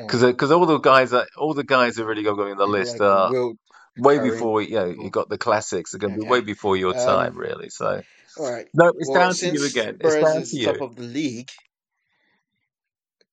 because 0.06 0.22
because 0.22 0.50
all 0.50 0.66
the 0.66 0.78
guys 0.78 1.10
that 1.10 1.28
all 1.36 1.54
the 1.54 1.64
guys 1.64 1.96
who 1.96 2.04
really 2.04 2.22
got 2.22 2.34
going 2.34 2.52
on 2.52 2.58
the 2.58 2.66
list 2.66 3.00
like 3.00 3.00
are 3.00 3.30
Will 3.30 3.54
way 3.96 4.18
Curry. 4.18 4.30
before 4.30 4.62
you 4.62 4.74
know 4.76 4.86
you 4.86 5.10
got 5.10 5.28
the 5.28 5.38
classics 5.38 5.94
are 5.94 5.98
going 5.98 6.12
to 6.12 6.18
be 6.18 6.26
way 6.26 6.40
before 6.40 6.76
your 6.76 6.94
time 6.94 7.32
Um. 7.32 7.36
really 7.36 7.70
so 7.70 8.02
All 8.38 8.50
right. 8.50 8.66
no 8.74 8.92
it's 8.98 9.08
Well, 9.08 9.20
down 9.20 9.34
to 9.34 9.48
you 9.48 9.64
again 9.64 9.96
it's 10.00 10.16
down 10.16 10.42
is 10.42 10.50
to 10.50 10.64
top 10.64 10.80
of 10.80 10.96
the 10.96 11.02
league, 11.02 11.50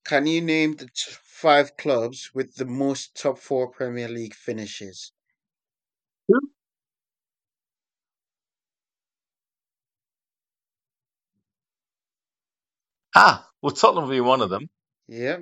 can 0.06 0.28
you 0.28 0.42
name 0.42 0.76
the 0.76 0.88
five 1.42 1.78
clubs 1.78 2.32
with 2.36 2.56
the 2.56 2.66
most 2.66 3.16
top 3.22 3.40
four 3.40 3.70
Premier 3.72 4.10
League 4.10 4.36
finishes? 4.36 5.14
ah 13.16 13.48
well 13.62 13.72
Tottenham 13.72 14.06
will 14.06 14.12
be 14.12 14.22
one 14.22 14.42
of 14.42 14.50
them 14.50 14.70
Yeah. 15.08 15.40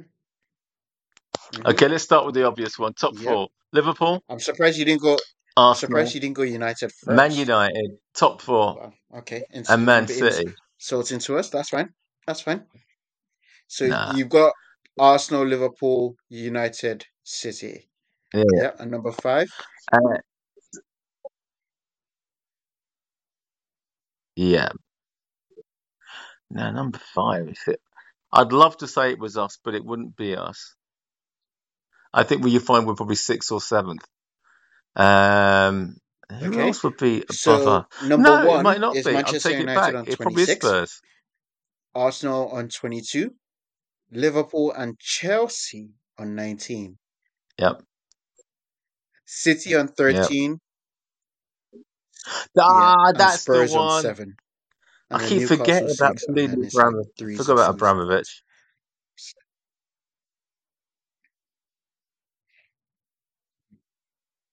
hmm 1.54 1.62
okay 1.66 1.88
let's 1.90 2.04
start 2.06 2.26
with 2.26 2.36
the 2.36 2.46
obvious 2.46 2.80
one 2.80 2.94
top 2.94 3.16
Yep. 3.16 3.26
four 3.26 3.50
Liverpool 3.74 4.24
I'm 4.30 4.40
surprised 4.40 4.78
you 4.80 4.86
didn't 4.86 5.02
go. 5.02 5.18
I'm 5.58 5.76
surprised 5.76 6.14
you 6.16 6.22
didn't 6.22 6.36
go 6.38 6.44
United 6.44 6.92
Man. 7.08 7.32
United 7.32 7.98
top 8.16 8.42
four 8.42 8.80
Well, 8.80 8.94
okay. 9.20 9.44
Ins- 9.54 9.70
and 9.70 9.86
Man 9.86 10.08
but 10.08 10.16
City 10.16 10.56
so 10.78 11.00
it's 11.02 11.12
into 11.12 11.38
us. 11.38 11.50
That's 11.50 11.70
fine. 11.70 11.94
That's 12.28 12.42
fine. 12.42 12.66
So 13.68 13.86
nah 13.86 14.14
you've 14.14 14.30
got 14.30 14.54
Arsenal, 14.98 15.46
Liverpool, 15.46 16.16
United, 16.30 17.06
City. 17.24 17.90
yeah 18.34 18.44
Yeah. 18.54 18.72
And 18.80 18.92
number 18.92 19.12
five. 19.12 19.50
uh, 19.94 20.18
yeah 24.36 24.70
no 26.52 26.72
number 26.72 27.00
five 27.16 27.50
is 27.50 27.62
it 27.68 27.82
I'd 28.34 28.54
love 28.54 28.78
to 28.78 28.88
say 28.88 29.12
it 29.12 29.20
was 29.20 29.38
us 29.38 29.60
but 29.64 29.76
it 29.76 29.86
wouldn't 29.86 30.16
be 30.18 30.36
us 30.36 30.76
I 32.14 32.24
think 32.24 32.44
we 32.44 32.52
you 32.52 32.60
find 32.62 32.88
we're 32.88 32.96
probably 32.96 33.16
sixth 33.18 33.52
or 33.52 33.62
seventh 33.62 34.02
Um, 34.96 35.98
who 36.42 36.62
Okay. 36.62 36.62
else 36.62 36.84
would 36.86 36.98
be 36.98 37.26
above 37.30 37.68
So 37.68 37.68
us? 37.68 37.86
number 38.00 38.40
No, 38.40 38.54
it 38.54 38.62
might 38.62 38.82
not 38.82 39.02
is 39.02 39.04
be. 39.04 39.12
Manchester 39.12 39.38
take 39.40 39.62
it 39.62 39.74
United 39.74 39.74
back. 39.74 39.96
on 39.96 40.08
It 40.08 40.22
probably 40.22 40.44
is 40.44 40.52
26, 40.52 40.54
Spurs. 40.54 41.02
Arsenal 41.96 42.50
on 42.50 42.70
22, 42.70 43.32
Liverpool 44.12 44.72
and 44.72 44.98
Chelsea 45.00 45.92
on 46.18 46.36
19, 46.36 46.98
Yep. 47.60 47.84
City 49.26 49.76
on 49.76 49.90
Yep. 50.06 50.28
13, 50.28 50.60
yeah, 52.68 52.92
Ah, 52.92 53.14
and 53.14 53.30
that's 53.30 53.48
the 53.52 53.64
Spurs 53.64 53.76
on 53.76 53.90
one. 53.90 53.90
7, 53.90 54.36
I 55.12 55.20
and 55.20 55.38
then 55.38 55.42
keep 55.42 55.44
forgetting 55.48 55.90
about 55.92 56.18
6, 56.18 56.28
and 56.28 56.36
Bleeding 56.36 56.52
then 56.52 56.64
it's 56.64 56.82
like 56.84 56.96
Abramovich. 56.96 57.10
Forgot 57.36 57.54
about 57.54 57.76
Abramovich. 57.76 58.44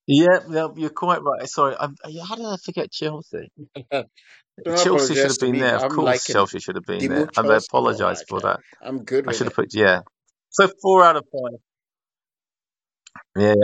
Yep, 0.08 0.44
yep, 0.50 0.70
you're 0.76 0.90
quite 0.90 1.22
right. 1.22 1.48
Sorry, 1.48 1.76
I'm, 1.80 1.96
how 2.28 2.36
did 2.36 2.46
I 2.46 2.56
forget 2.64 2.92
Chelsea? 2.92 3.50
Don't 4.64 4.76
Chelsea 4.76 5.14
should 5.16 5.30
apologize 5.30 5.30
have 5.30 5.38
to 5.38 5.46
been 5.46 5.52
me. 5.52 5.60
there. 5.60 5.76
Of 5.76 5.82
I'm 5.82 5.88
course, 5.88 6.28
it. 6.30 6.32
Chelsea 6.32 6.60
should 6.60 6.76
have 6.76 6.86
been 6.86 7.08
there, 7.08 7.26
I 7.36 7.42
Chelsea, 7.42 7.68
the 7.76 7.84
more 7.84 8.04
I 8.06 8.08
apologise 8.08 8.18
like 8.18 8.28
for 8.28 8.40
that. 8.42 8.60
I'm 8.82 9.04
good 9.04 9.26
I 9.26 9.32
with 9.32 9.36
should 9.36 9.46
it. 9.46 9.48
have 9.48 9.54
put 9.56 9.74
yeah. 9.74 10.02
So 10.50 10.68
four 10.82 11.04
out 11.04 11.16
of 11.16 11.24
five. 11.32 11.60
Yeah. 13.36 13.54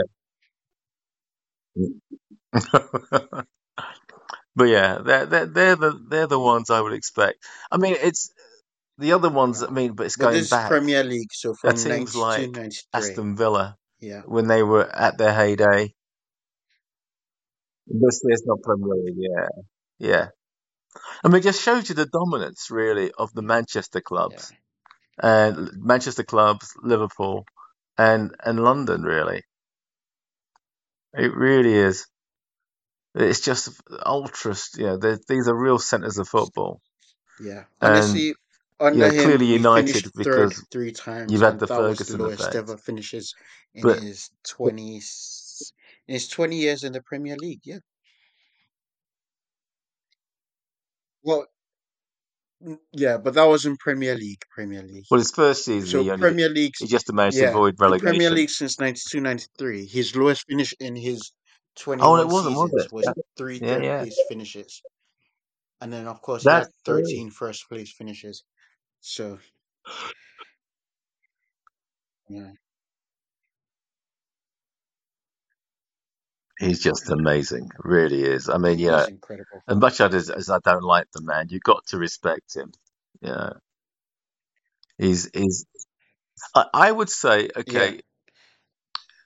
but 4.55 4.65
yeah, 4.65 4.99
they're, 5.03 5.25
they're 5.25 5.45
they're 5.47 5.75
the 5.75 5.99
they're 6.09 6.27
the 6.27 6.39
ones 6.39 6.69
I 6.69 6.81
would 6.81 6.93
expect. 6.93 7.37
I 7.71 7.77
mean, 7.77 7.95
it's 8.01 8.31
the 8.97 9.13
other 9.13 9.29
ones. 9.29 9.63
I 9.63 9.69
mean, 9.69 9.93
but 9.93 10.05
it's 10.07 10.17
But 10.17 10.29
going 10.29 10.33
this 10.33 10.47
is 10.47 10.49
back. 10.51 10.69
Premier 10.69 11.03
League, 11.03 11.33
so 11.33 11.53
They're 11.63 11.73
from 11.73 11.75
teams 11.75 12.15
92, 12.15 12.21
like 12.21 12.51
93. 12.51 12.81
Aston 12.93 13.35
Villa 13.37 13.77
Yeah. 13.99 14.21
when 14.25 14.47
they 14.47 14.63
were 14.63 14.85
at 14.89 15.17
their 15.17 15.33
heyday. 15.33 15.93
This 17.87 18.21
is 18.29 18.43
not 18.45 18.61
Premier 18.63 18.95
League. 19.05 19.15
Yeah, 19.17 19.47
yeah. 19.99 20.27
I 21.23 21.27
mean, 21.29 21.37
it 21.37 21.43
just 21.43 21.63
shows 21.63 21.89
you 21.89 21.95
the 21.95 22.05
dominance, 22.07 22.69
really, 22.71 23.11
of 23.17 23.33
the 23.33 23.41
Manchester 23.41 24.01
clubs 24.01 24.53
and 25.21 25.69
Manchester 25.75 26.23
clubs, 26.23 26.73
Liverpool, 26.83 27.45
and 27.97 28.35
and 28.43 28.63
London. 28.63 29.03
Really, 29.03 29.43
it 31.13 31.33
really 31.35 31.73
is. 31.73 32.07
It's 33.15 33.41
just 33.41 33.69
ultra. 34.05 34.55
Yeah, 34.77 34.97
these 35.27 35.47
are 35.47 35.55
real 35.55 35.79
centres 35.79 36.17
of 36.19 36.27
football, 36.27 36.81
Yeah. 37.39 37.65
and 37.81 37.87
Honestly, 37.87 38.27
you 38.27 38.35
under 38.79 38.99
know, 38.99 39.11
him, 39.11 39.17
clearly 39.23 39.47
we 39.47 39.57
United 39.57 39.73
finished 39.73 40.07
third 40.23 40.53
because 40.53 40.65
three 40.71 40.91
times, 40.91 41.31
you've 41.31 41.41
had 41.41 41.59
the 41.59 41.67
that 41.67 41.83
was 41.85 42.05
the 42.05 42.15
Ferguson 42.15 42.17
lowest 42.17 42.41
effect. 42.41 42.55
ever 42.55 42.77
finishes 42.77 43.35
in 43.73 43.83
But 43.83 43.99
his 43.99 44.29
20, 44.47 45.01
in 46.07 46.13
his 46.13 46.27
20 46.27 46.55
years 46.55 46.83
in 46.83 46.93
the 46.93 47.01
Premier 47.01 47.35
League. 47.37 47.61
Yeah. 47.63 47.79
Well, 51.23 51.45
mm, 52.63 52.77
yeah, 52.91 53.17
but 53.17 53.35
that 53.35 53.45
was 53.45 53.65
in 53.65 53.77
Premier 53.77 54.15
League. 54.15 54.41
Premier 54.51 54.83
League. 54.83 55.05
Well, 55.09 55.19
his 55.19 55.31
first 55.31 55.65
season, 55.65 55.89
so 55.89 56.03
he 56.03 56.19
Premier 56.19 56.49
League, 56.49 56.73
he 56.77 56.87
just 56.87 57.11
managed 57.13 57.37
yeah, 57.37 57.45
to 57.45 57.51
avoid 57.51 57.79
relegation. 57.79 58.07
Premier 58.07 58.29
League 58.29 58.49
since 58.49 58.77
92-93. 58.77 59.89
His 59.89 60.15
lowest 60.15 60.45
finish 60.47 60.73
in 60.79 60.95
his 60.95 61.31
20 61.77 62.01
oh, 62.01 62.15
it 62.17 62.27
wasn't, 62.27 62.55
was, 62.55 62.71
it? 62.73 62.91
was 62.91 63.07
three 63.37 63.59
yeah, 63.59 63.67
third 63.67 63.83
yeah. 63.83 63.99
place 63.99 64.19
finishes. 64.29 64.81
And 65.81 65.91
then, 65.91 66.07
of 66.07 66.21
course, 66.21 66.43
That's 66.43 66.69
he 66.85 66.91
had 66.91 67.03
13 67.03 67.31
first 67.31 67.67
place 67.67 67.91
finishes. 67.91 68.43
So, 69.01 69.39
yeah. 72.29 72.51
He's 76.63 76.81
just 76.81 77.09
amazing, 77.11 77.71
really 77.79 78.23
is. 78.23 78.49
I 78.49 78.57
mean, 78.57 78.79
yeah, 78.79 79.07
incredible. 79.09 79.63
as 79.67 79.77
much 79.77 80.01
as, 80.01 80.29
as 80.31 80.49
I 80.49 80.59
don't 80.63 80.83
like 80.83 81.07
the 81.13 81.21
man, 81.23 81.47
you've 81.49 81.63
got 81.63 81.85
to 81.87 81.97
respect 81.99 82.55
him. 82.55 82.71
Yeah, 83.21 83.51
he's 84.97 85.29
he's. 85.33 85.65
I, 86.55 86.65
I 86.73 86.91
would 86.91 87.09
say 87.09 87.49
okay, 87.57 87.93
Yeah. 87.95 88.01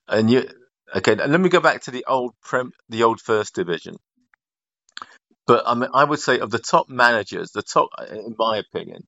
and 0.07 0.31
you 0.31 0.49
okay. 0.95 1.13
And 1.13 1.31
let 1.31 1.41
me 1.41 1.49
go 1.49 1.61
back 1.61 1.83
to 1.83 1.91
the 1.91 2.05
old 2.07 2.33
prem, 2.43 2.71
the 2.89 3.03
old 3.03 3.21
first 3.21 3.55
division. 3.55 3.97
But 5.47 5.63
I 5.67 5.75
mean, 5.75 5.89
I 5.93 6.03
would 6.05 6.19
say 6.19 6.39
of 6.39 6.51
the 6.51 6.59
top 6.59 6.89
managers, 6.89 7.51
the 7.51 7.63
top, 7.63 7.89
in 8.11 8.35
my 8.37 8.57
opinion, 8.57 9.07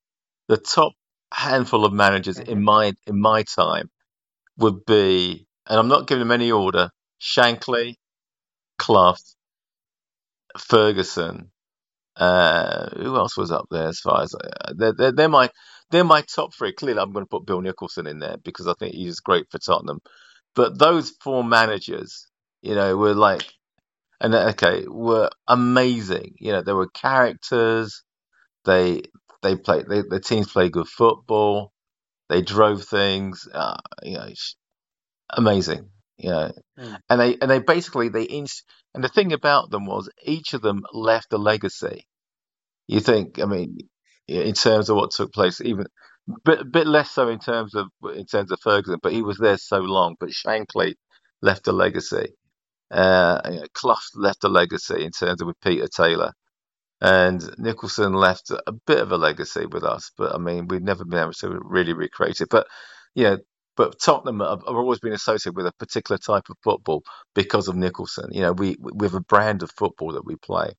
the 0.49 0.57
top 0.57 0.93
handful 1.33 1.85
of 1.85 1.93
managers 1.93 2.39
in 2.39 2.59
Mhm. 2.59 2.63
my 2.63 2.93
in 3.07 3.21
my 3.21 3.43
time 3.43 3.89
would 4.57 4.85
be, 4.85 5.47
and 5.67 5.79
I'm 5.79 5.89
not 5.89 6.07
giving 6.07 6.21
them 6.21 6.31
any 6.31 6.51
order: 6.51 6.91
Shankly, 7.21 7.95
Clough, 8.79 9.17
Ferguson. 10.57 11.51
Uh, 12.15 12.89
who 12.97 13.15
else 13.15 13.37
was 13.37 13.51
up 13.51 13.65
there? 13.71 13.87
As 13.87 13.99
far 13.99 14.21
as 14.23 14.35
uh, 14.35 14.73
they're, 14.75 14.93
they're, 14.93 15.11
they're 15.11 15.29
my 15.29 15.49
they're 15.91 16.03
my 16.03 16.21
top 16.21 16.53
three. 16.55 16.73
Clearly, 16.73 17.01
I'm 17.01 17.11
going 17.11 17.25
to 17.25 17.29
put 17.29 17.45
Bill 17.45 17.61
Nicholson 17.61 18.07
in 18.07 18.19
there 18.19 18.37
because 18.43 18.67
I 18.67 18.73
think 18.79 18.93
he's 18.95 19.19
great 19.19 19.47
for 19.51 19.57
Tottenham. 19.59 19.99
But 20.55 20.79
those 20.79 21.11
four 21.23 21.43
managers, 21.43 22.27
you 22.61 22.75
know, 22.75 22.97
were 22.97 23.15
like, 23.15 23.43
and 24.21 24.35
uh, 24.35 24.49
okay, 24.51 24.85
were 24.87 25.29
amazing. 25.47 26.35
You 26.39 26.53
know, 26.53 26.61
they 26.63 26.73
were 26.73 26.89
characters. 26.89 28.03
They 28.65 29.03
they 29.43 29.55
played. 29.57 29.87
They, 29.89 30.03
the 30.09 30.21
teams 30.21 30.51
played 30.51 30.73
good 30.73 30.87
football. 30.89 31.73
They 32.29 32.41
drove 32.41 32.83
things. 32.85 33.47
Uh, 33.53 33.77
you 34.03 34.15
know, 34.15 34.29
amazing. 35.31 35.89
You 36.19 36.31
know, 36.31 36.53
Mm. 36.79 36.99
and 37.09 37.21
they 37.21 37.37
and 37.41 37.51
they 37.51 37.59
basically 37.59 38.09
they 38.09 38.23
inst- 38.29 38.65
and 38.95 39.03
the 39.03 39.09
thing 39.09 39.33
about 39.33 39.71
them 39.71 39.85
was 39.87 40.09
each 40.25 40.53
of 40.55 40.61
them 40.63 40.83
left 40.93 41.33
a 41.33 41.39
legacy. 41.39 42.05
You 42.87 43.01
think, 43.01 43.39
I 43.39 43.45
mean, 43.45 43.79
in 44.27 44.53
terms 44.55 44.89
of 44.89 44.97
what 44.97 45.11
took 45.11 45.33
place, 45.33 45.61
even 45.61 45.87
bit 46.45 46.71
bit 46.71 46.87
less 46.87 47.11
so 47.11 47.29
in 47.29 47.39
terms 47.39 47.75
of 47.75 47.87
in 48.15 48.25
terms 48.27 48.51
of 48.51 48.59
Ferguson, 48.61 48.99
but 49.03 49.13
he 49.13 49.23
was 49.23 49.39
there 49.39 49.57
so 49.57 49.79
long. 49.79 50.15
But 50.19 50.31
Shankly 50.31 50.95
left 51.41 51.67
a 51.69 51.73
legacy. 51.73 52.35
Uh, 52.91 53.41
you 53.45 53.57
know, 53.61 53.65
Clough 53.73 53.97
left 54.15 54.43
a 54.45 54.49
legacy 54.49 55.03
in 55.03 55.11
terms 55.11 55.41
of 55.41 55.47
with 55.47 55.61
Peter 55.61 55.87
Taylor, 55.87 56.33
and 57.01 57.43
Nicholson 57.59 58.13
left 58.13 58.51
a 58.51 58.73
bit 58.87 58.99
of 58.99 59.11
a 59.11 59.17
legacy 59.17 59.65
with 59.67 59.83
us. 59.83 60.11
But 60.17 60.35
I 60.35 60.39
mean, 60.39 60.67
we've 60.69 60.81
never 60.83 61.05
been 61.05 61.19
able 61.19 61.33
to 61.33 61.59
really 61.63 61.93
recreate 61.93 62.41
it. 62.41 62.49
But 62.49 62.67
you 63.15 63.25
know, 63.25 63.37
but 63.79 63.97
Tottenham 63.97 64.41
have, 64.41 64.59
have 64.67 64.75
always 64.75 64.99
been 64.99 65.13
associated 65.13 65.55
with 65.55 65.65
a 65.65 65.71
particular 65.71 66.19
type 66.19 66.49
of 66.49 66.57
football 66.65 67.01
because 67.33 67.69
of 67.69 67.77
Nicholson. 67.77 68.29
You 68.33 68.41
know, 68.41 68.51
we 68.51 68.75
we 68.81 69.07
have 69.07 69.15
a 69.15 69.21
brand 69.21 69.63
of 69.63 69.71
football 69.71 70.13
that 70.13 70.25
we 70.25 70.35
play, 70.35 70.73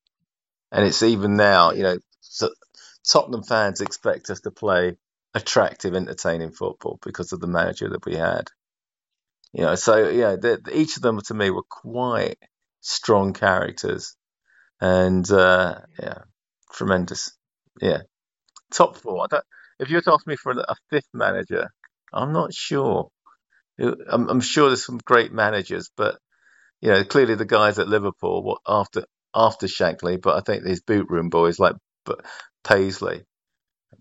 and 0.70 0.86
it's 0.86 1.02
even 1.02 1.36
now. 1.36 1.72
You 1.72 1.82
know, 1.84 1.98
so 2.20 2.50
Tottenham 3.10 3.42
fans 3.44 3.80
expect 3.80 4.30
us 4.30 4.40
to 4.42 4.50
play 4.50 4.96
attractive, 5.34 5.94
entertaining 5.94 6.52
football 6.52 6.98
because 7.02 7.32
of 7.32 7.40
the 7.40 7.48
manager 7.48 7.88
that 7.88 8.04
we 8.06 8.16
had. 8.16 8.48
You 9.54 9.62
know, 9.62 9.76
so 9.76 10.10
yeah, 10.10 10.36
each 10.72 10.96
of 10.96 11.02
them 11.02 11.20
to 11.22 11.34
me 11.34 11.50
were 11.50 11.64
quite 11.70 12.36
strong 12.82 13.32
characters, 13.32 14.14
and 14.80 15.30
uh, 15.30 15.80
yeah, 15.98 16.18
tremendous. 16.72 17.32
Yeah, 17.80 18.02
top 18.72 18.96
four. 18.96 19.28
If 19.78 19.90
you 19.90 19.96
were 19.96 20.02
to 20.02 20.12
ask 20.12 20.26
me 20.26 20.36
for 20.36 20.52
a 20.52 20.76
fifth 20.90 21.08
manager, 21.14 21.70
I'm 22.12 22.32
not 22.32 22.54
sure. 22.54 23.10
I'm, 23.80 24.28
I'm 24.28 24.40
sure 24.40 24.68
there's 24.68 24.84
some 24.84 25.00
great 25.04 25.32
managers, 25.32 25.90
but 25.96 26.18
you 26.80 26.90
know, 26.90 27.04
clearly 27.04 27.34
the 27.36 27.46
guys 27.46 27.78
at 27.78 27.88
Liverpool 27.88 28.42
what 28.42 28.60
after 28.66 29.04
after 29.34 29.66
Shankly, 29.66 30.20
but 30.20 30.36
I 30.36 30.40
think 30.40 30.64
these 30.64 30.82
boot 30.82 31.08
room 31.10 31.30
boys 31.30 31.58
like 31.58 31.76
Paisley, 32.64 33.24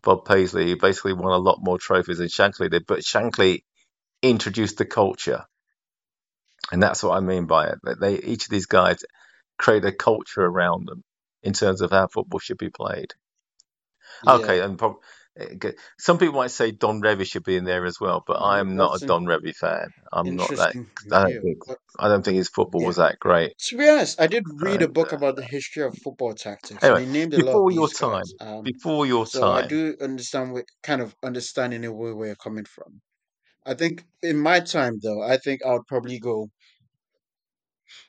Bob 0.03 0.25
Paisley, 0.25 0.67
he 0.67 0.75
basically 0.75 1.13
won 1.13 1.33
a 1.33 1.37
lot 1.37 1.59
more 1.61 1.77
trophies 1.79 2.19
than 2.19 2.27
Shankly 2.27 2.69
did. 2.71 2.85
But 2.87 2.99
Shankly 3.01 3.61
introduced 4.23 4.77
the 4.77 4.85
culture, 4.85 5.45
and 6.71 6.81
that's 6.83 7.03
what 7.03 7.17
I 7.17 7.21
mean 7.21 7.45
by 7.47 7.67
it. 7.69 7.79
That 7.83 8.01
they 8.01 8.19
each 8.19 8.45
of 8.45 8.51
these 8.51 8.67
guys 8.67 8.99
create 9.57 9.85
a 9.85 9.91
culture 9.93 10.43
around 10.45 10.87
them 10.87 11.03
in 11.43 11.53
terms 11.53 11.81
of 11.81 11.91
how 11.91 12.07
football 12.07 12.39
should 12.39 12.57
be 12.59 12.69
played. 12.71 13.13
Yeah. 14.23 14.33
Okay, 14.35 14.61
and 14.61 14.79
some 15.97 16.17
people 16.17 16.35
might 16.35 16.51
say 16.51 16.71
Don 16.71 17.01
Revie 17.01 17.25
should 17.25 17.43
be 17.43 17.55
in 17.55 17.63
there 17.63 17.85
as 17.85 17.99
well, 17.99 18.23
but 18.25 18.33
I 18.33 18.59
am 18.59 18.75
not 18.75 18.91
That's 18.91 19.03
a 19.03 19.07
Don 19.07 19.25
Revie 19.25 19.55
fan. 19.55 19.87
I'm 20.11 20.35
not 20.35 20.49
that. 20.49 20.75
I 21.11 21.23
don't 21.23 21.41
think. 21.41 21.63
I 21.97 22.07
don't 22.07 22.23
think 22.23 22.37
his 22.37 22.49
football 22.49 22.81
yeah, 22.81 22.87
was 22.87 22.95
that 22.97 23.19
great. 23.19 23.57
to 23.57 23.77
be 23.77 23.87
honest, 23.87 24.19
I 24.19 24.27
did 24.27 24.43
read 24.55 24.81
a 24.81 24.87
book 24.87 25.13
uh, 25.13 25.17
about 25.17 25.35
the 25.35 25.43
history 25.43 25.83
of 25.83 25.97
football 25.97 26.33
tactics, 26.33 26.83
anyway, 26.83 27.05
named 27.05 27.33
a 27.33 27.37
lot 27.37 27.47
of 27.47 27.67
before 27.67 27.71
your 27.71 27.87
time. 27.87 28.23
Um, 28.39 28.63
before 28.63 29.05
your 29.05 29.25
so 29.25 29.51
I 29.51 29.65
do 29.65 29.95
understand 30.01 30.53
what 30.53 30.65
kind 30.83 31.01
of 31.01 31.15
understanding 31.23 31.83
where 31.95 32.15
we're 32.15 32.35
coming 32.35 32.65
from. 32.65 33.01
I 33.65 33.73
think 33.73 34.05
in 34.23 34.37
my 34.37 34.59
time, 34.61 34.99
though, 35.01 35.21
I 35.21 35.37
think 35.37 35.61
I 35.65 35.73
would 35.73 35.87
probably 35.87 36.19
go 36.19 36.49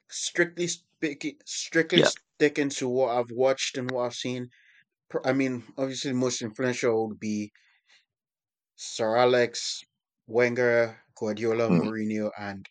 strictly 0.08 0.68
speaking, 0.68 1.36
strictly 1.44 2.00
yeah, 2.00 2.10
sticking 2.36 2.70
to 2.70 2.88
what 2.88 3.16
I've 3.16 3.30
watched 3.30 3.76
and 3.76 3.90
what 3.90 4.06
I've 4.06 4.14
seen. 4.14 4.48
I 5.24 5.32
mean, 5.32 5.64
obviously, 5.76 6.12
most 6.12 6.42
influential 6.42 7.08
would 7.08 7.20
be 7.20 7.52
Sir 8.74 9.14
Alex, 9.16 9.80
Wenger, 10.26 11.04
Guardiola, 11.14 11.68
mm, 11.68 11.80
Mourinho, 11.80 12.32
and 12.36 12.68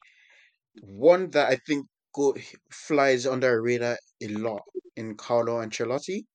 one 0.81 1.31
that 1.31 1.49
I 1.49 1.57
think 1.57 1.87
go, 2.15 2.35
flies 2.71 3.25
under 3.27 3.57
a 3.57 3.61
radar 3.61 3.99
a 4.21 4.27
lot 4.29 4.63
in 4.95 5.17
Carlo 5.17 5.61
Ancelotti. 5.61 6.27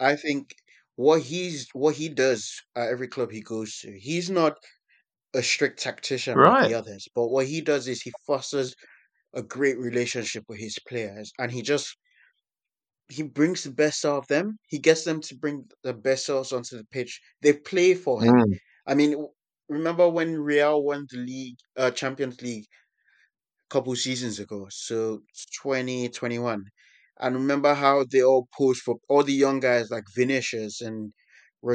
I 0.00 0.16
think 0.16 0.54
what 0.96 1.22
he's 1.22 1.68
what 1.72 1.94
he 1.96 2.08
does 2.10 2.60
at 2.76 2.88
every 2.90 3.08
club 3.08 3.30
he 3.30 3.40
goes 3.40 3.78
to, 3.78 3.98
he's 3.98 4.28
not 4.28 4.58
a 5.34 5.42
strict 5.42 5.80
tactician 5.80 6.40
like 6.40 6.60
the 6.60 6.74
others, 6.74 7.08
but 7.14 7.28
what 7.28 7.46
he 7.48 7.60
does 7.62 7.88
is 7.88 8.02
he 8.02 8.12
fosters 8.26 8.74
a 9.34 9.42
great 9.42 9.78
relationship 9.78 10.44
with 10.48 10.60
his 10.60 10.78
players, 10.88 11.32
and 11.38 11.52
he 11.52 11.62
just 11.62 11.96
he 13.12 13.22
brings 13.24 13.64
the 13.64 13.72
best 13.72 14.04
out 14.04 14.18
of 14.18 14.28
them. 14.28 14.58
He 14.68 14.78
gets 14.78 15.04
them 15.04 15.20
to 15.22 15.36
bring 15.36 15.68
the 15.82 15.94
best 15.94 16.26
selves 16.26 16.52
onto 16.52 16.76
the 16.76 16.84
pitch. 16.86 17.20
They 17.42 17.52
play 17.54 17.94
for 17.94 18.22
him. 18.22 18.34
Mm, 18.34 18.58
I 18.86 18.94
mean, 18.94 19.28
remember 19.68 20.08
when 20.08 20.40
Real 20.40 20.82
won 20.84 21.06
the 21.10 21.18
league, 21.18 21.56
uh, 21.76 21.90
Champions 21.92 22.40
League 22.42 22.66
a 23.70 23.74
couple 23.74 23.94
seasons 23.96 24.38
ago? 24.38 24.66
So 24.70 25.20
twenty 25.60 26.08
twenty 26.08 26.38
one, 26.38 26.64
and 27.18 27.34
remember 27.36 27.74
how 27.74 28.04
they 28.10 28.22
all 28.22 28.48
posed 28.56 28.82
for 28.82 28.96
all 29.08 29.22
the 29.24 29.32
young 29.32 29.60
guys 29.60 29.90
like 29.90 30.04
Vinicius 30.14 30.80
and 30.80 31.12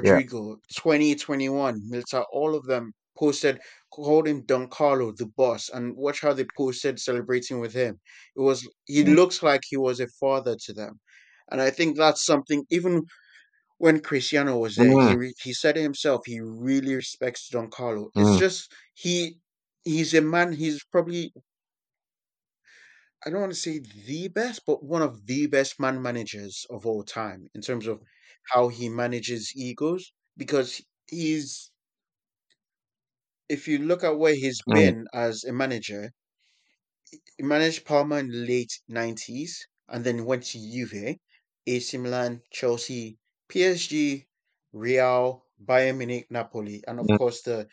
yeah. 0.01 0.21
Rodrygo. 0.29 0.57
Twenty 0.77 1.15
twenty 1.15 1.49
one, 1.49 1.81
Militão, 1.91 2.25
all 2.31 2.55
of 2.55 2.65
them 2.65 2.93
posted 3.17 3.59
called 3.91 4.27
him 4.27 4.45
Don 4.45 4.69
Carlo, 4.69 5.11
the 5.15 5.27
boss, 5.27 5.69
and 5.69 5.95
watch 5.97 6.21
how 6.21 6.33
they 6.33 6.45
posted 6.57 6.99
celebrating 6.99 7.59
with 7.59 7.73
him. 7.73 7.99
It 8.35 8.41
was 8.41 8.67
he 8.85 9.03
Mm, 9.03 9.17
looks 9.19 9.43
like 9.43 9.61
he 9.69 9.77
was 9.77 9.99
a 9.99 10.07
father 10.19 10.55
to 10.65 10.73
them. 10.73 10.99
And 11.51 11.61
I 11.61 11.69
think 11.71 11.97
that's 11.97 12.25
something. 12.25 12.65
Even 12.69 13.03
when 13.79 14.01
Cristiano 14.01 14.57
was 14.59 14.77
there, 14.77 14.95
he 14.95 15.13
mm, 15.13 15.17
re- 15.17 15.35
he 15.43 15.53
said 15.53 15.77
it 15.77 15.83
himself. 15.83 16.23
He 16.25 16.39
really 16.41 16.95
respects 16.95 17.49
Don 17.49 17.69
Carlo. 17.71 18.11
It's 18.17 18.35
mm, 18.35 18.41
just 18.45 18.71
he 18.95 19.39
he's 19.85 20.13
a 20.15 20.21
man. 20.21 20.53
He's 20.53 20.83
probably 20.91 21.33
I 23.25 23.29
don't 23.29 23.41
want 23.41 23.53
to 23.53 23.59
say 23.59 23.77
the 23.79 24.27
best, 24.29 24.65
but 24.65 24.83
one 24.83 25.01
of 25.03 25.27
the 25.27 25.45
best 25.47 25.79
man 25.79 26.01
managers 26.01 26.65
of 26.71 26.85
all 26.87 27.03
time 27.03 27.47
in 27.53 27.61
terms 27.61 27.85
of 27.85 28.01
how 28.51 28.69
he 28.69 28.89
manages 28.89 29.53
egos. 29.55 30.13
Because 30.35 30.81
he's 31.07 31.71
if 33.49 33.67
you 33.67 33.77
look 33.77 34.05
at 34.05 34.17
where 34.17 34.35
he's 34.35 34.61
mm, 34.67 34.97
been 35.01 35.05
as 35.13 35.43
a 35.43 35.51
manager, 35.51 36.11
he 37.37 37.43
managed 37.43 37.83
Parma 37.85 38.17
in 38.17 38.27
the 38.27 38.45
late 38.45 38.71
nineties, 38.87 39.65
and 39.87 40.03
then 40.05 40.23
went 40.25 40.43
to 40.43 40.59
Juve, 40.59 41.17
AC 41.67 41.97
Milan, 41.97 42.41
Chelsea, 42.51 43.19
PSG, 43.49 44.27
Real, 44.73 45.45
Bayern 45.63 45.97
Munich, 45.97 46.27
Napoli, 46.29 46.83
and 46.87 46.99
of 46.99 47.07
mm. 47.07 47.17
course 47.17 47.41
the 47.41 47.67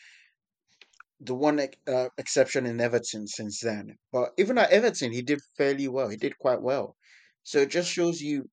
the 1.20 1.34
one 1.34 1.61
uh, 1.86 2.09
exception 2.18 2.66
in 2.66 2.80
Everton 2.80 3.26
since 3.26 3.61
then. 3.61 3.97
But 4.12 4.32
even 4.36 4.59
at 4.59 4.70
Everton, 4.70 5.12
he 5.12 5.22
did 5.22 5.40
fairly 5.57 5.88
well. 5.88 6.09
He 6.09 6.16
did 6.16 6.38
quite 6.38 6.61
well. 6.61 6.97
So 7.45 7.61
it 7.61 7.70
just 7.70 7.90
shows 7.90 8.20
you, 8.20 8.49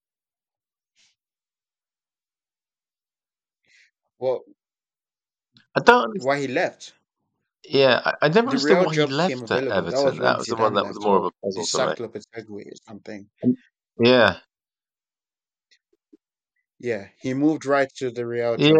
Well, 4.21 4.43
I 5.75 5.79
don't. 5.79 6.23
Why 6.23 6.39
he 6.39 6.47
left? 6.47 6.93
Yeah, 7.67 8.01
I, 8.05 8.13
I 8.21 8.27
never 8.27 8.51
the 8.51 8.51
understood 8.51 8.85
why 8.85 8.93
he 8.93 9.05
left 9.05 9.51
at 9.51 9.63
Everton. 9.63 9.91
That 9.91 10.05
was, 10.05 10.17
that 10.19 10.37
was 10.37 10.47
the 10.47 10.55
one 10.55 10.73
that 10.75 10.85
was 10.85 10.99
more 10.99 11.17
of 11.17 11.25
a 11.25 11.31
puzzle 11.43 11.95
to 11.95 12.53
me. 12.53 12.63
or 12.63 12.75
something. 12.87 13.27
Yeah. 13.99 14.37
Yeah, 16.83 17.05
he 17.19 17.35
moved 17.35 17.67
right 17.67 17.87
to 17.97 18.09
the 18.09 18.25
Real. 18.25 18.59
Yeah, 18.59 18.71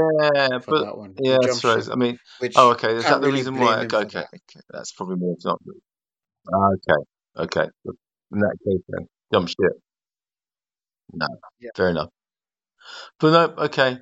but 0.66 0.86
that 0.86 0.98
one. 0.98 1.14
yeah, 1.20 1.38
that's 1.40 1.64
right. 1.64 1.88
I 1.88 1.96
mean, 1.96 2.18
oh, 2.56 2.72
okay. 2.72 2.96
Is 2.96 3.04
that 3.04 3.22
the 3.22 3.28
really 3.28 3.40
reason 3.40 3.60
why? 3.60 3.84
Okay, 3.84 3.98
okay, 3.98 4.20
okay, 4.22 4.60
that's 4.72 4.92
probably 4.92 5.18
more. 5.18 5.36
Not. 5.46 5.62
Okay, 6.52 7.04
okay. 7.38 7.70
In 8.32 8.40
that 8.40 8.58
case, 8.66 8.82
then 8.90 9.08
jump 9.32 9.50
ship. 9.50 9.80
No, 11.14 11.28
yeah. 11.60 11.70
fair 11.76 11.90
enough. 11.90 12.10
But 13.20 13.32
no, 13.32 13.64
okay. 13.66 14.00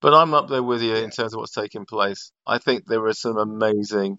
But 0.00 0.14
I'm 0.14 0.34
up 0.34 0.48
there 0.48 0.62
with 0.62 0.82
you 0.82 0.94
yeah. 0.94 1.04
in 1.04 1.10
terms 1.10 1.34
of 1.34 1.38
what's 1.38 1.54
taking 1.54 1.84
place. 1.84 2.32
I 2.46 2.58
think 2.58 2.86
there 2.86 3.04
are 3.04 3.14
some 3.14 3.36
amazing. 3.36 4.18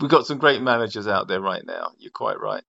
We've 0.00 0.10
got 0.10 0.26
some 0.26 0.38
great 0.38 0.60
managers 0.60 1.06
out 1.06 1.28
there 1.28 1.40
right 1.40 1.62
now. 1.64 1.92
You're 1.98 2.10
quite 2.10 2.40
right. 2.40 2.64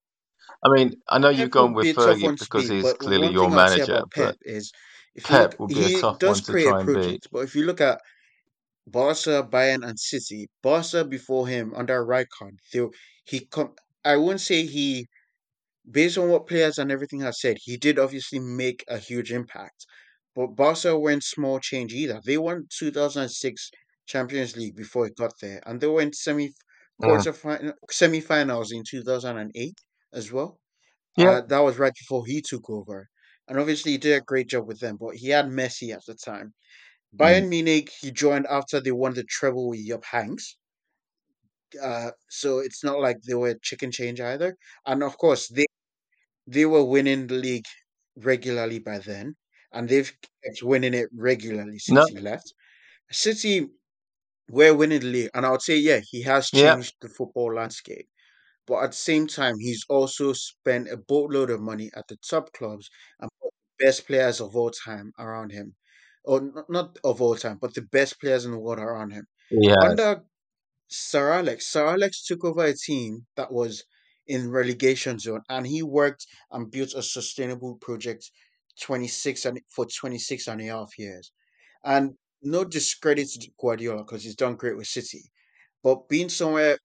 I 0.63 0.69
mean, 0.75 0.93
I 1.07 1.17
know 1.17 1.29
you've 1.29 1.51
gone 1.51 1.73
with 1.73 1.95
Fergie 1.95 2.37
because 2.37 2.67
speak, 2.67 2.83
he's 2.83 2.93
clearly 2.93 3.31
your 3.31 3.49
manager. 3.49 4.03
Pep 4.13 4.37
is 4.41 4.71
Pep 5.23 5.51
look, 5.51 5.59
will 5.59 5.67
be 5.67 5.95
a 5.95 5.99
tough 5.99 6.21
one 6.21 6.35
to 6.35 6.51
try 6.51 6.79
and 6.79 7.01
beat. 7.01 7.23
But 7.31 7.39
if 7.39 7.55
you 7.55 7.65
look 7.65 7.81
at 7.81 7.99
Barca, 8.87 9.47
Bayern, 9.49 9.87
and 9.87 9.99
City, 9.99 10.47
Barca 10.61 11.03
before 11.05 11.47
him 11.47 11.73
under 11.75 12.05
Rijkaard, 12.05 12.57
he 13.25 13.45
come. 13.45 13.75
I 14.05 14.15
wouldn't 14.15 14.41
say 14.41 14.65
he 14.65 15.07
based 15.89 16.17
on 16.17 16.29
what 16.29 16.47
players 16.47 16.77
and 16.77 16.91
everything 16.91 17.21
have 17.21 17.35
said, 17.35 17.57
he 17.61 17.77
did 17.77 17.99
obviously 17.99 18.39
make 18.39 18.83
a 18.87 18.97
huge 18.97 19.31
impact. 19.31 19.85
But 20.35 20.55
Barca 20.55 20.97
weren't 20.97 21.23
small 21.23 21.59
change 21.59 21.93
either. 21.93 22.21
They 22.23 22.37
won 22.37 22.67
2006 22.77 23.71
Champions 24.05 24.55
League 24.55 24.75
before 24.75 25.07
it 25.07 25.15
got 25.15 25.33
there, 25.41 25.61
and 25.65 25.81
they 25.81 25.87
went 25.87 26.15
semi 26.15 26.51
quarter 27.01 27.31
mm. 27.31 27.73
semi-finals 27.89 28.71
in 28.71 28.83
2008 28.89 29.73
as 30.13 30.31
well. 30.31 30.59
Yeah, 31.17 31.29
uh, 31.29 31.41
that 31.41 31.59
was 31.59 31.77
right 31.77 31.93
before 31.93 32.25
he 32.25 32.41
took 32.41 32.69
over, 32.69 33.07
and 33.49 33.59
obviously 33.59 33.93
he 33.93 33.97
did 33.97 34.15
a 34.15 34.21
great 34.21 34.47
job 34.47 34.67
with 34.67 34.79
them. 34.79 34.97
But 34.97 35.15
he 35.15 35.29
had 35.29 35.47
Messi 35.47 35.93
at 35.93 36.05
the 36.05 36.13
time. 36.13 36.53
Bayern 37.15 37.45
mm. 37.45 37.49
Munich 37.49 37.91
he 37.99 38.11
joined 38.11 38.45
after 38.49 38.79
they 38.79 38.91
won 38.91 39.15
the 39.15 39.23
treble 39.23 39.69
with 39.69 39.85
Jupp 39.85 40.05
Heynckes. 40.05 40.55
Uh, 41.81 42.11
so 42.29 42.59
it's 42.59 42.83
not 42.83 42.99
like 42.99 43.17
they 43.21 43.33
were 43.33 43.55
chicken 43.61 43.91
change 43.91 44.21
either. 44.21 44.55
And 44.85 45.03
of 45.03 45.17
course, 45.17 45.47
they 45.47 45.65
they 46.47 46.65
were 46.65 46.83
winning 46.83 47.27
the 47.27 47.35
league 47.35 47.67
regularly 48.15 48.79
by 48.79 48.99
then, 48.99 49.35
and 49.73 49.87
they've 49.89 50.11
kept 50.43 50.63
winning 50.63 50.93
it 50.93 51.09
regularly 51.15 51.79
since 51.79 51.97
no. 51.97 52.05
he 52.07 52.19
left. 52.19 52.53
City 53.11 53.67
were 54.49 54.73
winning 54.73 55.01
the 55.01 55.07
league, 55.07 55.29
and 55.33 55.45
I 55.45 55.51
would 55.51 55.61
say, 55.61 55.77
yeah, 55.77 55.99
he 55.99 56.23
has 56.23 56.49
changed 56.49 56.95
yeah. 56.95 57.07
the 57.07 57.13
football 57.13 57.53
landscape. 57.53 58.07
But 58.67 58.83
at 58.83 58.91
the 58.91 58.97
same 58.97 59.27
time, 59.27 59.55
he's 59.59 59.85
also 59.89 60.33
spent 60.33 60.89
a 60.89 60.97
boatload 60.97 61.49
of 61.49 61.61
money 61.61 61.89
at 61.95 62.07
the 62.07 62.17
top 62.17 62.51
clubs 62.53 62.89
and 63.19 63.29
put 63.41 63.51
the 63.51 63.85
best 63.85 64.07
players 64.07 64.39
of 64.41 64.55
all 64.55 64.71
time 64.71 65.11
around 65.19 65.51
him. 65.51 65.75
Oh, 66.25 66.39
or 66.39 66.65
not 66.69 66.97
of 67.03 67.21
all 67.21 67.35
time, 67.35 67.57
but 67.61 67.73
the 67.73 67.81
best 67.81 68.19
players 68.19 68.45
in 68.45 68.51
the 68.51 68.59
world 68.59 68.79
around 68.79 69.11
him. 69.11 69.25
Yeah. 69.49 69.75
Under 69.81 70.23
Sir 70.89 71.31
Alex, 71.31 71.67
Sir 71.67 71.87
Alex 71.87 72.25
took 72.25 72.43
over 72.45 72.65
a 72.65 72.75
team 72.75 73.25
that 73.35 73.51
was 73.51 73.83
in 74.27 74.51
relegation 74.51 75.19
zone, 75.19 75.41
and 75.49 75.65
he 75.65 75.81
worked 75.83 76.27
and 76.51 76.71
built 76.71 76.93
a 76.95 77.01
sustainable 77.03 77.77
project 77.77 78.29
26 78.81 79.45
and 79.45 79.59
for 79.69 79.85
26 79.85 80.47
and 80.47 80.61
a 80.61 80.65
half 80.65 80.97
years. 80.99 81.31
And 81.83 82.15
no 82.41 82.63
discredit 82.63 83.29
to 83.29 83.51
Guardiola 83.59 84.03
because 84.03 84.23
he's 84.23 84.35
done 84.35 84.55
great 84.55 84.77
with 84.77 84.87
City, 84.87 85.23
but 85.83 86.07
being 86.09 86.29
somewhere 86.29 86.77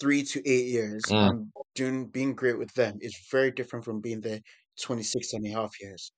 three 0.00 0.22
to 0.22 0.48
eight 0.48 0.66
years 0.66 1.02
mm. 1.04 1.30
and 1.30 1.52
doing 1.74 2.06
being 2.06 2.34
great 2.34 2.58
with 2.58 2.72
them 2.74 2.98
is 3.00 3.16
very 3.30 3.50
different 3.50 3.84
from 3.84 4.00
being 4.00 4.20
there 4.20 4.40
26 4.80 5.32
and 5.34 5.46
a 5.46 5.50
half 5.50 5.74
years. 5.80 6.12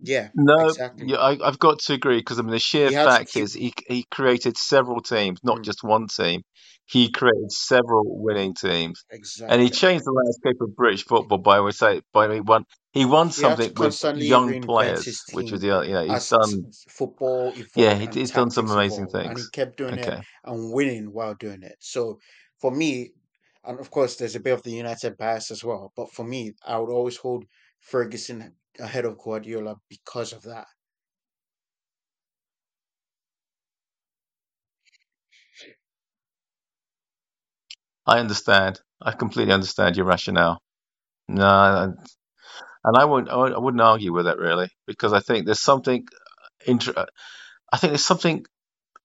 Yeah, 0.00 0.28
No, 0.34 0.68
exactly. 0.68 1.08
yeah, 1.08 1.16
I, 1.16 1.38
I've 1.46 1.58
got 1.58 1.80
to 1.80 1.94
agree 1.94 2.18
because 2.18 2.38
I 2.38 2.42
mean 2.42 2.52
the 2.52 2.58
sheer 2.58 2.90
fact 2.90 3.36
is 3.36 3.54
he 3.54 3.72
he 3.88 4.04
created 4.10 4.56
several 4.56 5.00
teams, 5.00 5.40
not 5.42 5.58
mm. 5.58 5.64
just 5.64 5.82
one 5.82 6.06
team. 6.06 6.42
He 6.86 7.10
created 7.10 7.50
several 7.50 8.04
winning 8.06 8.54
teams, 8.54 9.04
and 9.10 9.60
he 9.60 9.68
changed 9.68 10.04
the 10.04 10.12
landscape 10.12 10.60
of 10.60 10.74
British 10.76 11.04
football 11.04 11.38
by 11.38 11.60
we 11.60 11.72
say 11.72 12.00
by 12.12 12.32
he 12.32 12.40
won 12.40 12.64
he 12.92 13.04
won 13.04 13.26
He 13.26 13.32
something 13.32 13.72
with 13.76 14.02
young 14.16 14.62
players, 14.62 15.24
which 15.32 15.50
was 15.50 15.60
the 15.60 15.66
you 15.66 15.92
know 15.92 16.04
he's 16.04 16.28
done 16.30 16.72
football 16.88 17.52
yeah 17.74 17.94
he, 17.94 18.06
he's 18.06 18.30
done 18.30 18.50
some 18.50 18.70
amazing 18.70 19.08
things. 19.08 19.28
and 19.28 19.38
he 19.38 19.44
kept 19.52 19.76
doing 19.76 19.98
it 19.98 20.24
and 20.44 20.72
winning 20.72 21.12
while 21.12 21.34
doing 21.34 21.62
it. 21.62 21.76
So 21.80 22.20
for 22.60 22.70
me, 22.70 23.10
and 23.64 23.80
of 23.80 23.90
course, 23.90 24.16
there's 24.16 24.36
a 24.36 24.40
bit 24.40 24.54
of 24.54 24.62
the 24.62 24.70
United 24.70 25.18
bias 25.18 25.50
as 25.50 25.62
well. 25.64 25.92
But 25.96 26.12
for 26.12 26.24
me, 26.24 26.52
I 26.66 26.78
would 26.78 26.90
always 26.90 27.16
hold 27.16 27.44
Ferguson 27.80 28.54
ahead 28.80 29.04
of 29.06 29.18
Guardiola 29.18 29.76
because 29.90 30.32
of 30.34 30.42
that. 30.44 30.66
I 38.06 38.20
understand. 38.20 38.80
I 39.02 39.12
completely 39.12 39.54
understand 39.54 39.96
your 39.96 40.06
rationale. 40.06 40.60
No, 41.28 41.94
and 42.84 42.96
I 42.98 43.04
wouldn't. 43.06 43.30
I 43.30 43.58
wouldn't 43.58 43.82
argue 43.82 44.12
with 44.14 44.26
it 44.28 44.38
really 44.38 44.70
because 44.86 45.12
I 45.14 45.20
think 45.20 45.46
there's 45.46 45.60
something. 45.62 46.06
Inter- 46.66 47.06
I 47.72 47.78
think 47.78 47.92
there's 47.92 48.04
something 48.04 48.44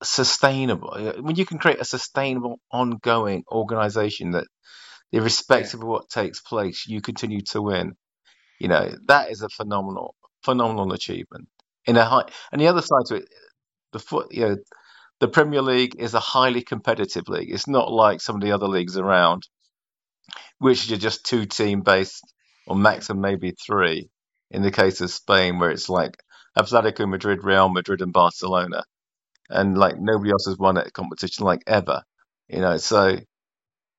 sustainable 0.03 0.95
when 1.21 1.36
you 1.36 1.45
can 1.45 1.59
create 1.59 1.82
a 1.82 1.86
sustainable, 1.86 2.59
ongoing 2.71 3.43
organization 3.51 4.32
that, 4.32 4.47
irrespective 5.11 5.82
of 5.82 5.88
what 5.88 6.09
takes 6.09 6.41
place, 6.41 6.88
you 6.88 7.01
continue 7.01 7.41
to 7.41 7.61
win. 7.61 7.95
You 8.64 8.70
know, 8.70 8.89
that 9.07 9.30
is 9.30 9.41
a 9.41 9.49
phenomenal, 9.49 10.16
phenomenal 10.41 10.93
achievement. 10.93 11.49
In 11.86 11.97
a 11.97 12.05
high, 12.05 12.24
and 12.49 12.61
the 12.61 12.70
other 12.70 12.82
side 12.82 13.05
to 13.07 13.16
it, 13.16 13.26
the 13.91 13.99
foot, 13.99 14.34
you 14.34 14.47
know, 14.47 14.55
the 15.20 15.28
Premier 15.28 15.61
League 15.61 15.97
is 15.99 16.14
a 16.14 16.22
highly 16.22 16.61
competitive 16.61 17.28
league. 17.28 17.51
It's 17.51 17.68
not 17.68 17.91
like 17.91 18.22
some 18.22 18.38
of 18.38 18.41
the 18.41 18.53
other 18.53 18.70
leagues 18.70 18.95
around, 18.95 19.43
which 20.59 20.89
are 20.89 20.95
just 20.95 21.26
two 21.26 21.45
team 21.45 21.82
based, 21.82 22.24
or 22.66 22.78
maximum 22.78 23.20
maybe 23.20 23.51
three. 23.51 24.09
In 24.49 24.61
the 24.61 24.72
case 24.72 25.01
of 25.01 25.11
Spain, 25.11 25.59
where 25.59 25.72
it's 25.72 25.89
like 25.89 26.16
Atletico 26.57 27.05
Madrid, 27.05 27.43
Real 27.43 27.68
Madrid, 27.68 27.99
and 27.99 28.14
Barcelona, 28.14 28.86
and 29.49 29.78
like 29.78 29.99
nobody 29.99 30.32
else 30.32 30.45
has 30.45 30.57
won 30.57 30.78
a 30.78 30.89
competition 30.89 31.43
like 31.43 31.64
ever. 31.68 32.01
You 32.47 32.61
know, 32.61 32.78
so 32.78 33.18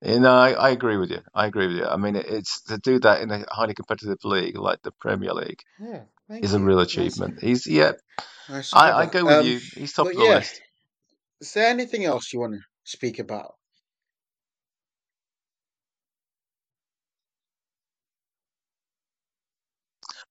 you 0.05 0.21
know, 0.21 0.35
I, 0.35 0.53
I 0.53 0.71
agree 0.71 0.99
with 0.99 1.11
you. 1.11 1.21
I 1.35 1.47
agree 1.47 1.69
with 1.69 1.79
you. 1.79 1.87
I 1.87 1.97
mean, 1.97 2.17
it's 2.17 2.63
to 2.65 2.79
do 2.79 3.01
that 3.01 3.23
in 3.23 3.31
a 3.33 3.45
highly 3.51 3.75
competitive 3.75 4.19
league 4.25 4.59
like 4.59 4.83
the 4.83 4.93
Premier 5.01 5.35
League 5.35 5.63
Yeah, 5.79 6.03
is 6.43 6.55
a 6.55 6.61
real 6.61 6.81
achievement. 6.81 7.39
He's 7.43 7.67
yeah, 7.67 7.93
Nice 8.49 8.73
I, 8.73 8.93
I 8.93 9.07
go 9.07 9.27
with 9.27 9.41
Um, 9.41 9.43
you. 9.43 9.63
He's 9.77 9.93
top 9.95 10.09
of 10.15 10.21
the 10.21 10.27
yeah, 10.27 10.27
list. 10.27 10.61
is 11.41 11.53
there 11.55 11.69
anything 11.69 12.05
else 12.05 12.33
you 12.33 12.41
want 12.41 12.55
to 12.55 12.61
speak 12.85 13.19
about? 13.21 13.55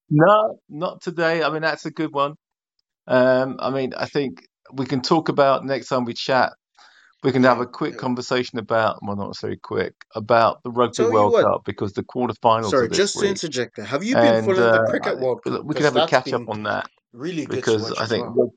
No, 0.09 0.59
not 0.69 1.01
today. 1.01 1.43
I 1.43 1.51
mean, 1.51 1.63
that's 1.63 1.85
a 1.85 1.91
good 1.91 2.13
one. 2.13 2.35
Um, 3.07 3.57
I 3.59 3.71
mean, 3.71 3.93
I 3.95 4.07
think 4.07 4.45
we 4.73 4.85
can 4.87 5.01
talk 5.01 5.29
about 5.29 5.65
next 5.65 5.89
time 5.89 6.05
we 6.05 6.13
chat 6.15 6.53
we 7.23 7.31
can 7.31 7.43
have 7.43 7.59
a 7.59 7.65
quick 7.65 7.97
conversation 7.97 8.59
about, 8.59 8.99
well, 9.01 9.15
not 9.15 9.35
so 9.35 9.53
quick, 9.61 9.93
about 10.13 10.61
the 10.63 10.71
Rugby 10.71 10.95
Tell 10.95 11.11
World 11.11 11.33
Cup 11.35 11.65
because 11.65 11.93
the 11.93 12.03
quarterfinals. 12.03 12.69
Sorry, 12.69 12.89
just 12.89 13.17
to 13.19 13.27
interject 13.27 13.77
there. 13.77 13.85
Have 13.85 14.03
you 14.03 14.15
been 14.15 14.25
and, 14.25 14.45
following 14.45 14.63
uh, 14.63 14.83
the 14.83 14.89
Cricket 14.89 15.19
World 15.19 15.43
Cup? 15.43 15.63
We 15.63 15.73
can 15.73 15.83
have 15.83 15.95
a 15.95 16.07
catch 16.07 16.33
up 16.33 16.49
on 16.49 16.63
that. 16.63 16.89
Really 17.13 17.45
good 17.45 17.55
because 17.55 17.91
I 17.93 18.05
think. 18.05 18.35
Well. 18.35 18.53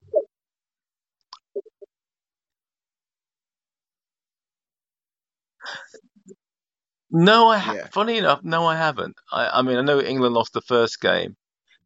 No, 7.10 7.48
I 7.48 7.58
ha- 7.58 7.74
yeah. 7.74 7.86
funny 7.92 8.18
enough, 8.18 8.40
no, 8.42 8.66
I 8.66 8.76
haven't. 8.76 9.16
I, 9.32 9.58
I 9.58 9.62
mean, 9.62 9.78
I 9.78 9.82
know 9.82 10.00
England 10.00 10.34
lost 10.34 10.52
the 10.52 10.60
first 10.60 11.00
game, 11.00 11.36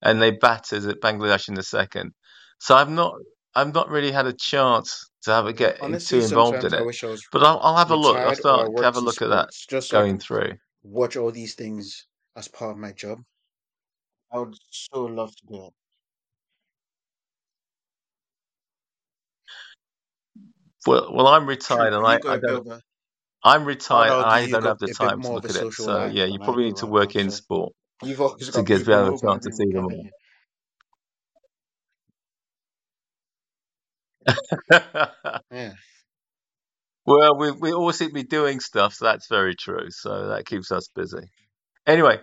and 0.01 0.20
they 0.20 0.31
battered 0.31 0.87
at 0.87 1.01
Bangladesh 1.01 1.49
in 1.49 1.55
the 1.55 1.62
second. 1.62 2.12
So 2.59 2.74
I've 2.74 2.91
not, 2.91 3.14
I've 3.55 3.74
not 3.74 3.88
really 3.88 4.12
had 4.12 4.26
a 4.26 4.32
chance 4.32 5.11
to 5.22 5.32
have 5.32 5.46
a 5.46 5.53
get 5.53 5.80
Honestly, 5.80 6.18
too 6.18 6.24
involved 6.24 6.64
in 6.64 6.72
it. 6.74 6.82
but 7.32 7.42
I'll, 7.42 7.59
I'll 7.62 7.76
have 7.76 7.90
a 7.90 7.96
look. 7.96 8.16
I'll 8.16 8.34
start 8.34 8.70
have 8.82 8.96
a 8.96 9.01
look 9.01 9.20
at 9.22 9.28
that 9.30 9.51
just 9.68 9.90
going 9.90 10.18
through. 10.18 10.55
Watch 10.82 11.16
all 11.16 11.30
these 11.30 11.55
things 11.55 12.07
as 12.36 12.48
part 12.48 12.72
of 12.72 12.78
my 12.78 12.92
job. 12.92 13.20
I 14.32 14.38
would 14.38 14.55
so 14.70 15.03
love 15.03 15.34
to 15.36 15.46
do 15.46 15.64
it. 15.66 15.72
Well, 20.86 21.12
well, 21.12 21.26
I'm 21.26 21.46
retired, 21.46 21.92
and 21.92 22.07
I, 22.07 22.18
I 22.26 22.38
don't. 22.38 22.82
I'm 23.42 23.64
retired, 23.64 24.12
and 24.12 24.24
I 24.24 24.46
don't 24.46 24.64
have 24.64 24.78
the 24.78 24.88
time 24.88 25.20
to 25.22 25.32
look 25.32 25.51
at 25.51 25.57
it. 25.57 25.72
So 25.72 26.07
yeah, 26.07 26.24
you 26.24 26.38
probably 26.38 26.66
need 26.66 26.76
to 26.76 26.86
work 26.86 27.16
in 27.16 27.30
sport. 27.30 27.72
To 28.03 28.62
get 28.62 28.86
a 28.86 29.18
chance 29.20 29.44
to 29.44 29.53
see 29.53 29.72
them 29.72 29.84
all. 29.84 30.07
Yeah. 35.51 35.73
well, 37.07 37.37
we 37.39 37.51
we 37.53 37.73
always 37.73 37.97
seem 37.99 38.09
to 38.09 38.14
be 38.14 38.23
doing 38.25 38.61
stuff, 38.61 38.95
so 38.95 39.07
that's 39.07 39.29
very 39.29 39.55
true. 39.55 39.87
So 39.91 40.29
that 40.29 40.47
keeps 40.47 40.71
us 40.73 40.89
busy. 40.95 41.31
Anyway, 41.87 42.18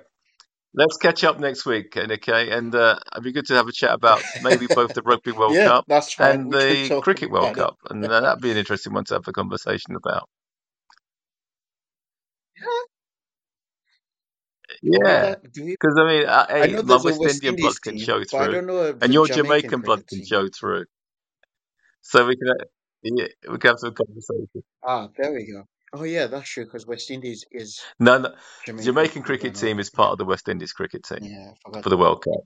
let's 0.76 0.98
catch 0.98 1.24
up 1.24 1.40
next 1.40 1.66
week, 1.66 1.96
okay? 1.98 2.52
And 2.52 2.74
uh, 2.76 3.00
it'd 3.14 3.24
be 3.24 3.34
good 3.34 3.48
to 3.48 3.56
have 3.56 3.68
a 3.68 3.72
chat 3.74 3.94
about 3.94 4.24
maybe 4.42 4.68
both 4.68 4.94
the 4.94 5.02
Rugby 5.04 5.32
World 5.38 5.54
Yeah, 5.54 5.68
Cup 5.68 5.86
fine. 6.16 6.46
and 6.46 6.50
We 6.50 6.56
the 6.60 6.92
Cricket 7.02 7.32
World 7.32 7.54
about 7.54 7.58
it. 7.58 7.64
Cup, 7.64 7.78
and 7.90 8.08
uh, 8.10 8.22
that'd 8.22 8.42
be 8.42 8.52
an 8.52 8.58
interesting 8.58 8.94
one 8.94 9.06
to 9.06 9.16
have 9.16 9.28
a 9.28 9.34
conversation 9.34 9.96
about. 9.96 10.30
Yeah, 14.82 15.36
because 15.44 15.96
I 16.00 16.08
mean, 16.08 16.26
uh, 16.28 16.46
I 16.60 16.68
hey, 16.68 16.68
know 16.68 16.84
West 16.84 17.20
West 17.20 17.44
Indian 17.44 17.56
blood 17.56 17.76
can 17.84 17.98
show 17.98 18.24
through, 18.24 18.52
don't 18.52 18.68
know 18.68 18.84
if 18.84 18.98
and 19.02 19.14
your 19.14 19.28
Jamaican 19.28 19.70
Jamaican 19.70 19.82
blood 19.82 20.02
can 20.08 20.24
show 20.26 20.48
through. 20.50 20.86
So 22.02 22.26
we 22.26 22.36
can, 22.36 22.48
yeah, 23.04 23.28
we 23.52 23.58
can 23.58 23.70
have 23.70 23.80
some 23.80 23.94
conversation. 23.94 24.64
Ah, 24.84 25.10
there 25.18 25.34
we 25.34 25.52
go. 25.52 25.64
Oh 25.94 26.04
yeah, 26.04 26.28
that's 26.28 26.50
true 26.50 26.66
because 26.66 26.86
West 26.86 27.10
Indies 27.12 27.46
is 27.52 27.82
No, 28.00 28.18
no, 28.18 28.36
Jamaican 28.66 28.86
Jamaican 28.86 29.24
cricket. 29.24 29.56
team 29.56 29.80
is 29.80 29.90
part 29.90 30.12
of 30.12 30.18
the 30.18 30.26
West 30.26 30.48
Indies 30.50 30.74
cricket 30.74 31.04
team 31.04 31.20
Yeah, 31.22 31.52
for 31.82 31.90
the. 31.90 31.98
World 31.98 32.24
Cup. 32.24 32.44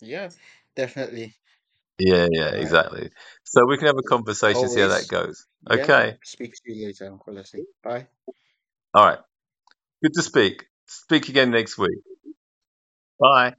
Yeah, 0.00 0.30
definitely. 0.76 1.34
Yeah, 1.98 2.26
yeah, 2.32 2.50
Right. 2.50 2.60
exactly. 2.62 3.10
So 3.44 3.66
we 3.66 3.76
can 3.76 3.86
have 3.86 3.98
a 3.98 4.02
conversation, 4.02 4.68
see 4.68 4.80
how 4.80 4.88
that 4.88 5.08
goes. 5.08 5.46
Yeah. 5.68 5.82
Okay. 5.82 6.16
Speak 6.24 6.52
to 6.54 6.72
you 6.72 6.86
later, 6.86 7.06
Uncle 7.06 7.34
Leslie. 7.34 7.66
Bye. 7.82 8.08
All 8.94 9.04
right. 9.04 9.18
Good 10.02 10.14
to 10.14 10.22
speak. 10.22 10.66
Speak 10.86 11.28
again 11.28 11.50
next 11.50 11.78
week. 11.78 12.00
Bye. 13.18 13.54